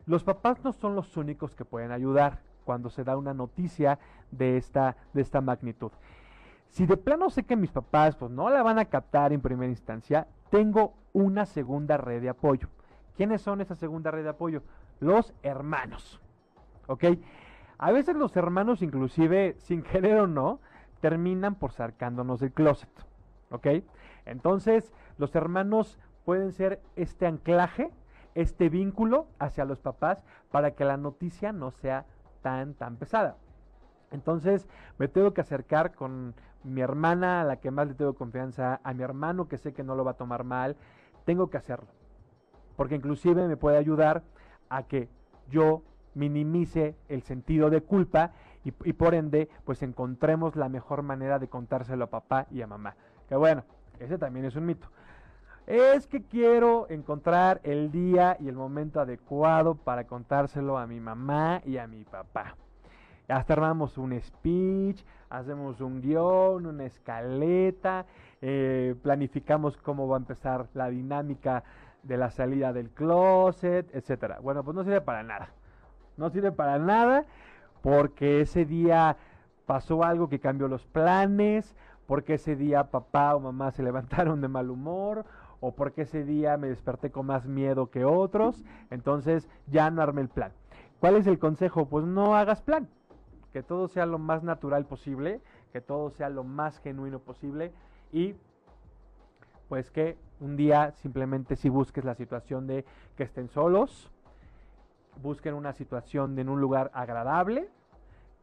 los 0.06 0.24
papás 0.24 0.62
no 0.64 0.72
son 0.72 0.94
los 0.94 1.16
únicos 1.16 1.54
que 1.54 1.64
pueden 1.64 1.92
ayudar 1.92 2.40
cuando 2.64 2.90
se 2.90 3.04
da 3.04 3.16
una 3.16 3.34
noticia 3.34 3.98
de 4.30 4.56
esta, 4.56 4.96
de 5.12 5.22
esta 5.22 5.40
magnitud. 5.40 5.92
Si 6.68 6.86
de 6.86 6.96
plano 6.96 7.28
sé 7.30 7.42
que 7.42 7.56
mis 7.56 7.70
papás 7.70 8.16
pues, 8.16 8.30
no 8.30 8.48
la 8.48 8.62
van 8.62 8.78
a 8.78 8.86
captar 8.86 9.32
en 9.32 9.42
primera 9.42 9.70
instancia, 9.70 10.26
tengo 10.50 10.94
una 11.12 11.44
segunda 11.44 11.96
red 11.96 12.22
de 12.22 12.30
apoyo. 12.30 12.68
¿Quiénes 13.16 13.42
son 13.42 13.60
esa 13.60 13.74
segunda 13.74 14.10
red 14.10 14.22
de 14.22 14.30
apoyo? 14.30 14.62
los 15.02 15.34
hermanos. 15.42 16.20
¿Ok? 16.86 17.04
A 17.78 17.92
veces 17.92 18.16
los 18.16 18.36
hermanos, 18.36 18.80
inclusive, 18.82 19.56
sin 19.58 19.82
querer 19.82 20.20
o 20.20 20.26
no, 20.26 20.60
terminan 21.00 21.56
por 21.56 21.72
sacándonos 21.72 22.40
del 22.40 22.52
closet. 22.52 22.90
¿Ok? 23.50 23.66
Entonces, 24.24 24.92
los 25.18 25.34
hermanos 25.34 25.98
pueden 26.24 26.52
ser 26.52 26.80
este 26.96 27.26
anclaje, 27.26 27.90
este 28.34 28.68
vínculo 28.68 29.26
hacia 29.38 29.64
los 29.64 29.80
papás 29.80 30.24
para 30.50 30.70
que 30.70 30.84
la 30.84 30.96
noticia 30.96 31.52
no 31.52 31.70
sea 31.72 32.06
tan, 32.42 32.74
tan 32.74 32.96
pesada. 32.96 33.36
Entonces 34.10 34.68
me 34.98 35.08
tengo 35.08 35.32
que 35.32 35.40
acercar 35.40 35.94
con 35.94 36.34
mi 36.64 36.80
hermana, 36.80 37.40
a 37.40 37.44
la 37.44 37.56
que 37.56 37.70
más 37.70 37.88
le 37.88 37.94
tengo 37.94 38.14
confianza, 38.14 38.80
a 38.84 38.92
mi 38.92 39.02
hermano 39.02 39.48
que 39.48 39.58
sé 39.58 39.72
que 39.72 39.82
no 39.82 39.94
lo 39.94 40.04
va 40.04 40.12
a 40.12 40.16
tomar 40.16 40.44
mal, 40.44 40.76
tengo 41.24 41.50
que 41.50 41.56
hacerlo. 41.56 41.88
Porque 42.76 42.94
inclusive 42.94 43.48
me 43.48 43.56
puede 43.56 43.78
ayudar 43.78 44.22
a 44.68 44.84
que 44.84 45.08
yo 45.48 45.82
minimice 46.14 46.94
el 47.08 47.22
sentido 47.22 47.70
de 47.70 47.82
culpa 47.82 48.32
y, 48.64 48.70
por 48.70 49.14
ende 49.14 49.48
pues 49.64 49.82
encontremos 49.82 50.56
la 50.56 50.68
mejor 50.68 51.02
manera 51.02 51.38
de 51.38 51.48
contárselo 51.48 52.04
a 52.04 52.10
papá 52.10 52.46
y 52.50 52.62
a 52.62 52.66
mamá. 52.66 52.94
Que 53.28 53.34
bueno, 53.34 53.64
ese 53.98 54.18
también 54.18 54.46
es 54.46 54.56
un 54.56 54.66
mito. 54.66 54.88
Es 55.66 56.08
que 56.08 56.22
quiero 56.22 56.86
encontrar 56.90 57.60
el 57.62 57.92
día 57.92 58.36
y 58.40 58.48
el 58.48 58.56
momento 58.56 59.00
adecuado 59.00 59.76
para 59.76 60.06
contárselo 60.06 60.76
a 60.76 60.86
mi 60.86 60.98
mamá 60.98 61.62
y 61.64 61.76
a 61.78 61.86
mi 61.86 62.04
papá. 62.04 62.56
Hasta 63.28 63.52
armamos 63.52 63.96
un 63.96 64.20
speech, 64.20 65.04
hacemos 65.30 65.80
un 65.80 66.02
guion, 66.02 66.66
una 66.66 66.84
escaleta, 66.84 68.06
eh, 68.40 68.96
planificamos 69.02 69.76
cómo 69.76 70.08
va 70.08 70.16
a 70.16 70.18
empezar 70.18 70.66
la 70.74 70.90
dinámica 70.90 71.62
de 72.02 72.16
la 72.16 72.30
salida 72.30 72.72
del 72.72 72.90
closet, 72.90 73.88
etcétera. 73.94 74.40
Bueno, 74.40 74.64
pues 74.64 74.74
no 74.74 74.82
sirve 74.82 75.00
para 75.00 75.22
nada. 75.22 75.50
No 76.16 76.28
sirve 76.30 76.50
para 76.50 76.78
nada 76.78 77.24
porque 77.82 78.40
ese 78.40 78.64
día 78.64 79.16
pasó 79.64 80.02
algo 80.02 80.28
que 80.28 80.40
cambió 80.40 80.66
los 80.66 80.84
planes, 80.86 81.76
porque 82.06 82.34
ese 82.34 82.56
día 82.56 82.90
papá 82.90 83.34
o 83.36 83.40
mamá 83.40 83.70
se 83.70 83.82
levantaron 83.82 84.40
de 84.40 84.48
mal 84.48 84.70
humor, 84.70 85.24
o 85.62 85.72
porque 85.72 86.02
ese 86.02 86.24
día 86.24 86.58
me 86.58 86.68
desperté 86.68 87.10
con 87.10 87.24
más 87.24 87.46
miedo 87.46 87.90
que 87.90 88.04
otros, 88.04 88.62
entonces 88.90 89.48
ya 89.68 89.90
no 89.90 90.02
armé 90.02 90.20
el 90.20 90.28
plan. 90.28 90.52
¿Cuál 91.00 91.16
es 91.16 91.26
el 91.26 91.38
consejo? 91.38 91.86
Pues 91.86 92.04
no 92.04 92.36
hagas 92.36 92.60
plan 92.60 92.88
que 93.52 93.62
todo 93.62 93.88
sea 93.88 94.06
lo 94.06 94.18
más 94.18 94.42
natural 94.42 94.86
posible, 94.86 95.40
que 95.72 95.80
todo 95.80 96.10
sea 96.10 96.30
lo 96.30 96.42
más 96.42 96.78
genuino 96.80 97.20
posible 97.20 97.72
y 98.10 98.34
pues 99.68 99.90
que 99.90 100.16
un 100.40 100.56
día 100.56 100.92
simplemente 100.92 101.56
si 101.56 101.68
busques 101.68 102.04
la 102.04 102.14
situación 102.14 102.66
de 102.66 102.84
que 103.16 103.22
estén 103.22 103.48
solos, 103.48 104.10
busquen 105.22 105.54
una 105.54 105.72
situación 105.72 106.38
en 106.38 106.48
un 106.48 106.60
lugar 106.60 106.90
agradable, 106.94 107.68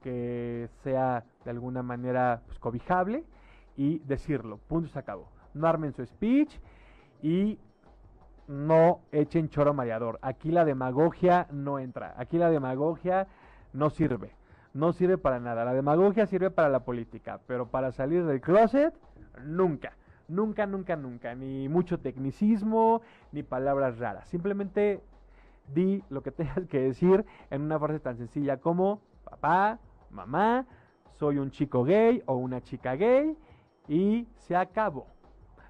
que 0.01 0.69
sea 0.83 1.25
de 1.43 1.51
alguna 1.51 1.83
manera 1.83 2.41
pues, 2.45 2.57
cobijable 2.59 3.25
y 3.75 3.99
decirlo, 3.99 4.57
punto 4.67 4.89
se 4.89 4.99
acabó. 4.99 5.27
No 5.53 5.67
armen 5.67 5.93
su 5.93 6.05
speech 6.05 6.57
y 7.21 7.59
no 8.47 9.01
echen 9.11 9.49
choro 9.49 9.73
mareador. 9.73 10.19
Aquí 10.21 10.51
la 10.51 10.65
demagogia 10.65 11.47
no 11.51 11.79
entra, 11.79 12.13
aquí 12.17 12.37
la 12.37 12.49
demagogia 12.49 13.27
no 13.73 13.89
sirve 13.89 14.33
no 14.73 14.93
sirve 14.93 15.17
para 15.17 15.39
nada. 15.39 15.65
La 15.65 15.73
demagogia 15.73 16.25
sirve 16.25 16.51
para 16.51 16.69
la 16.69 16.81
política, 16.81 17.39
pero 17.47 17.67
para 17.67 17.91
salir 17.91 18.25
del 18.25 18.41
closet, 18.41 18.93
nunca. 19.43 19.93
Nunca, 20.27 20.65
nunca, 20.65 20.95
nunca. 20.95 21.35
Ni 21.35 21.67
mucho 21.69 21.99
tecnicismo, 21.99 23.01
ni 23.31 23.43
palabras 23.43 23.97
raras. 23.97 24.27
Simplemente 24.29 25.01
di 25.73 26.03
lo 26.09 26.21
que 26.21 26.31
tengas 26.31 26.65
que 26.67 26.79
decir 26.79 27.25
en 27.49 27.61
una 27.61 27.79
frase 27.79 27.99
tan 27.99 28.17
sencilla 28.17 28.57
como 28.57 29.01
papá, 29.23 29.79
mamá, 30.09 30.65
soy 31.13 31.37
un 31.37 31.51
chico 31.51 31.83
gay 31.83 32.23
o 32.25 32.35
una 32.35 32.61
chica 32.61 32.95
gay 32.95 33.37
y 33.87 34.27
se 34.35 34.55
acabó. 34.55 35.07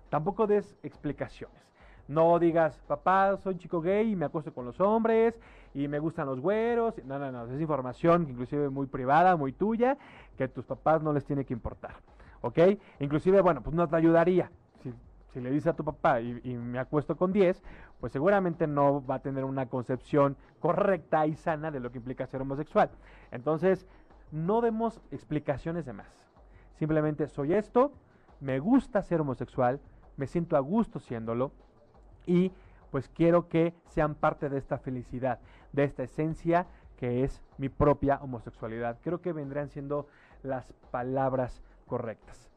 Tampoco 0.10 0.47
des 0.47 0.78
explicaciones. 0.84 1.70
No 2.07 2.39
digas, 2.39 2.82
papá, 2.88 3.38
soy 3.38 3.57
chico 3.57 3.82
gay 3.82 4.12
y 4.12 4.16
me 4.16 4.26
acuesto 4.26 4.51
con 4.51 4.66
los 4.66 4.80
hombres 4.82 5.39
y 5.76 5.88
me 5.88 5.99
gustan 5.99 6.26
los 6.26 6.39
güeros. 6.39 6.95
No, 7.05 7.20
no, 7.20 7.32
no, 7.32 7.45
es 7.45 7.62
información 7.62 8.26
inclusive 8.28 8.70
muy 8.70 8.88
privada, 8.88 9.36
muy 9.36 9.53
tuya, 9.53 9.97
que 10.36 10.45
a 10.45 10.47
tus 10.47 10.66
papás 10.66 11.03
no 11.03 11.14
les 11.14 11.24
tiene 11.24 11.45
que 11.45 11.53
importar. 11.53 11.93
¿Ok? 12.41 12.57
Inclusive, 12.99 13.41
bueno, 13.41 13.62
pues 13.62 13.76
no 13.76 13.88
te 13.88 13.95
ayudaría. 13.95 14.49
Si, 15.32 15.39
le 15.39 15.51
dices 15.51 15.68
a 15.68 15.74
tu 15.74 15.84
papá 15.84 16.20
y, 16.22 16.41
y, 16.43 16.55
me 16.55 16.80
acuesto 16.80 17.16
con 17.16 17.32
10, 17.32 17.62
pues 17.99 18.12
seguramente 18.12 18.66
no 18.66 19.05
va 19.05 19.16
a 19.16 19.20
tener 19.20 19.45
una 19.45 19.68
concepción 19.68 20.36
correcta 20.60 21.28
y 21.28 21.36
sana 21.36 21.70
de 21.70 21.80
lo 21.80 21.91
que 21.91 21.99
implica 21.99 22.26
ser 22.26 22.41
homosexual. 22.41 22.89
Entonces, 23.30 23.86
no 24.32 24.62
demos 24.62 24.99
explicaciones 25.12 25.86
de 25.86 25.93
más. 25.93 26.07
Simplemente 26.80 27.28
soy 27.28 27.53
esto, 27.53 27.91
me 28.39 28.57
gusta 28.57 29.03
ser 29.03 29.22
homosexual, 29.22 29.80
me 30.20 30.28
siento 30.28 30.57
a 30.57 30.59
gusto 30.59 30.99
siéndolo 30.99 31.51
y 32.26 32.51
pues 32.91 33.07
quiero 33.09 33.47
que 33.47 33.74
sean 33.86 34.15
parte 34.15 34.49
de 34.49 34.57
esta 34.57 34.78
felicidad, 34.78 35.39
de 35.72 35.86
esta 35.86 36.03
esencia 36.03 36.67
que 36.97 37.24
es 37.24 37.41
mi 37.57 37.70
propia 37.70 38.20
homosexualidad. 38.22 38.97
Creo 39.01 39.22
que 39.22 39.32
vendrán 39.32 39.70
siendo 39.70 40.07
las 40.43 40.74
palabras 40.91 41.61
correctas. 41.86 42.49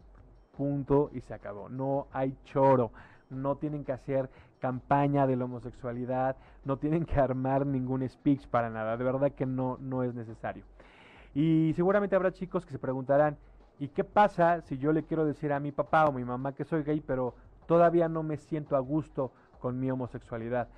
Punto 0.57 1.11
y 1.13 1.21
se 1.21 1.35
acabó. 1.35 1.69
No 1.69 2.09
hay 2.13 2.37
choro. 2.45 2.91
No 3.31 3.57
tienen 3.57 3.85
que 3.85 3.93
hacer 3.93 4.29
campaña 4.59 5.29
de 5.29 5.37
la 5.37 5.45
homosexualidad. 5.45 6.37
No 6.65 6.79
tienen 6.79 7.05
que 7.05 7.21
armar 7.21 7.65
ningún 7.65 8.07
speech 8.09 8.49
para 8.49 8.69
nada. 8.69 8.97
De 8.97 9.05
verdad 9.05 9.31
que 9.31 9.47
no, 9.47 9.79
no 9.81 10.03
es 10.03 10.13
necesario. 10.15 10.65
Y 11.35 11.73
seguramente 11.77 12.17
habrá 12.17 12.33
chicos 12.33 12.67
que 12.67 12.73
se 12.73 12.79
preguntarán, 12.81 13.39
¿y 13.79 13.89
qué 13.89 14.03
pasa 14.03 14.61
si 14.63 14.77
yo 14.77 14.93
le 14.93 15.05
quiero 15.05 15.25
decir 15.25 15.53
a 15.53 15.61
mi 15.61 15.71
papá 15.71 16.07
o 16.07 16.13
mi 16.13 16.25
mamá 16.25 16.53
que 16.53 16.65
soy 16.65 16.83
gay, 16.83 17.01
pero 17.01 17.35
todavía 17.67 18.09
no 18.09 18.23
me 18.23 18.37
siento 18.37 18.77
a 18.77 18.81
gusto 18.81 19.33
con 19.61 19.79
mi 19.79 19.91
homosexualidad. 19.91 20.69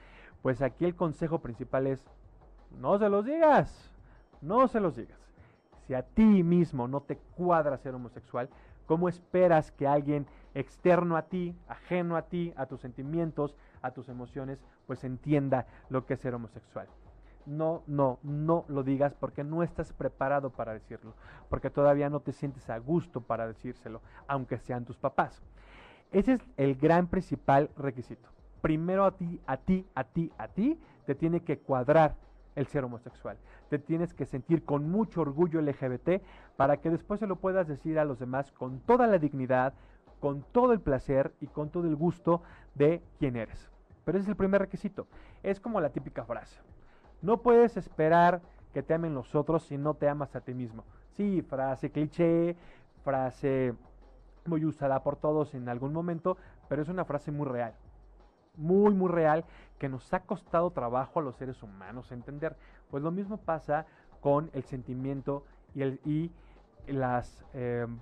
Pues 0.43 0.63
aquí 0.63 0.85
el 0.85 0.95
consejo 0.95 1.41
principal 1.41 1.87
es, 1.87 2.05
no 2.79 2.99
se 2.99 3.09
los 3.09 3.25
digas, 3.25 3.93
no 4.41 4.69
se 4.69 4.81
los 4.81 4.97
digas. 4.97 5.19
Si 5.87 5.95
a 5.95 6.03
ti 6.03 6.43
mismo 6.43 6.89
no 6.89 7.01
te 7.01 7.17
cuadra 7.17 7.79
ser 7.79 7.95
homosexual, 7.95 8.49
¿cómo 8.87 9.09
esperas 9.09 9.73
que 9.73 9.87
alguien 9.87 10.27
externo 10.55 11.17
a 11.17 11.23
ti, 11.23 11.57
ajeno 11.69 12.17
a 12.17 12.23
ti, 12.23 12.53
a 12.57 12.67
tus 12.67 12.81
sentimientos, 12.81 13.57
a 13.83 13.93
tus 13.93 14.09
emociones, 14.09 14.63
pues 14.87 15.05
entienda 15.05 15.67
lo 15.89 16.07
que 16.07 16.15
es 16.15 16.21
ser 16.21 16.35
homosexual? 16.35 16.89
No, 17.47 17.83
no, 17.87 18.19
no 18.23 18.65
lo 18.69 18.83
digas 18.83 19.15
porque 19.15 19.45
no 19.45 19.63
estás 19.63 19.93
preparado 19.93 20.51
para 20.51 20.73
decirlo, 20.73 21.15
porque 21.51 21.69
todavía 21.69 22.09
no 22.09 22.21
te 22.21 22.33
sientes 22.33 22.71
a 22.71 22.79
gusto 22.79 23.21
para 23.21 23.47
decírselo, 23.47 24.01
aunque 24.27 24.59
sean 24.59 24.87
tus 24.87 24.97
papás. 24.97 25.43
Ese 26.15 26.33
es 26.33 26.41
el 26.57 26.77
gran 26.77 27.09
principal 27.09 27.69
requisito 27.77 28.35
primero 28.65 29.05
a 29.05 29.11
ti, 29.11 29.39
a 29.47 29.59
ti, 29.59 29.87
a 29.95 30.05
ti, 30.05 30.33
a 30.39 30.49
ti, 30.49 30.81
te 31.05 31.15
tiene 31.15 31.41
que 31.41 31.59
cuadrar 31.59 32.15
el 32.55 32.67
ser 32.67 32.83
homosexual. 32.83 33.37
Te 33.69 33.79
tienes 33.79 34.15
que 34.15 34.25
sentir 34.25 34.65
con 34.65 34.91
mucho 34.91 35.21
orgullo 35.21 35.61
LGBT 35.61 36.23
para 36.57 36.79
que 36.79 36.89
después 36.89 37.21
se 37.21 37.27
lo 37.27 37.37
puedas 37.37 37.69
decir 37.69 37.99
a 37.99 38.07
los 38.07 38.19
demás 38.19 38.53
con 38.53 38.81
toda 38.81 39.07
la 39.07 39.19
dignidad, 39.19 39.75
con 40.19 40.47
todo 40.51 40.73
el 40.73 40.81
placer 40.81 41.35
y 41.43 41.47
con 41.47 41.69
todo 41.69 41.87
el 41.87 41.95
gusto 41.95 42.43
de 42.75 43.03
quién 43.19 43.37
eres. 43.37 43.69
Pero 44.07 44.17
ese 44.17 44.25
es 44.25 44.31
el 44.31 44.37
primer 44.37 44.63
requisito. 44.63 45.09
Es 45.43 45.61
como 45.61 45.79
la 45.83 45.91
típica 45.91 46.25
frase. 46.25 46.59
No 47.21 47.43
puedes 47.43 47.77
esperar 47.77 48.41
que 48.73 48.83
te 48.83 48.95
amen 48.95 49.13
los 49.13 49.35
otros 49.35 49.65
si 49.65 49.77
no 49.77 49.93
te 49.93 50.09
amas 50.09 50.35
a 50.35 50.41
ti 50.41 50.55
mismo. 50.55 50.85
Sí, 51.19 51.43
frase 51.43 51.91
cliché, 51.91 52.57
frase 53.05 53.75
muy 54.47 54.65
usada 54.65 55.03
por 55.03 55.17
todos 55.17 55.55
en 55.55 55.69
algún 55.69 55.93
momento, 55.93 56.37
pero 56.69 56.83
es 56.83 56.89
una 56.89 57.05
frase 57.05 57.31
muy 57.31 57.47
real 57.47 57.75
muy, 58.57 58.95
muy 58.95 59.11
real 59.11 59.45
que 59.79 59.89
nos 59.89 60.13
ha 60.15 60.21
costado 60.21 60.71
trabajo 60.71 61.21
a 61.21 61.23
los 61.23 61.37
seres 61.37 61.63
humanos 61.63 62.13
entender. 62.13 62.57
Pues 62.91 63.03
lo 63.03 63.11
mismo 63.11 63.39
pasa 63.39 63.87
con 64.21 64.51
el 64.53 64.65
sentimiento 64.65 65.45
y, 65.75 65.83
el, 65.83 66.01
y 66.05 66.31
las... 66.87 67.45
Em, 67.53 67.99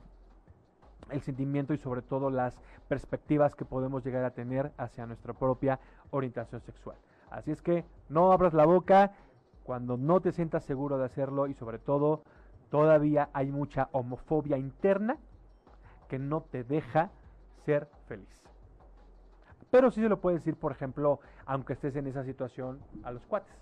el 1.11 1.20
sentimiento 1.20 1.74
y 1.74 1.78
sobre 1.78 2.01
todo 2.01 2.30
las 2.30 2.57
perspectivas 2.88 3.55
que 3.55 3.64
podemos 3.64 4.05
llegar 4.05 4.24
a 4.24 4.30
tener 4.30 4.72
hacia 4.78 5.05
nuestra 5.05 5.34
propia 5.34 5.80
orientación 6.11 6.62
sexual. 6.62 6.97
Así 7.28 7.51
es 7.51 7.61
que 7.61 7.84
no 8.09 8.32
abras 8.32 8.55
la 8.55 8.64
boca 8.64 9.12
cuando 9.64 9.97
no 9.97 10.20
te 10.20 10.32
sientas 10.32 10.64
seguro 10.64 10.97
de 10.99 11.05
hacerlo 11.05 11.49
y 11.49 11.55
sobre 11.55 11.78
todo 11.80 12.22
todavía 12.70 13.28
hay 13.32 13.51
mucha 13.51 13.88
homofobia 13.93 14.57
interna 14.57 15.18
que 16.12 16.18
no 16.18 16.42
te 16.42 16.62
deja 16.62 17.08
ser 17.64 17.88
feliz. 18.06 18.28
Pero 19.70 19.90
sí 19.90 20.02
se 20.02 20.10
lo 20.10 20.20
puede 20.20 20.36
decir, 20.36 20.56
por 20.56 20.70
ejemplo, 20.70 21.20
aunque 21.46 21.72
estés 21.72 21.96
en 21.96 22.06
esa 22.06 22.22
situación, 22.22 22.80
a 23.02 23.12
los 23.12 23.24
cuates. 23.24 23.56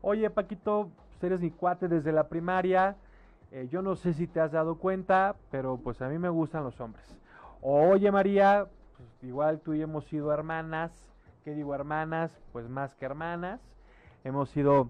Oye, 0.00 0.30
Paquito, 0.30 0.90
pues 1.10 1.24
eres 1.24 1.40
mi 1.40 1.50
cuate 1.50 1.86
desde 1.86 2.10
la 2.10 2.28
primaria. 2.28 2.96
Eh, 3.52 3.68
yo 3.70 3.82
no 3.82 3.96
sé 3.96 4.14
si 4.14 4.26
te 4.26 4.40
has 4.40 4.50
dado 4.50 4.78
cuenta, 4.78 5.36
pero 5.50 5.76
pues 5.76 6.00
a 6.00 6.08
mí 6.08 6.18
me 6.18 6.30
gustan 6.30 6.64
los 6.64 6.80
hombres. 6.80 7.04
Oye, 7.60 8.10
María, 8.10 8.66
pues 8.96 9.24
igual 9.24 9.60
tú 9.60 9.74
y 9.74 9.82
hemos 9.82 10.06
sido 10.06 10.32
hermanas. 10.32 10.90
¿Qué 11.44 11.52
digo 11.52 11.74
hermanas? 11.74 12.32
Pues 12.50 12.66
más 12.66 12.94
que 12.94 13.04
hermanas. 13.04 13.60
hemos 14.24 14.48
sido 14.48 14.88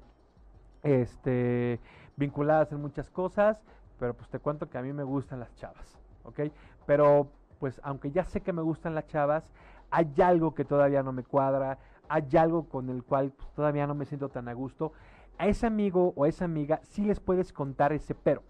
este, 0.85 1.81
vinculadas 2.15 2.71
en 2.71 2.81
muchas 2.81 3.11
cosas, 3.11 3.61
pero 3.99 4.15
pues 4.15 4.31
te 4.31 4.39
cuento 4.39 4.71
que 4.71 4.79
a 4.79 4.83
mí 4.83 4.93
me 4.93 5.03
gustan 5.03 5.41
las 5.41 5.53
chavas, 5.57 5.98
Pero 6.87 7.29
pues 7.59 7.81
aunque 7.83 8.11
ya 8.11 8.25
sé 8.25 8.41
que 8.41 8.53
me 8.53 8.63
gustan 8.63 8.95
las 8.95 9.07
chavas, 9.07 9.53
hay 9.91 10.13
algo 10.23 10.55
que 10.55 10.65
todavía 10.65 11.03
no 11.03 11.13
me 11.13 11.25
cuadra, 11.25 11.79
hay 12.09 12.29
algo 12.37 12.69
con 12.69 12.89
el 12.91 13.03
cual 13.03 13.33
pues, 13.37 13.51
todavía 13.53 13.87
no 13.87 13.95
me 13.95 14.07
siento 14.07 14.29
tan 14.29 14.49
a 14.49 14.53
gusto. 14.53 14.93
A 15.39 15.47
ese 15.47 15.67
amigo 15.67 16.13
o 16.17 16.27
esa 16.27 16.45
amiga 16.45 16.81
sí 16.83 17.05
les 17.05 17.21
puedes 17.21 17.53
contar 17.53 17.93
ese 17.93 18.15
pero, 18.15 18.43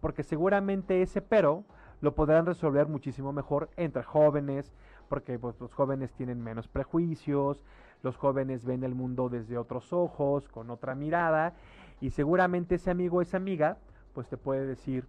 porque 0.00 0.22
seguramente 0.22 1.02
ese 1.02 1.22
pero 1.22 1.64
lo 2.00 2.14
podrán 2.14 2.46
resolver 2.46 2.86
muchísimo 2.88 3.32
mejor 3.32 3.68
entre 3.76 4.02
jóvenes, 4.02 4.72
porque 5.08 5.38
pues, 5.38 5.60
los 5.60 5.74
jóvenes 5.74 6.12
tienen 6.12 6.42
menos 6.42 6.68
prejuicios, 6.68 7.64
los 8.02 8.16
jóvenes 8.16 8.64
ven 8.64 8.84
el 8.84 8.94
mundo 8.94 9.28
desde 9.28 9.58
otros 9.58 9.92
ojos, 9.92 10.48
con 10.48 10.70
otra 10.70 10.94
mirada, 10.94 11.54
y 12.00 12.10
seguramente 12.10 12.76
ese 12.76 12.90
amigo 12.90 13.18
o 13.18 13.22
esa 13.22 13.36
amiga, 13.36 13.76
pues 14.14 14.28
te 14.28 14.38
puede 14.38 14.66
decir, 14.66 15.06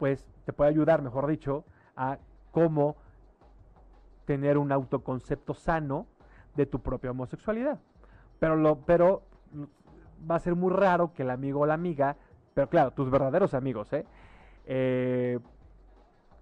pues 0.00 0.26
te 0.46 0.52
puede 0.54 0.70
ayudar, 0.70 1.02
mejor 1.02 1.26
dicho, 1.28 1.64
a 1.94 2.18
cómo 2.50 2.96
tener 4.24 4.56
un 4.56 4.72
autoconcepto 4.72 5.52
sano 5.54 6.06
de 6.56 6.64
tu 6.64 6.80
propia 6.80 7.10
homosexualidad. 7.10 7.78
Pero, 8.38 8.56
lo, 8.56 8.78
pero 8.78 9.22
va 10.28 10.36
a 10.36 10.40
ser 10.40 10.56
muy 10.56 10.72
raro 10.72 11.12
que 11.12 11.22
el 11.22 11.30
amigo 11.30 11.60
o 11.60 11.66
la 11.66 11.74
amiga, 11.74 12.16
pero 12.54 12.68
claro, 12.68 12.92
tus 12.92 13.10
verdaderos 13.10 13.52
amigos, 13.52 13.92
¿eh? 13.92 14.06
eh 14.64 15.38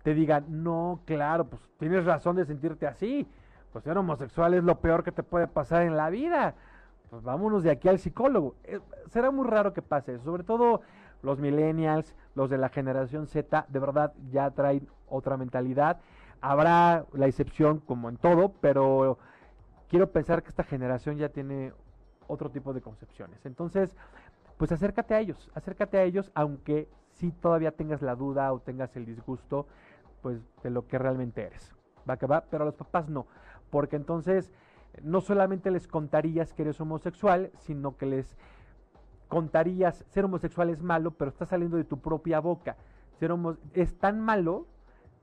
te 0.04 0.14
digan, 0.14 0.44
no, 0.62 1.00
claro, 1.04 1.46
pues 1.46 1.60
tienes 1.78 2.04
razón 2.04 2.36
de 2.36 2.46
sentirte 2.46 2.86
así. 2.86 3.28
Pues 3.72 3.84
ser 3.84 3.98
homosexual 3.98 4.54
es 4.54 4.62
lo 4.62 4.80
peor 4.80 5.02
que 5.02 5.12
te 5.12 5.24
puede 5.24 5.48
pasar 5.48 5.82
en 5.82 5.96
la 5.96 6.08
vida. 6.08 6.54
Pues 7.10 7.22
vámonos 7.24 7.64
de 7.64 7.72
aquí 7.72 7.88
al 7.88 7.98
psicólogo. 7.98 8.54
Eh, 8.64 8.80
será 9.08 9.30
muy 9.32 9.46
raro 9.46 9.74
que 9.74 9.82
pase. 9.82 10.18
Sobre 10.20 10.44
todo 10.44 10.82
los 11.22 11.38
millennials, 11.38 12.14
los 12.34 12.50
de 12.50 12.58
la 12.58 12.68
generación 12.68 13.26
Z, 13.26 13.66
de 13.68 13.78
verdad 13.78 14.12
ya 14.30 14.50
traen 14.50 14.88
otra 15.08 15.36
mentalidad. 15.36 16.00
Habrá 16.40 17.06
la 17.12 17.26
excepción 17.26 17.80
como 17.80 18.08
en 18.08 18.16
todo, 18.16 18.52
pero 18.60 19.18
quiero 19.88 20.10
pensar 20.10 20.42
que 20.42 20.50
esta 20.50 20.62
generación 20.62 21.16
ya 21.16 21.30
tiene 21.30 21.72
otro 22.28 22.50
tipo 22.50 22.72
de 22.72 22.80
concepciones. 22.80 23.44
Entonces, 23.44 23.96
pues 24.56 24.70
acércate 24.72 25.14
a 25.14 25.20
ellos, 25.20 25.50
acércate 25.54 25.98
a 25.98 26.02
ellos, 26.04 26.30
aunque 26.34 26.88
si 27.12 27.32
todavía 27.32 27.72
tengas 27.72 28.02
la 28.02 28.14
duda 28.14 28.52
o 28.52 28.60
tengas 28.60 28.94
el 28.96 29.06
disgusto, 29.06 29.66
pues 30.22 30.40
de 30.62 30.70
lo 30.70 30.86
que 30.86 30.98
realmente 30.98 31.42
eres. 31.42 31.74
Va 32.08 32.16
que 32.16 32.26
va, 32.26 32.44
pero 32.50 32.62
a 32.62 32.66
los 32.66 32.76
papás 32.76 33.08
no, 33.08 33.26
porque 33.70 33.96
entonces 33.96 34.52
no 35.02 35.20
solamente 35.20 35.70
les 35.70 35.86
contarías 35.86 36.52
que 36.52 36.62
eres 36.62 36.80
homosexual, 36.80 37.50
sino 37.58 37.96
que 37.96 38.06
les 38.06 38.36
contarías 39.28 40.04
ser 40.08 40.24
homosexual 40.24 40.70
es 40.70 40.82
malo, 40.82 41.12
pero 41.12 41.30
está 41.30 41.46
saliendo 41.46 41.76
de 41.76 41.84
tu 41.84 42.00
propia 42.00 42.40
boca. 42.40 42.76
Ser 43.18 43.32
es 43.74 43.98
tan 43.98 44.20
malo 44.20 44.66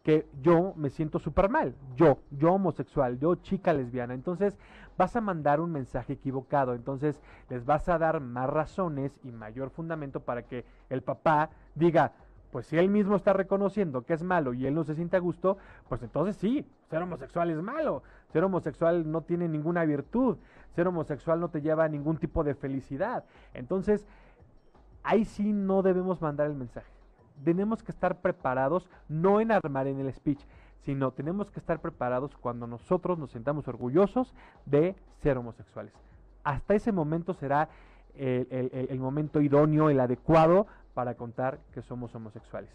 que 0.04 0.30
yo 0.40 0.74
me 0.76 0.92
siento 0.92 1.18
súper 1.18 1.50
mal, 1.50 1.74
yo, 1.96 2.20
yo 2.30 2.54
homosexual, 2.54 3.18
yo 3.18 3.34
chica 3.38 3.74
lesbiana, 3.74 4.14
entonces 4.14 4.56
vas 5.00 5.16
a 5.16 5.22
mandar 5.22 5.60
un 5.60 5.72
mensaje 5.72 6.14
equivocado, 6.14 6.76
entonces 6.76 7.20
les 7.50 7.66
vas 7.66 7.90
a 7.90 7.98
dar 7.98 8.20
más 8.20 8.48
razones 8.48 9.20
y 9.24 9.32
mayor 9.32 9.72
fundamento 9.72 10.20
para 10.20 10.44
que 10.44 10.64
el 10.90 11.02
papá 11.02 11.50
diga, 11.74 12.12
pues 12.56 12.68
si 12.68 12.78
él 12.78 12.88
mismo 12.88 13.18
está 13.18 13.34
reconociendo 13.34 14.04
que 14.04 14.14
es 14.14 14.24
malo 14.24 14.54
y 14.54 14.66
él 14.66 14.74
no 14.74 14.86
se 14.86 14.96
siente 14.96 15.18
a 15.18 15.20
gusto, 15.20 15.58
pues 15.90 16.02
entonces 16.02 16.38
sí, 16.38 16.66
ser 16.90 17.02
homosexual 17.02 17.50
es 17.50 17.62
malo, 17.62 18.02
ser 18.32 18.46
homosexual 18.46 19.12
no 19.12 19.24
tiene 19.24 19.50
ninguna 19.50 19.84
virtud, 19.84 20.38
ser 20.74 20.88
homosexual 20.88 21.42
no 21.42 21.50
te 21.50 21.60
lleva 21.60 21.84
a 21.84 21.90
ningún 21.90 22.16
tipo 22.16 22.46
de 22.46 22.56
felicidad, 22.56 23.26
entonces 23.54 24.08
ahí 25.04 25.26
sí 25.26 25.52
no 25.52 25.82
debemos 25.82 26.22
mandar 26.22 26.48
el 26.48 26.56
mensaje. 26.56 26.88
Tenemos 27.44 27.84
que 27.84 27.92
estar 27.92 28.22
preparados, 28.22 28.90
no 29.10 29.42
en 29.42 29.52
armar 29.52 29.88
en 29.88 30.00
el 30.00 30.14
speech, 30.14 30.40
sino 30.86 31.12
tenemos 31.12 31.52
que 31.52 31.60
estar 31.60 31.82
preparados 31.82 32.38
cuando 32.38 32.68
nosotros 32.68 33.20
nos 33.20 33.32
sentamos 33.32 33.68
orgullosos 33.68 34.34
de 34.66 34.96
ser 35.18 35.38
homosexuales. 35.38 35.92
Hasta 36.46 36.74
ese 36.74 36.94
momento 36.94 37.34
será 37.34 37.68
el, 38.18 38.98
momento 39.00 39.42
idóneo, 39.42 39.90
el 39.90 40.00
adecuado 40.00 40.68
para 40.96 41.14
contar 41.14 41.60
que 41.72 41.84
somos 41.84 42.16
homosexuales. 42.16 42.72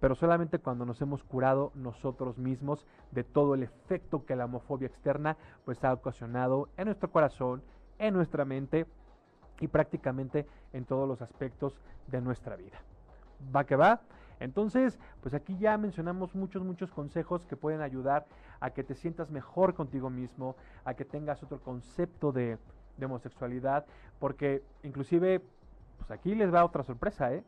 Pero 0.00 0.16
solamente 0.16 0.58
cuando 0.58 0.84
nos 0.84 1.00
hemos 1.00 1.22
curado 1.22 1.70
nosotros 1.76 2.36
mismos 2.36 2.84
de 3.12 3.22
todo 3.22 3.54
el 3.54 3.62
efecto 3.62 4.26
que 4.26 4.34
la 4.34 4.46
homofobia 4.46 4.88
externa 4.88 5.36
pues 5.64 5.84
ha 5.84 5.92
ocasionado 5.92 6.68
en 6.76 6.86
nuestro 6.86 7.12
corazón, 7.12 7.62
en 7.98 8.12
nuestra 8.12 8.44
mente 8.44 8.86
y 9.60 9.68
prácticamente 9.68 10.48
en 10.72 10.84
todos 10.84 11.08
los 11.08 11.22
aspectos 11.22 11.80
de 12.08 12.20
nuestra 12.20 12.56
vida 12.56 12.82
va 13.54 13.64
que 13.64 13.76
va. 13.76 14.00
Entonces, 14.38 14.98
pues 15.22 15.34
aquí 15.34 15.56
ya 15.58 15.78
mencionamos 15.78 16.34
muchos, 16.34 16.62
muchos 16.62 16.90
consejos 16.90 17.46
que 17.46 17.56
pueden 17.56 17.80
ayudar 17.80 18.26
a 18.60 18.70
que 18.70 18.84
te 18.84 18.94
sientas 18.94 19.30
mejor 19.30 19.74
contigo 19.74 20.10
mismo, 20.10 20.56
a 20.84 20.94
que 20.94 21.04
tengas 21.04 21.42
otro 21.42 21.60
concepto 21.60 22.32
de, 22.32 22.58
homosexualidad, 23.02 23.84
porque 24.18 24.62
inclusive, 24.82 25.42
pues 25.98 26.10
aquí 26.10 26.34
les 26.34 26.52
va 26.52 26.64
otra 26.64 26.82
sorpresa, 26.82 27.32
¿eh? 27.32 27.42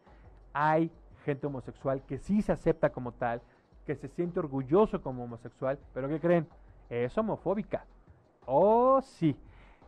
Hay 0.52 0.90
gente 1.24 1.46
homosexual 1.46 2.02
que 2.06 2.18
sí 2.18 2.42
se 2.42 2.52
acepta 2.52 2.90
como 2.90 3.12
tal, 3.12 3.42
que 3.86 3.96
se 3.96 4.08
siente 4.08 4.38
orgulloso 4.40 5.02
como 5.02 5.24
homosexual, 5.24 5.78
pero 5.94 6.08
¿qué 6.08 6.20
creen? 6.20 6.48
Es 6.88 7.16
homofóbica. 7.16 7.84
Oh, 8.46 9.00
sí. 9.02 9.36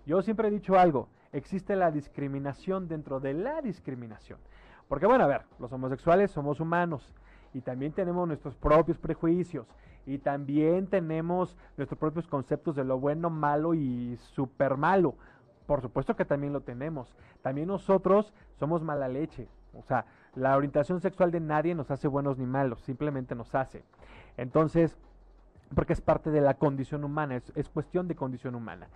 Yo 0.06 0.22
siempre 0.22 0.48
he 0.48 0.50
dicho 0.50 0.78
algo, 0.78 1.08
existe 1.32 1.76
la 1.76 1.90
discriminación 1.90 2.88
dentro 2.88 3.20
de 3.20 3.34
la 3.34 3.60
discriminación. 3.62 4.38
Porque 4.88 5.06
bueno, 5.06 5.24
a 5.24 5.28
ver, 5.28 5.42
los 5.58 5.72
homosexuales 5.72 6.30
somos 6.30 6.60
humanos 6.60 7.14
y 7.54 7.60
también 7.60 7.92
tenemos 7.92 8.26
nuestros 8.26 8.56
propios 8.56 8.98
prejuicios 8.98 9.66
y 10.06 10.18
también 10.18 10.88
tenemos 10.88 11.56
nuestros 11.76 11.98
propios 11.98 12.26
conceptos 12.26 12.74
de 12.76 12.84
lo 12.84 12.98
bueno, 12.98 13.30
malo 13.30 13.74
y 13.74 14.16
súper 14.16 14.76
malo. 14.76 15.14
Por 15.70 15.82
supuesto 15.82 16.16
que 16.16 16.24
también 16.24 16.52
lo 16.52 16.62
tenemos. 16.62 17.14
También 17.42 17.68
nosotros 17.68 18.32
somos 18.58 18.82
mala 18.82 19.06
leche. 19.06 19.46
O 19.72 19.84
sea, 19.84 20.04
la 20.34 20.56
orientación 20.56 21.00
sexual 21.00 21.30
de 21.30 21.38
nadie 21.38 21.76
nos 21.76 21.92
hace 21.92 22.08
buenos 22.08 22.38
ni 22.38 22.44
malos, 22.44 22.80
simplemente 22.80 23.36
nos 23.36 23.54
hace. 23.54 23.84
Entonces, 24.36 24.98
porque 25.72 25.92
es 25.92 26.00
parte 26.00 26.32
de 26.32 26.40
la 26.40 26.54
condición 26.54 27.04
humana, 27.04 27.36
es, 27.36 27.52
es 27.54 27.68
cuestión 27.68 28.08
de 28.08 28.16
condición 28.16 28.56
humana. 28.56 28.88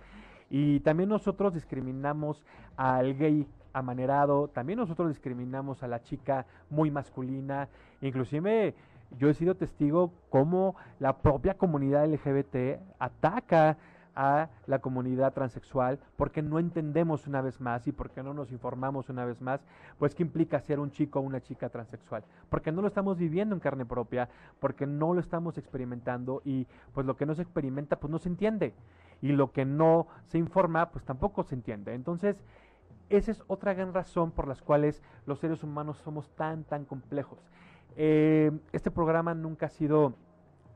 Y 0.49 0.81
también 0.81 1.07
nosotros 1.07 1.53
discriminamos 1.53 2.43
al 2.75 3.15
gay 3.15 3.47
amanerado, 3.71 4.49
también 4.49 4.77
nosotros 4.77 5.07
discriminamos 5.07 5.81
a 5.81 5.87
la 5.87 6.03
chica 6.03 6.45
muy 6.69 6.91
masculina, 6.91 7.69
inclusive 8.01 8.75
yo 9.17 9.29
he 9.29 9.33
sido 9.33 9.55
testigo 9.55 10.11
cómo 10.29 10.75
la 10.99 11.19
propia 11.19 11.53
comunidad 11.53 12.05
LGBT 12.05 12.81
ataca 12.99 13.77
a 14.15 14.49
la 14.65 14.79
comunidad 14.79 15.33
transexual 15.33 15.99
porque 16.15 16.41
no 16.41 16.59
entendemos 16.59 17.27
una 17.27 17.41
vez 17.41 17.59
más 17.59 17.85
y 17.87 17.91
porque 17.91 18.23
no 18.23 18.33
nos 18.33 18.51
informamos 18.51 19.09
una 19.09 19.25
vez 19.25 19.41
más, 19.41 19.65
pues 19.99 20.15
qué 20.15 20.23
implica 20.23 20.59
ser 20.59 20.79
un 20.79 20.91
chico 20.91 21.19
o 21.19 21.23
una 21.23 21.41
chica 21.41 21.69
transexual, 21.69 22.23
porque 22.49 22.71
no 22.71 22.81
lo 22.81 22.87
estamos 22.87 23.17
viviendo 23.17 23.53
en 23.53 23.59
carne 23.59 23.85
propia, 23.85 24.29
porque 24.59 24.87
no 24.87 25.13
lo 25.13 25.19
estamos 25.19 25.57
experimentando 25.57 26.41
y 26.45 26.67
pues 26.93 27.05
lo 27.05 27.15
que 27.17 27.25
no 27.25 27.35
se 27.35 27.41
experimenta 27.41 27.97
pues 27.99 28.11
no 28.11 28.19
se 28.19 28.29
entiende 28.29 28.73
y 29.21 29.29
lo 29.29 29.51
que 29.51 29.65
no 29.65 30.07
se 30.27 30.37
informa 30.37 30.89
pues 30.91 31.05
tampoco 31.05 31.43
se 31.43 31.55
entiende. 31.55 31.93
Entonces, 31.93 32.37
esa 33.09 33.31
es 33.31 33.43
otra 33.47 33.73
gran 33.73 33.93
razón 33.93 34.31
por 34.31 34.47
las 34.47 34.61
cuales 34.61 35.01
los 35.25 35.39
seres 35.39 35.63
humanos 35.63 35.97
somos 35.99 36.29
tan, 36.31 36.63
tan 36.63 36.85
complejos. 36.85 37.39
Eh, 37.97 38.51
este 38.73 38.91
programa 38.91 39.33
nunca 39.33 39.67
ha 39.67 39.69
sido 39.69 40.15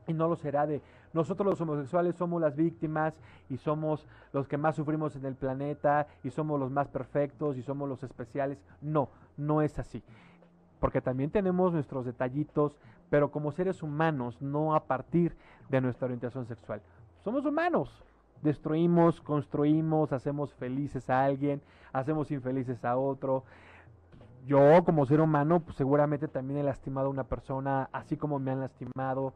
y 0.06 0.12
no 0.12 0.28
lo 0.28 0.36
será 0.36 0.66
de 0.66 0.82
nosotros 1.12 1.46
los 1.46 1.60
homosexuales 1.60 2.14
somos 2.16 2.40
las 2.40 2.54
víctimas 2.54 3.14
y 3.48 3.56
somos 3.56 4.06
los 4.32 4.46
que 4.46 4.56
más 4.56 4.76
sufrimos 4.76 5.16
en 5.16 5.24
el 5.24 5.34
planeta 5.34 6.06
y 6.22 6.30
somos 6.30 6.60
los 6.60 6.70
más 6.70 6.88
perfectos 6.88 7.56
y 7.56 7.62
somos 7.62 7.88
los 7.88 8.02
especiales. 8.04 8.58
No, 8.80 9.08
no 9.36 9.60
es 9.60 9.78
así. 9.78 10.02
Porque 10.78 11.00
también 11.00 11.30
tenemos 11.30 11.72
nuestros 11.72 12.04
detallitos, 12.04 12.78
pero 13.10 13.30
como 13.30 13.50
seres 13.50 13.82
humanos, 13.82 14.40
no 14.40 14.74
a 14.74 14.84
partir 14.84 15.36
de 15.68 15.80
nuestra 15.80 16.06
orientación 16.06 16.46
sexual. 16.46 16.80
Somos 17.24 17.44
humanos, 17.44 18.04
destruimos, 18.40 19.20
construimos, 19.20 20.12
hacemos 20.12 20.54
felices 20.54 21.10
a 21.10 21.24
alguien, 21.24 21.60
hacemos 21.92 22.30
infelices 22.30 22.84
a 22.84 22.96
otro. 22.96 23.44
Yo 24.46 24.84
como 24.84 25.04
ser 25.06 25.20
humano 25.20 25.60
pues, 25.60 25.76
seguramente 25.76 26.28
también 26.28 26.60
he 26.60 26.62
lastimado 26.62 27.08
a 27.08 27.10
una 27.10 27.24
persona, 27.24 27.88
así 27.92 28.16
como 28.16 28.38
me 28.38 28.52
han 28.52 28.60
lastimado. 28.60 29.34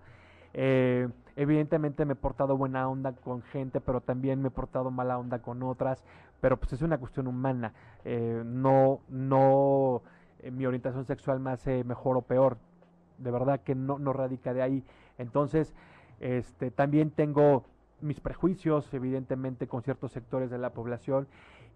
Eh, 0.54 1.08
evidentemente 1.36 2.04
me 2.04 2.12
he 2.12 2.16
portado 2.16 2.56
buena 2.56 2.88
onda 2.88 3.12
con 3.12 3.42
gente, 3.42 3.80
pero 3.80 4.00
también 4.00 4.40
me 4.40 4.48
he 4.48 4.50
portado 4.50 4.90
mala 4.90 5.18
onda 5.18 5.40
con 5.40 5.62
otras. 5.62 6.04
Pero 6.40 6.58
pues 6.58 6.72
es 6.72 6.82
una 6.82 6.98
cuestión 6.98 7.26
humana. 7.26 7.72
Eh, 8.04 8.42
no, 8.44 9.00
no 9.08 10.02
eh, 10.40 10.50
mi 10.50 10.66
orientación 10.66 11.04
sexual 11.04 11.40
me 11.40 11.50
hace 11.50 11.84
mejor 11.84 12.16
o 12.16 12.22
peor. 12.22 12.58
De 13.18 13.30
verdad 13.30 13.60
que 13.60 13.74
no, 13.74 13.98
no 13.98 14.12
radica 14.12 14.52
de 14.52 14.62
ahí. 14.62 14.84
Entonces, 15.18 15.74
este, 16.20 16.70
también 16.70 17.10
tengo 17.10 17.64
mis 18.00 18.20
prejuicios, 18.20 18.92
evidentemente, 18.92 19.66
con 19.66 19.82
ciertos 19.82 20.12
sectores 20.12 20.50
de 20.50 20.58
la 20.58 20.70
población. 20.70 21.26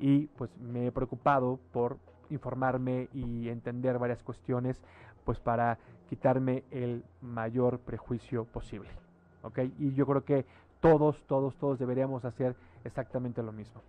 y 0.01 0.27
pues 0.37 0.57
me 0.59 0.87
he 0.87 0.93
preocupado 0.93 1.59
por 1.73 1.99
informarme 2.31 3.09
y 3.13 3.49
entender 3.49 3.99
varias 3.99 4.23
cuestiones 4.23 4.81
pues 5.25 5.41
para 5.41 5.79
quitarme 6.09 6.65
el 6.71 7.05
mayor 7.21 7.81
prejuicio 7.81 8.45
posible. 8.45 9.08
¿Ok? 9.43 9.59
Y 9.79 9.95
yo 9.95 10.07
creo 10.07 10.25
que 10.25 10.47
todos, 10.81 11.23
todos, 11.27 11.57
todos 11.57 11.79
deberíamos 11.79 12.25
hacer 12.25 12.57
exactamente 12.85 13.43
lo 13.43 13.53
mismo. 13.53 13.83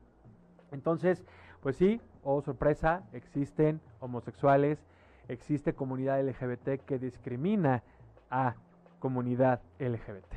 Entonces, 0.71 1.23
pues 1.61 1.75
sí, 1.75 2.01
oh 2.23 2.41
sorpresa, 2.41 3.03
existen 3.13 3.81
homosexuales, 3.99 4.79
existe 5.27 5.73
comunidad 5.73 6.21
LGBT 6.21 6.83
que 6.85 6.99
discrimina 6.99 7.83
a 8.29 8.55
comunidad 8.99 9.61
LGBT. 9.79 10.33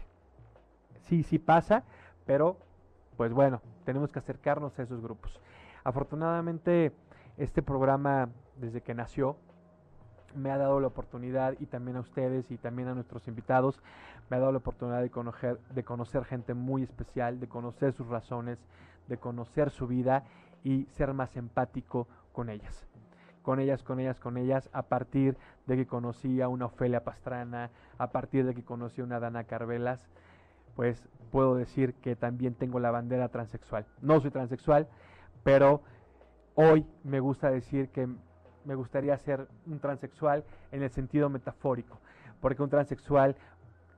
Sí, 1.02 1.22
sí 1.22 1.38
pasa, 1.38 1.84
pero 2.26 2.56
pues 3.16 3.32
bueno, 3.32 3.60
tenemos 3.84 4.10
que 4.10 4.18
acercarnos 4.18 4.78
a 4.78 4.82
esos 4.82 5.00
grupos. 5.00 5.40
Afortunadamente, 5.84 6.92
este 7.36 7.62
programa, 7.62 8.28
desde 8.56 8.80
que 8.80 8.94
nació, 8.94 9.36
me 10.34 10.50
ha 10.50 10.58
dado 10.58 10.80
la 10.80 10.88
oportunidad, 10.88 11.54
y 11.60 11.66
también 11.66 11.96
a 11.96 12.00
ustedes 12.00 12.50
y 12.50 12.58
también 12.58 12.88
a 12.88 12.94
nuestros 12.94 13.26
invitados, 13.28 13.80
me 14.30 14.36
ha 14.36 14.40
dado 14.40 14.52
la 14.52 14.58
oportunidad 14.58 15.02
de 15.02 15.10
conocer, 15.10 15.58
de 15.74 15.84
conocer 15.84 16.24
gente 16.24 16.54
muy 16.54 16.82
especial, 16.82 17.40
de 17.40 17.48
conocer 17.48 17.92
sus 17.92 18.06
razones, 18.08 18.58
de 19.08 19.18
conocer 19.18 19.70
su 19.70 19.86
vida 19.86 20.24
y 20.64 20.86
ser 20.92 21.12
más 21.12 21.36
empático 21.36 22.06
con 22.32 22.48
ellas. 22.48 22.86
Con 23.42 23.58
ellas, 23.58 23.82
con 23.82 23.98
ellas, 23.98 24.20
con 24.20 24.36
ellas, 24.36 24.70
a 24.72 24.82
partir 24.82 25.36
de 25.66 25.76
que 25.76 25.86
conocí 25.86 26.40
a 26.40 26.48
una 26.48 26.66
Ofelia 26.66 27.02
Pastrana, 27.02 27.70
a 27.98 28.08
partir 28.08 28.46
de 28.46 28.54
que 28.54 28.62
conocí 28.62 29.00
a 29.00 29.04
una 29.04 29.18
Dana 29.18 29.44
Carvelas, 29.44 30.08
pues 30.76 31.08
puedo 31.30 31.56
decir 31.56 31.94
que 31.94 32.16
también 32.16 32.54
tengo 32.54 32.78
la 32.78 32.90
bandera 32.90 33.28
transexual. 33.28 33.86
No 34.00 34.20
soy 34.20 34.30
transexual, 34.30 34.88
pero 35.42 35.82
hoy 36.54 36.86
me 37.04 37.20
gusta 37.20 37.50
decir 37.50 37.88
que 37.90 38.08
me 38.64 38.74
gustaría 38.74 39.16
ser 39.18 39.46
un 39.66 39.78
transexual 39.78 40.44
en 40.70 40.82
el 40.82 40.90
sentido 40.90 41.28
metafórico, 41.28 41.98
porque 42.40 42.62
un 42.62 42.70
transexual 42.70 43.36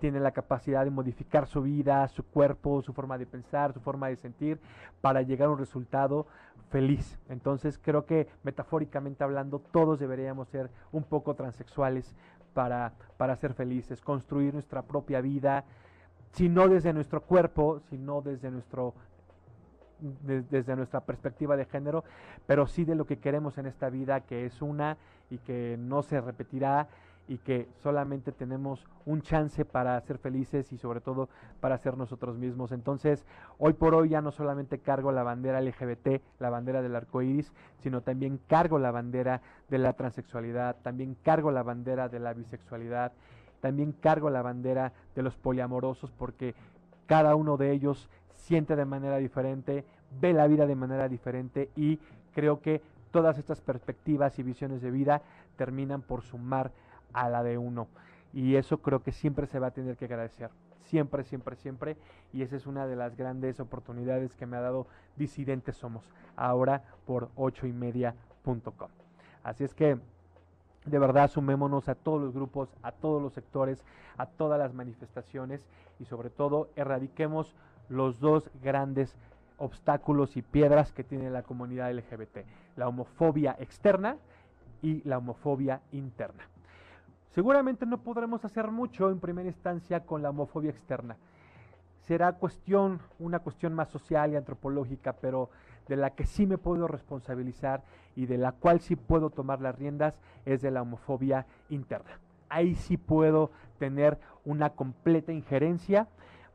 tiene 0.01 0.21
la 0.21 0.33
capacidad 0.33 0.85
de 0.85 0.91
modificar 0.91 1.47
su 1.47 1.63
vida, 1.63 2.07
su 2.09 2.25
cuerpo, 2.25 2.83
su 2.83 2.93
forma 2.93 3.17
de 3.17 3.27
pensar, 3.27 3.73
su 3.73 3.81
forma 3.81 4.09
de 4.09 4.17
sentir, 4.17 4.61
para 5.01 5.23
llegar 5.23 5.49
a 5.49 5.53
un 5.53 5.59
resultado 5.59 6.27
feliz. 6.71 7.19
Entonces 7.29 7.79
creo 7.83 8.05
que 8.05 8.29
metafóricamente 8.43 9.25
hablando, 9.25 9.61
todos 9.61 9.99
deberíamos 9.99 10.49
ser 10.49 10.71
un 10.93 11.05
poco 11.05 11.35
transexuales 11.35 12.15
para, 12.53 12.93
para 13.17 13.37
ser 13.37 13.55
felices, 13.55 14.01
construir 14.01 14.53
nuestra 14.53 14.83
propia 14.83 15.21
vida, 15.21 15.65
si 16.33 16.49
no 16.49 16.69
desde 16.69 16.93
nuestro 16.93 17.23
cuerpo, 17.23 17.81
sino 17.91 18.21
desde 18.21 18.51
nuestro 18.51 18.95
desde 20.01 20.77
nuestra 20.77 21.01
perspectiva 21.01 21.57
de 21.57 21.65
género, 21.65 22.05
pero 22.47 22.67
sí 22.67 22.85
de 22.85 22.95
lo 22.95 23.07
que 23.07 23.19
queremos 23.19 23.59
en 23.59 23.67
esta 23.67 23.91
vida, 23.91 24.21
que 24.21 24.47
es 24.47 24.63
una 24.63 24.97
y 25.31 25.39
que 25.39 25.77
no 25.79 26.03
se 26.03 26.21
repetirá 26.21 26.89
y 27.27 27.39
que 27.39 27.69
solamente 27.83 28.33
tenemos 28.33 28.87
un 29.07 29.23
chance 29.23 29.65
para 29.65 30.01
ser 30.03 30.19
felices 30.19 30.73
y 30.73 30.79
sobre 30.79 31.01
todo 31.01 31.29
para 31.61 31.79
ser 31.79 31.97
nosotros 31.97 32.37
mismos. 32.37 32.73
Entonces, 32.73 33.25
hoy 33.59 33.73
por 33.73 33.95
hoy 33.95 34.11
ya 34.11 34.21
no 34.21 34.31
solamente 34.31 34.79
cargo 34.79 35.11
la 35.11 35.23
bandera 35.23 35.61
LGBT, 35.61 36.21
la 36.39 36.51
bandera 36.51 36.83
del 36.83 36.97
arco 36.97 37.23
iris, 37.23 37.53
sino 37.79 38.03
también 38.03 38.39
cargo 38.47 38.79
la 38.79 38.91
bandera 38.91 39.41
de 39.71 39.79
la 39.79 39.95
transexualidad, 39.95 40.77
también 40.83 41.17
cargo 41.23 41.51
la 41.51 41.63
bandera 41.63 42.09
de 42.09 42.21
la 42.21 42.35
bisexualidad, 42.35 43.13
también 43.61 43.93
cargo 43.93 44.29
la 44.29 44.43
bandera 44.43 44.93
de 45.15 45.23
los 45.23 45.37
poliamorosos 45.37 46.11
porque 46.13 46.55
cada 47.07 47.35
uno 47.35 47.57
de 47.57 47.73
ellos 47.73 48.11
siente 48.45 48.77
de 48.77 48.85
manera 48.85 49.17
diferente, 49.17 49.85
ve 50.21 50.33
la 50.33 50.47
vida 50.47 50.67
de 50.67 50.77
manera 50.77 51.09
diferente 51.09 51.71
y 51.77 51.99
creo 52.35 52.61
que 52.61 52.83
todas 53.11 53.39
estas 53.39 53.61
perspectivas 53.61 54.39
y 54.39 54.43
visiones 54.43 54.83
de 54.83 54.91
vida 54.91 55.23
terminan 55.57 56.03
por 56.03 56.23
sumar 56.23 56.73
a 57.13 57.29
la 57.29 57.43
de 57.43 57.57
uno. 57.57 57.89
Y 58.33 58.57
eso 58.57 58.79
creo 58.79 59.03
que 59.03 59.13
siempre 59.13 59.47
se 59.47 59.59
va 59.59 59.69
a 59.69 59.71
tener 59.71 59.97
que 59.97 60.05
agradecer. 60.07 60.51
Siempre, 60.81 61.25
siempre, 61.25 61.57
siempre. 61.57 61.97
Y 62.33 62.43
esa 62.43 62.57
es 62.57 62.67
una 62.67 62.87
de 62.87 62.97
las 62.97 63.17
grandes 63.17 63.61
oportunidades 63.61 64.35
que 64.35 64.47
me 64.47 64.57
ha 64.57 64.61
dado 64.61 64.87
Disidentes 65.17 65.77
Somos. 65.77 66.05
Ahora 66.37 66.83
por 67.07 67.31
ochoymedia.com. 67.37 68.89
Así 69.45 69.65
es 69.65 69.75
que 69.75 69.99
de 70.85 70.99
verdad 70.99 71.31
sumémonos 71.31 71.89
a 71.89 71.95
todos 71.95 72.21
los 72.21 72.35
grupos, 72.35 72.69
a 72.83 72.93
todos 72.93 73.23
los 73.23 73.33
sectores, 73.33 73.85
a 74.19 74.27
todas 74.27 74.59
las 74.59 74.75
manifestaciones 74.75 75.65
y 75.99 76.05
sobre 76.05 76.31
todo 76.31 76.69
erradiquemos 76.77 77.55
los 77.89 78.21
dos 78.21 78.51
grandes 78.63 79.15
obstáculos 79.59 80.37
y 80.37 80.43
piedras 80.43 80.93
que 80.93 81.05
tiene 81.05 81.31
la 81.31 81.43
comunidad 81.43 81.93
LGBT, 81.93 82.39
la 82.77 82.89
homofobia 82.89 83.57
externa 83.59 84.17
y 84.83 85.03
la 85.09 85.19
homofobia 85.19 85.81
interna. 85.93 86.45
Seguramente 87.31 87.87
no 87.87 87.99
podremos 87.99 88.45
hacer 88.45 88.71
mucho 88.71 89.11
en 89.11 89.19
primera 89.19 89.49
instancia 89.49 90.01
con 90.01 90.23
la 90.23 90.31
homofobia 90.31 90.71
externa. 90.71 91.17
Será 92.03 92.33
cuestión, 92.35 93.01
una 93.19 93.39
cuestión 93.39 93.75
más 93.75 93.89
social 93.89 94.33
y 94.33 94.37
antropológica, 94.37 95.15
pero 95.15 95.51
de 95.89 95.97
la 95.97 96.11
que 96.11 96.27
sí 96.27 96.47
me 96.47 96.59
puedo 96.59 96.87
responsabilizar 96.87 97.83
y 98.15 98.27
de 98.27 98.39
la 98.39 98.53
cual 98.53 98.81
sí 98.81 98.95
puedo 98.95 99.31
tomar 99.31 99.61
las 99.61 99.77
riendas 99.77 100.19
es 100.45 100.63
de 100.63 100.71
la 100.71 100.83
homofobia 100.83 101.47
interna. 101.71 102.21
Ahí 102.49 102.75
sí 102.75 102.97
puedo 102.97 103.51
tener 103.79 104.19
una 104.45 104.71
completa 104.71 105.33
injerencia 105.33 106.09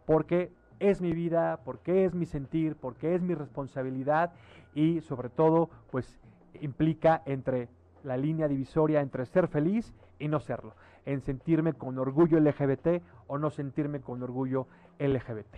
porque 0.06 0.52
es 0.80 1.02
mi 1.02 1.14
vida, 1.14 1.60
porque 1.64 2.06
es 2.06 2.14
mi 2.14 2.26
sentir, 2.26 2.76
porque 2.76 3.16
es 3.16 3.22
mi 3.22 3.36
responsabilidad 3.36 4.32
y 4.74 5.02
sobre 5.02 5.30
todo 5.30 5.70
pues 5.92 6.20
implica 6.62 7.22
entre 7.26 7.70
la 8.04 8.18
línea 8.18 8.48
divisoria 8.48 9.02
entre 9.02 9.26
ser 9.26 9.48
feliz 9.48 9.94
y 10.20 10.28
no 10.28 10.40
serlo, 10.40 10.74
en 11.06 11.22
sentirme 11.22 11.74
con 11.74 11.98
orgullo 11.98 12.40
LGBT 12.40 13.02
o 13.28 13.38
no 13.38 13.50
sentirme 13.50 14.02
con 14.02 14.22
orgullo 14.24 14.68
LGBT. 15.00 15.56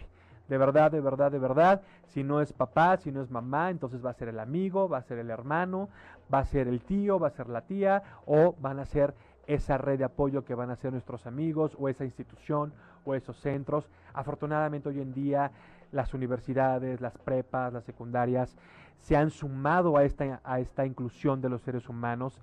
De 0.47 0.57
verdad, 0.57 0.91
de 0.91 0.99
verdad, 0.99 1.31
de 1.31 1.39
verdad, 1.39 1.81
si 2.07 2.23
no 2.23 2.41
es 2.41 2.51
papá, 2.51 2.97
si 2.97 3.11
no 3.11 3.21
es 3.21 3.31
mamá, 3.31 3.69
entonces 3.69 4.05
va 4.05 4.09
a 4.09 4.15
ser 4.15 4.27
el 4.27 4.39
amigo, 4.39 4.89
va 4.89 4.97
a 4.97 5.03
ser 5.03 5.17
el 5.19 5.29
hermano, 5.29 5.87
va 6.33 6.39
a 6.39 6.45
ser 6.45 6.67
el 6.67 6.81
tío, 6.81 7.19
va 7.19 7.27
a 7.27 7.31
ser 7.31 7.47
la 7.47 7.61
tía 7.61 8.03
o 8.25 8.53
van 8.59 8.79
a 8.79 8.85
ser 8.85 9.13
esa 9.53 9.77
red 9.77 9.97
de 9.97 10.05
apoyo 10.05 10.45
que 10.45 10.55
van 10.55 10.69
a 10.69 10.75
ser 10.75 10.91
nuestros 10.91 11.27
amigos 11.27 11.75
o 11.77 11.89
esa 11.89 12.05
institución 12.05 12.73
o 13.03 13.15
esos 13.15 13.37
centros. 13.37 13.89
Afortunadamente 14.13 14.89
hoy 14.89 15.01
en 15.01 15.13
día 15.13 15.51
las 15.91 16.13
universidades, 16.13 17.01
las 17.01 17.17
prepas, 17.17 17.73
las 17.73 17.83
secundarias 17.83 18.55
se 18.99 19.17
han 19.17 19.29
sumado 19.29 19.97
a 19.97 20.03
esta, 20.03 20.39
a 20.43 20.59
esta 20.59 20.85
inclusión 20.85 21.41
de 21.41 21.49
los 21.49 21.61
seres 21.61 21.89
humanos, 21.89 22.39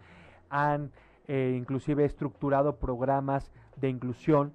han 0.50 0.90
eh, 1.28 1.54
inclusive 1.56 2.04
estructurado 2.04 2.76
programas 2.76 3.52
de 3.76 3.88
inclusión 3.88 4.52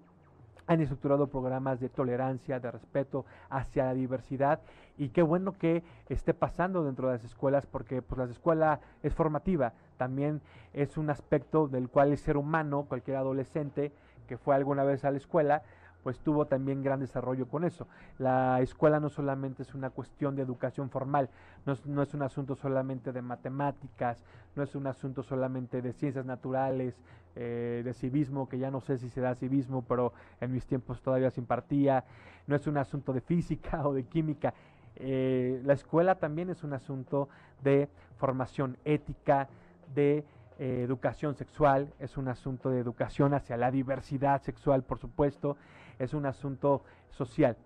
han 0.68 0.80
estructurado 0.82 1.28
programas 1.28 1.80
de 1.80 1.90
tolerancia, 1.90 2.60
de 2.60 2.72
respeto 2.72 3.26
hacia 3.50 3.86
la 3.86 3.94
diversidad 3.94 4.62
y 4.98 5.10
qué 5.10 5.22
bueno 5.22 5.58
que 5.58 5.84
esté 6.08 6.34
pasando 6.34 6.84
dentro 6.84 7.08
de 7.08 7.16
las 7.16 7.24
escuelas 7.24 7.66
porque 7.66 8.02
pues 8.02 8.18
la 8.18 8.26
escuela 8.26 8.80
es 9.02 9.14
formativa, 9.14 9.74
también 10.04 10.42
es 10.74 10.98
un 10.98 11.10
aspecto 11.10 11.70
del 11.70 11.88
cual 11.88 12.12
el 12.12 12.18
ser 12.18 12.36
humano, 12.36 12.88
cualquier 12.90 13.16
adolescente 13.16 13.94
que 14.28 14.38
fue 14.38 14.54
alguna 14.54 14.84
vez 14.84 15.06
a 15.06 15.12
la 15.12 15.18
escuela, 15.18 15.64
pues 16.04 16.20
tuvo 16.20 16.46
también 16.46 16.84
gran 16.84 17.00
desarrollo 17.00 17.48
con 17.48 17.64
eso. 17.64 17.88
La 18.20 18.60
escuela 18.60 19.00
no 19.00 19.08
solamente 19.10 19.64
es 19.64 19.74
una 19.74 19.92
cuestión 19.92 20.36
de 20.36 20.42
educación 20.42 20.90
formal, 20.90 21.30
no 21.66 22.02
es, 22.04 22.14
un 22.14 22.22
asunto 22.22 22.56
solamente 22.56 23.14
de 23.14 23.22
matemáticas, 23.22 24.22
no 24.58 24.64
es 24.64 24.76
un 24.76 24.88
asunto 24.88 25.24
solamente 25.24 25.82
de 25.82 25.94
ciencias 25.94 26.26
naturales, 26.26 27.00
eh, 27.38 27.82
de 27.86 27.94
civismo, 27.94 28.50
que 28.50 28.60
ya 28.60 28.70
no 28.70 28.82
sé 28.82 28.98
si 28.98 29.08
se 29.10 29.22
da 29.22 29.36
civismo, 29.36 29.86
pero 29.88 30.12
en 30.42 30.52
mis 30.52 30.66
tiempos 30.66 31.02
todavía 31.02 31.32
se 31.32 31.40
impartía, 31.40 32.04
no 32.46 32.58
es 32.58 32.68
un 32.68 32.76
asunto 32.76 33.14
de 33.14 33.22
física 33.22 33.82
o 33.88 33.94
de 33.94 34.04
química. 34.04 34.54
Eh, 34.98 35.62
la 35.64 35.72
escuela 35.72 36.16
también 36.16 36.50
es 36.50 36.62
un 36.66 36.74
asunto 36.74 37.30
de 37.64 37.88
formación 38.18 38.78
ética, 38.86 39.48
de 39.94 40.26
eh, 40.60 40.82
educación 40.84 41.36
sexual, 41.36 41.94
es 42.00 42.18
un 42.18 42.28
asunto 42.28 42.70
de 42.70 42.80
educación 42.80 43.34
hacia 43.34 43.58
la 43.58 43.72
diversidad 43.72 44.42
sexual, 44.42 44.84
por 44.84 45.00
supuesto, 45.00 45.58
es 46.00 46.14
un 46.14 46.26
asunto 46.26 46.84
social. 47.10 47.58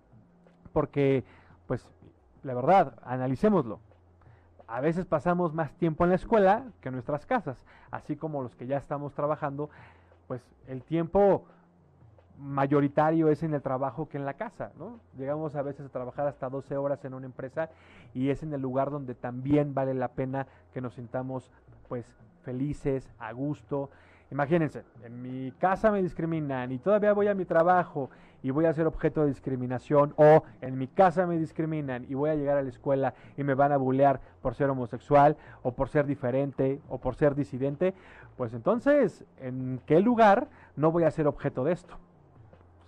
Porque, 0.72 1.24
pues, 1.66 1.86
la 2.42 2.54
verdad, 2.54 2.94
analicémoslo. 3.04 3.80
A 4.66 4.80
veces 4.80 5.06
pasamos 5.06 5.54
más 5.54 5.72
tiempo 5.74 6.04
en 6.04 6.10
la 6.10 6.16
escuela 6.16 6.64
que 6.80 6.88
en 6.88 6.94
nuestras 6.94 7.24
casas, 7.24 7.64
así 7.90 8.16
como 8.16 8.42
los 8.42 8.54
que 8.54 8.66
ya 8.66 8.76
estamos 8.76 9.14
trabajando, 9.14 9.70
pues 10.26 10.42
el 10.66 10.82
tiempo 10.82 11.46
mayoritario 12.38 13.28
es 13.28 13.42
en 13.42 13.54
el 13.54 13.62
trabajo 13.62 14.08
que 14.08 14.16
en 14.16 14.24
la 14.24 14.34
casa, 14.34 14.70
¿no? 14.78 15.00
Llegamos 15.16 15.56
a 15.56 15.62
veces 15.62 15.86
a 15.86 15.88
trabajar 15.88 16.26
hasta 16.28 16.48
12 16.48 16.76
horas 16.76 17.04
en 17.04 17.14
una 17.14 17.26
empresa 17.26 17.70
y 18.14 18.30
es 18.30 18.42
en 18.42 18.52
el 18.52 18.60
lugar 18.60 18.90
donde 18.90 19.14
también 19.14 19.74
vale 19.74 19.94
la 19.94 20.08
pena 20.08 20.46
que 20.72 20.80
nos 20.80 20.94
sintamos 20.94 21.50
pues 21.88 22.06
felices, 22.42 23.08
a 23.18 23.32
gusto 23.32 23.90
Imagínense, 24.30 24.84
en 25.04 25.22
mi 25.22 25.52
casa 25.52 25.90
me 25.90 26.02
discriminan 26.02 26.70
y 26.70 26.78
todavía 26.78 27.14
voy 27.14 27.28
a 27.28 27.34
mi 27.34 27.46
trabajo 27.46 28.10
y 28.42 28.50
voy 28.50 28.66
a 28.66 28.74
ser 28.74 28.86
objeto 28.86 29.22
de 29.22 29.28
discriminación 29.28 30.12
o 30.16 30.42
en 30.60 30.76
mi 30.76 30.86
casa 30.86 31.26
me 31.26 31.38
discriminan 31.38 32.04
y 32.10 32.14
voy 32.14 32.28
a 32.28 32.34
llegar 32.34 32.58
a 32.58 32.62
la 32.62 32.68
escuela 32.68 33.14
y 33.38 33.42
me 33.42 33.54
van 33.54 33.72
a 33.72 33.78
bulear 33.78 34.20
por 34.42 34.54
ser 34.54 34.68
homosexual 34.68 35.38
o 35.62 35.72
por 35.72 35.88
ser 35.88 36.06
diferente 36.06 36.78
o 36.90 36.98
por 36.98 37.14
ser 37.14 37.34
disidente, 37.34 37.94
pues 38.36 38.52
entonces, 38.52 39.24
¿en 39.38 39.80
qué 39.86 40.00
lugar 40.00 40.48
no 40.76 40.92
voy 40.92 41.04
a 41.04 41.10
ser 41.10 41.26
objeto 41.26 41.64
de 41.64 41.72
esto? 41.72 41.96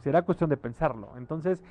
Será 0.00 0.22
cuestión 0.22 0.50
de 0.50 0.58
pensarlo. 0.58 1.08
Entonces, 1.16 1.62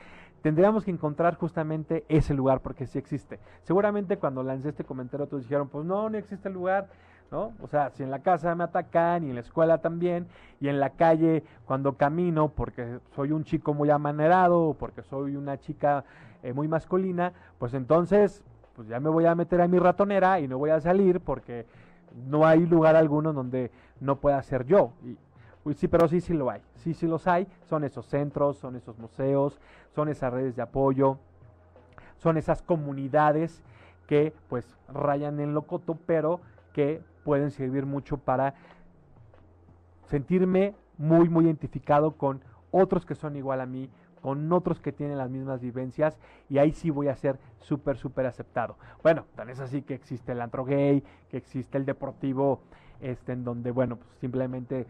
tendríamos 0.42 0.84
que 0.84 0.92
encontrar 0.92 1.36
justamente 1.36 2.06
ese 2.10 2.34
lugar 2.34 2.62
porque 2.62 2.88
sí 2.88 2.98
existe. 2.98 3.40
Seguramente 3.62 4.18
cuando 4.18 4.42
lancé 4.42 4.70
este 4.70 4.84
comentario 4.84 5.28
todos 5.28 5.44
dijeron, 5.44 5.70
pues 5.70 5.86
no, 5.86 6.10
no 6.10 6.18
existe 6.18 6.48
el 6.48 6.56
lugar 6.56 6.90
¿no? 7.32 7.54
O 7.62 7.68
sea, 7.68 7.92
si 7.92 8.04
en 8.04 8.12
la 8.12 8.20
casa 8.20 8.56
me 8.56 8.64
atacan 8.64 9.24
y 9.24 9.30
en 9.30 9.36
la 9.36 9.42
escuela 9.42 9.80
también, 9.80 10.28
y 10.60 10.68
en 10.68 10.80
la 10.80 10.92
calle 10.92 11.44
cuando 11.66 11.94
camino 11.94 12.50
porque 12.50 13.00
soy 13.16 13.32
un 13.32 13.44
chico 13.44 13.74
muy 13.74 13.90
amanerado 13.90 14.62
o 14.70 14.74
porque 14.74 15.04
soy 15.04 15.36
una 15.36 15.60
chica 15.60 16.04
eh, 16.44 16.54
muy 16.54 16.68
masculina, 16.68 17.34
pues 17.58 17.74
entonces 17.74 18.44
pues 18.76 18.88
ya 18.88 19.00
me 19.00 19.10
voy 19.10 19.26
a 19.26 19.36
meter 19.36 19.62
a 19.62 19.68
mi 19.68 19.78
ratonera 19.78 20.40
y 20.40 20.48
no 20.48 20.58
voy 20.58 20.70
a 20.70 20.80
salir 20.80 21.20
porque 21.20 21.66
no 22.28 22.46
hay 22.46 22.66
lugar 22.66 22.96
alguno 22.96 23.34
donde 23.34 23.72
no 24.00 24.18
pueda 24.18 24.42
ser 24.42 24.66
yo. 24.66 24.94
Y, 25.04 25.74
sí, 25.74 25.88
pero 25.88 26.08
sí, 26.08 26.22
sí 26.22 26.34
lo 26.34 26.50
hay. 26.50 26.62
Sí, 26.76 26.94
sí 26.94 27.06
los 27.06 27.28
hay. 27.28 27.48
Son 27.66 27.84
esos 27.84 28.06
centros, 28.06 28.58
son 28.58 28.76
esos 28.76 28.98
museos, 28.98 29.60
son 29.94 30.10
esas 30.10 30.32
redes 30.32 30.56
de 30.56 30.62
apoyo, 30.62 31.18
son 32.18 32.38
esas 32.38 32.62
comunidades 32.62 33.62
que 34.08 34.34
pues 34.48 34.66
rayan 34.88 35.40
en 35.40 35.54
locoto, 35.54 35.98
pero 36.06 36.40
que 36.74 37.02
pueden 37.24 37.52
servir 37.52 37.86
mucho 37.86 38.18
para 38.18 38.56
sentirme 40.08 40.76
muy, 40.98 41.30
muy 41.30 41.46
identificado 41.46 42.12
con 42.12 42.42
otros 42.72 43.06
que 43.06 43.16
son 43.16 43.36
igual 43.36 43.62
a 43.62 43.66
mí, 43.66 43.90
con 44.22 44.52
otros 44.52 44.80
que 44.80 44.92
tienen 44.92 45.18
las 45.18 45.30
mismas 45.30 45.62
vivencias 45.62 46.20
y 46.50 46.58
ahí 46.58 46.72
sí 46.72 46.90
voy 46.90 47.08
a 47.08 47.16
ser 47.16 47.40
súper, 47.60 47.98
súper 47.98 48.26
aceptado. 48.26 48.78
Bueno, 49.02 49.26
tan 49.36 49.50
es 49.50 49.60
así 49.60 49.82
que 49.82 49.94
existe 49.94 50.34
el 50.34 50.42
antro 50.42 50.66
gay, 50.66 51.04
que 51.30 51.38
existe 51.38 51.78
el 51.78 51.86
deportivo, 51.86 52.62
este, 53.02 53.32
en 53.32 53.44
donde, 53.44 53.72
bueno, 53.72 53.98
pues 53.98 54.10
simplemente 54.20 54.86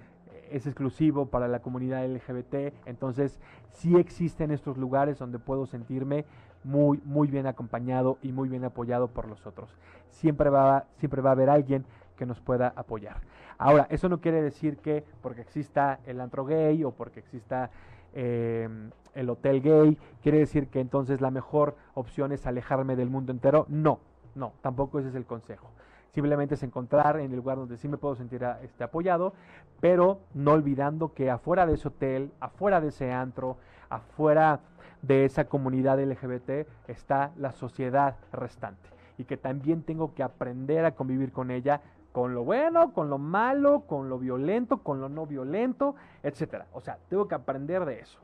es 0.49 0.65
exclusivo 0.65 1.27
para 1.27 1.47
la 1.47 1.59
comunidad 1.59 2.07
LGBT, 2.07 2.73
entonces 2.85 3.39
sí 3.71 3.95
existen 3.97 4.49
estos 4.51 4.77
lugares 4.77 5.19
donde 5.19 5.37
puedo 5.37 5.67
sentirme 5.67 6.25
muy, 6.63 6.99
muy 7.05 7.27
bien 7.27 7.45
acompañado 7.45 8.17
y 8.21 8.31
muy 8.31 8.49
bien 8.49 8.65
apoyado 8.65 9.07
por 9.07 9.27
los 9.27 9.45
otros. 9.45 9.77
Siempre 10.09 10.49
va, 10.49 10.85
siempre 10.97 11.21
va 11.21 11.29
a 11.29 11.33
haber 11.33 11.49
alguien 11.49 11.85
que 12.19 12.25
nos 12.25 12.41
pueda 12.41 12.73
apoyar. 12.75 13.21
Ahora, 13.57 13.87
eso 13.89 14.09
no 14.09 14.19
quiere 14.19 14.41
decir 14.41 14.77
que 14.77 15.05
porque 15.21 15.39
exista 15.39 16.01
el 16.05 16.19
antro 16.19 16.43
gay 16.43 16.83
o 16.83 16.91
porque 16.91 17.21
exista 17.21 17.69
em, 18.13 18.91
el 19.15 19.29
hotel 19.29 19.61
gay, 19.61 19.97
quiere 20.21 20.39
decir 20.39 20.67
que 20.67 20.81
entonces 20.81 21.21
la 21.21 21.31
mejor 21.31 21.77
opción 21.93 22.33
es 22.33 22.45
alejarme 22.45 22.97
del 22.97 23.09
mundo 23.09 23.31
entero. 23.31 23.65
No, 23.69 23.99
no, 24.35 24.51
tampoco 24.61 24.99
ese 24.99 25.07
es 25.07 25.15
el 25.15 25.25
consejo. 25.25 25.71
Simplemente 26.11 26.55
es 26.55 26.63
encontrar 26.63 27.21
en 27.21 27.31
el 27.31 27.37
lugar 27.37 27.55
donde 27.55 27.77
sí 27.77 27.87
me 27.87 27.97
puedo 27.97 28.15
sentir 28.15 28.43
ah, 28.43 28.59
este, 28.63 28.83
apoyado, 28.83 29.33
pero 29.79 30.19
no 30.33 30.51
olvidando 30.51 31.13
que 31.13 31.29
afuera 31.29 31.65
de 31.65 31.75
ese 31.75 31.87
hotel, 31.87 32.33
afuera 32.41 32.81
de 32.81 32.89
ese 32.89 33.13
antro, 33.13 33.57
afuera 33.89 34.59
de 35.01 35.23
esa 35.23 35.45
comunidad 35.45 36.03
LGBT 36.03 36.67
está 36.89 37.31
la 37.37 37.53
sociedad 37.53 38.17
restante 38.33 38.89
y 39.17 39.23
que 39.23 39.37
también 39.37 39.83
tengo 39.83 40.13
que 40.13 40.23
aprender 40.23 40.83
a 40.83 40.91
convivir 40.91 41.31
con 41.31 41.51
ella 41.51 41.81
con 42.11 42.33
lo 42.33 42.43
bueno, 42.43 42.93
con 42.93 43.09
lo 43.09 43.17
malo, 43.17 43.81
con 43.81 44.09
lo 44.09 44.17
violento, 44.17 44.79
con 44.79 44.99
lo 44.99 45.09
no 45.09 45.25
violento, 45.25 45.95
etcétera. 46.23 46.67
O 46.73 46.81
sea, 46.81 46.97
tengo 47.09 47.27
que 47.27 47.35
aprender 47.35 47.85
de 47.85 47.99
eso. 47.99 48.19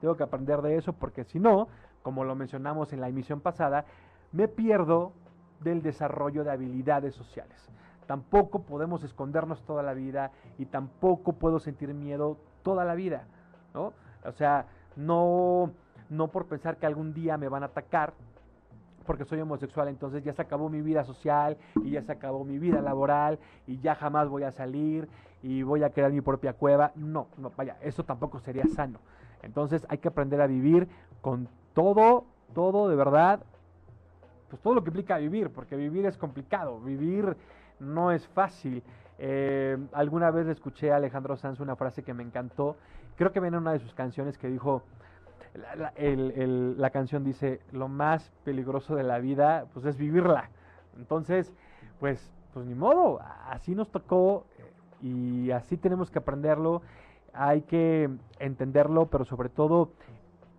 Tengo 0.00 0.16
que 0.16 0.22
aprender 0.22 0.62
de 0.62 0.76
eso 0.76 0.92
porque 0.92 1.24
si 1.24 1.38
no, 1.38 1.68
como 2.02 2.24
lo 2.24 2.34
mencionamos 2.34 2.92
en 2.92 3.00
la 3.00 3.08
emisión 3.08 3.40
pasada, 3.40 3.84
me 4.32 4.48
pierdo 4.48 5.12
del 5.60 5.82
desarrollo 5.82 6.44
de 6.44 6.50
habilidades 6.50 7.14
sociales. 7.14 7.68
Tampoco 8.06 8.62
podemos 8.62 9.04
escondernos 9.04 9.62
toda 9.62 9.82
la 9.82 9.94
vida 9.94 10.32
y 10.58 10.66
tampoco 10.66 11.34
puedo 11.34 11.60
sentir 11.60 11.94
miedo 11.94 12.38
toda 12.62 12.84
la 12.84 12.94
vida, 12.94 13.24
¿no? 13.74 13.92
O 14.24 14.32
sea, 14.32 14.66
no 14.96 15.70
no 16.10 16.28
por 16.28 16.46
pensar 16.46 16.76
que 16.76 16.86
algún 16.86 17.14
día 17.14 17.38
me 17.38 17.48
van 17.48 17.62
a 17.62 17.66
atacar, 17.66 18.12
porque 19.04 19.24
soy 19.24 19.40
homosexual, 19.40 19.88
entonces 19.88 20.22
ya 20.22 20.32
se 20.32 20.42
acabó 20.42 20.68
mi 20.68 20.80
vida 20.82 21.04
social 21.04 21.56
y 21.82 21.90
ya 21.90 22.02
se 22.02 22.12
acabó 22.12 22.44
mi 22.44 22.58
vida 22.58 22.80
laboral 22.80 23.38
y 23.66 23.78
ya 23.80 23.94
jamás 23.94 24.28
voy 24.28 24.44
a 24.44 24.52
salir 24.52 25.08
y 25.42 25.62
voy 25.62 25.82
a 25.82 25.90
crear 25.90 26.12
mi 26.12 26.20
propia 26.20 26.52
cueva. 26.52 26.92
No, 26.94 27.28
no, 27.38 27.52
vaya, 27.56 27.76
eso 27.82 28.04
tampoco 28.04 28.40
sería 28.40 28.66
sano. 28.68 29.00
Entonces 29.42 29.86
hay 29.88 29.98
que 29.98 30.08
aprender 30.08 30.40
a 30.40 30.46
vivir 30.46 30.88
con 31.20 31.48
todo, 31.74 32.24
todo 32.54 32.88
de 32.88 32.96
verdad, 32.96 33.40
pues 34.48 34.60
todo 34.62 34.74
lo 34.74 34.82
que 34.82 34.90
implica 34.90 35.16
vivir, 35.18 35.50
porque 35.50 35.76
vivir 35.76 36.06
es 36.06 36.18
complicado, 36.18 36.80
vivir 36.80 37.36
no 37.78 38.12
es 38.12 38.26
fácil. 38.28 38.82
Eh, 39.18 39.76
alguna 39.92 40.30
vez 40.30 40.46
le 40.46 40.52
escuché 40.52 40.92
a 40.92 40.96
Alejandro 40.96 41.36
Sanz 41.36 41.60
una 41.60 41.76
frase 41.76 42.02
que 42.02 42.14
me 42.14 42.22
encantó, 42.22 42.76
creo 43.16 43.32
que 43.32 43.40
viene 43.40 43.56
en 43.56 43.62
una 43.62 43.72
de 43.72 43.78
sus 43.78 43.94
canciones 43.94 44.38
que 44.38 44.48
dijo, 44.48 44.82
la, 45.54 46.90
canción 46.90 47.24
dice, 47.24 47.60
lo 47.72 47.88
más 47.88 48.30
peligroso 48.44 48.94
de 48.94 49.02
la 49.02 49.18
vida, 49.18 49.66
pues 49.72 49.84
es 49.86 49.96
vivirla. 49.96 50.50
Entonces, 50.96 51.52
pues, 51.98 52.32
pues 52.52 52.66
ni 52.66 52.74
modo, 52.74 53.20
así 53.48 53.74
nos 53.74 53.90
tocó 53.90 54.46
eh, 54.58 55.06
y 55.06 55.50
así 55.50 55.76
tenemos 55.76 56.10
que 56.10 56.18
aprenderlo, 56.18 56.82
hay 57.32 57.62
que 57.62 58.10
entenderlo, 58.38 59.06
pero 59.06 59.24
sobre 59.24 59.48
todo 59.48 59.90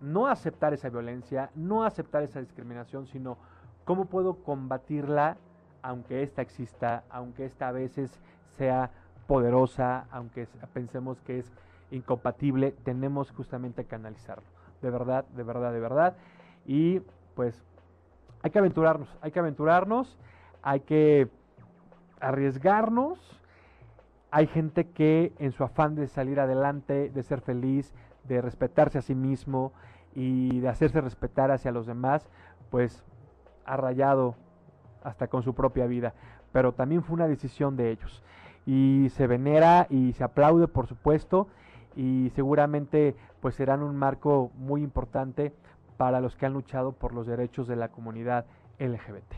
no 0.00 0.26
aceptar 0.26 0.74
esa 0.74 0.88
violencia, 0.88 1.50
no 1.54 1.84
aceptar 1.84 2.22
esa 2.22 2.40
discriminación, 2.40 3.06
sino 3.06 3.38
cómo 3.84 4.06
puedo 4.06 4.36
combatirla 4.36 5.36
aunque 5.84 6.22
ésta 6.22 6.42
exista, 6.42 7.02
aunque 7.10 7.44
esta 7.44 7.68
a 7.68 7.72
veces 7.72 8.20
sea 8.56 8.90
poderosa, 9.26 10.06
aunque 10.12 10.46
pensemos 10.72 11.20
que 11.22 11.40
es 11.40 11.52
incompatible, 11.90 12.72
tenemos 12.84 13.32
justamente 13.32 13.84
que 13.84 13.94
analizarlo 13.96 14.44
de 14.82 14.90
verdad, 14.90 15.24
de 15.34 15.42
verdad, 15.42 15.72
de 15.72 15.80
verdad. 15.80 16.16
Y 16.66 17.00
pues 17.34 17.64
hay 18.42 18.50
que 18.50 18.58
aventurarnos, 18.58 19.08
hay 19.20 19.30
que 19.30 19.38
aventurarnos, 19.38 20.18
hay 20.62 20.80
que 20.80 21.28
arriesgarnos. 22.20 23.18
Hay 24.30 24.46
gente 24.46 24.88
que 24.88 25.32
en 25.38 25.52
su 25.52 25.62
afán 25.62 25.94
de 25.94 26.06
salir 26.06 26.40
adelante, 26.40 27.10
de 27.10 27.22
ser 27.22 27.42
feliz, 27.42 27.92
de 28.24 28.40
respetarse 28.40 28.98
a 28.98 29.02
sí 29.02 29.14
mismo 29.14 29.72
y 30.14 30.60
de 30.60 30.68
hacerse 30.68 31.00
respetar 31.00 31.50
hacia 31.50 31.72
los 31.72 31.86
demás, 31.86 32.26
pues 32.70 33.04
ha 33.66 33.76
rayado 33.76 34.36
hasta 35.04 35.26
con 35.28 35.42
su 35.42 35.54
propia 35.54 35.86
vida. 35.86 36.14
Pero 36.52 36.72
también 36.72 37.02
fue 37.02 37.14
una 37.14 37.28
decisión 37.28 37.76
de 37.76 37.90
ellos. 37.90 38.22
Y 38.64 39.08
se 39.10 39.26
venera 39.26 39.86
y 39.90 40.12
se 40.12 40.24
aplaude, 40.24 40.68
por 40.68 40.86
supuesto, 40.86 41.48
y 41.96 42.30
seguramente 42.34 43.16
pues 43.42 43.56
serán 43.56 43.82
un 43.82 43.96
marco 43.96 44.52
muy 44.54 44.82
importante 44.82 45.52
para 45.96 46.20
los 46.20 46.36
que 46.36 46.46
han 46.46 46.52
luchado 46.52 46.92
por 46.92 47.12
los 47.12 47.26
derechos 47.26 47.66
de 47.66 47.74
la 47.74 47.88
comunidad 47.88 48.46
LGBT. 48.78 49.34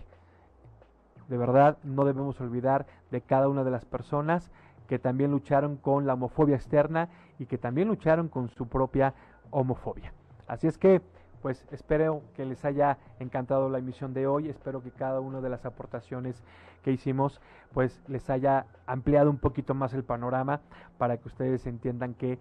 De 1.29 1.39
verdad, 1.39 1.79
no 1.83 2.05
debemos 2.05 2.39
olvidar 2.43 2.85
de 3.11 3.23
cada 3.23 3.49
una 3.49 3.65
de 3.65 3.71
las 3.71 3.87
personas 3.87 4.51
que 4.89 4.99
también 4.99 5.31
lucharon 5.31 5.77
con 5.79 6.07
la 6.07 6.13
homofobia 6.13 6.57
externa 6.57 7.09
y 7.39 7.47
que 7.47 7.57
también 7.57 7.89
lucharon 7.89 8.29
con 8.29 8.51
su 8.51 8.69
propia 8.69 9.15
homofobia. 9.51 10.13
Así 10.47 10.67
es 10.67 10.77
que, 10.77 11.01
pues 11.41 11.67
espero 11.71 12.21
que 12.37 12.45
les 12.45 12.63
haya 12.67 12.99
encantado 13.21 13.71
la 13.71 13.79
emisión 13.79 14.13
de 14.13 14.27
hoy, 14.27 14.51
espero 14.51 14.83
que 14.83 14.91
cada 14.91 15.21
una 15.21 15.41
de 15.41 15.49
las 15.49 15.65
aportaciones 15.65 16.43
que 16.83 16.93
hicimos, 16.93 17.41
pues 17.73 18.03
les 18.07 18.29
haya 18.29 18.67
ampliado 18.87 19.31
un 19.31 19.39
poquito 19.39 19.75
más 19.75 19.95
el 19.95 20.05
panorama 20.05 20.61
para 20.99 21.17
que 21.17 21.29
ustedes 21.29 21.67
entiendan 21.67 22.13
que 22.13 22.39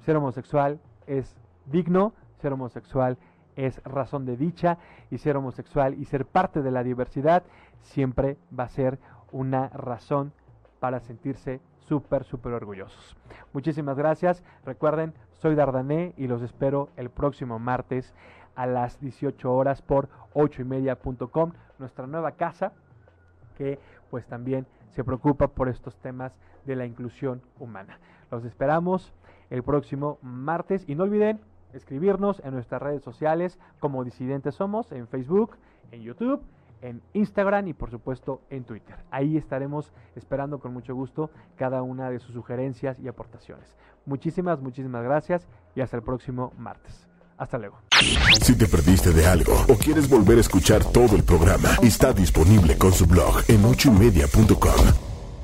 ser 0.00 0.16
homosexual 0.16 0.80
es 1.06 1.36
digno, 1.66 2.12
ser 2.40 2.52
homosexual 2.52 3.18
es 3.56 3.82
razón 3.84 4.24
de 4.24 4.36
dicha 4.36 4.78
y 5.10 5.18
ser 5.18 5.36
homosexual 5.36 5.94
y 5.94 6.04
ser 6.04 6.24
parte 6.24 6.62
de 6.62 6.70
la 6.70 6.82
diversidad 6.82 7.42
siempre 7.80 8.36
va 8.56 8.64
a 8.64 8.68
ser 8.68 8.98
una 9.32 9.68
razón 9.68 10.32
para 10.78 11.00
sentirse 11.00 11.60
súper, 11.80 12.24
súper 12.24 12.52
orgullosos. 12.52 13.16
Muchísimas 13.52 13.96
gracias. 13.98 14.42
Recuerden, 14.64 15.12
soy 15.34 15.54
Dardané 15.54 16.14
y 16.16 16.26
los 16.26 16.42
espero 16.42 16.88
el 16.96 17.10
próximo 17.10 17.58
martes 17.58 18.14
a 18.54 18.66
las 18.66 19.00
18 19.00 19.52
horas 19.52 19.82
por 19.82 20.08
8 20.34 20.62
y 20.62 20.64
media.com, 20.64 21.52
nuestra 21.78 22.06
nueva 22.06 22.32
casa 22.32 22.72
que 23.56 23.78
pues 24.10 24.26
también 24.26 24.66
se 24.90 25.04
preocupa 25.04 25.48
por 25.48 25.68
estos 25.68 25.96
temas 25.96 26.32
de 26.64 26.76
la 26.76 26.86
inclusión 26.86 27.42
humana. 27.58 27.98
Los 28.30 28.44
esperamos 28.44 29.12
el 29.50 29.62
próximo 29.62 30.18
martes 30.22 30.84
y 30.88 30.94
no 30.94 31.04
olviden 31.04 31.40
escribirnos 31.72 32.40
en 32.44 32.54
nuestras 32.54 32.80
redes 32.80 33.02
sociales 33.02 33.58
como 33.78 34.04
Disidentes 34.04 34.54
Somos, 34.54 34.90
en 34.92 35.06
Facebook, 35.06 35.56
en 35.92 36.02
YouTube, 36.02 36.42
en 36.82 37.02
Instagram 37.12 37.68
y 37.68 37.74
por 37.74 37.90
supuesto 37.90 38.40
en 38.50 38.64
Twitter. 38.64 38.96
Ahí 39.10 39.36
estaremos 39.36 39.92
esperando 40.16 40.58
con 40.58 40.72
mucho 40.72 40.94
gusto 40.94 41.30
cada 41.56 41.82
una 41.82 42.10
de 42.10 42.18
sus 42.18 42.34
sugerencias 42.34 42.98
y 43.00 43.08
aportaciones. 43.08 43.76
Muchísimas, 44.06 44.60
muchísimas 44.60 45.04
gracias 45.04 45.46
y 45.74 45.80
hasta 45.80 45.96
el 45.96 46.02
próximo 46.02 46.52
martes. 46.58 47.06
Hasta 47.36 47.58
luego. 47.58 47.78
Si 48.42 48.56
te 48.56 48.66
perdiste 48.66 49.12
de 49.12 49.26
algo 49.26 49.54
o 49.68 49.74
quieres 49.74 50.08
volver 50.10 50.38
a 50.38 50.40
escuchar 50.42 50.84
todo 50.84 51.16
el 51.16 51.24
programa, 51.24 51.70
está 51.82 52.12
disponible 52.12 52.76
con 52.76 52.92
su 52.92 53.06
blog 53.06 53.42
en 53.48 53.64
ochoymedia.com. 53.64 55.09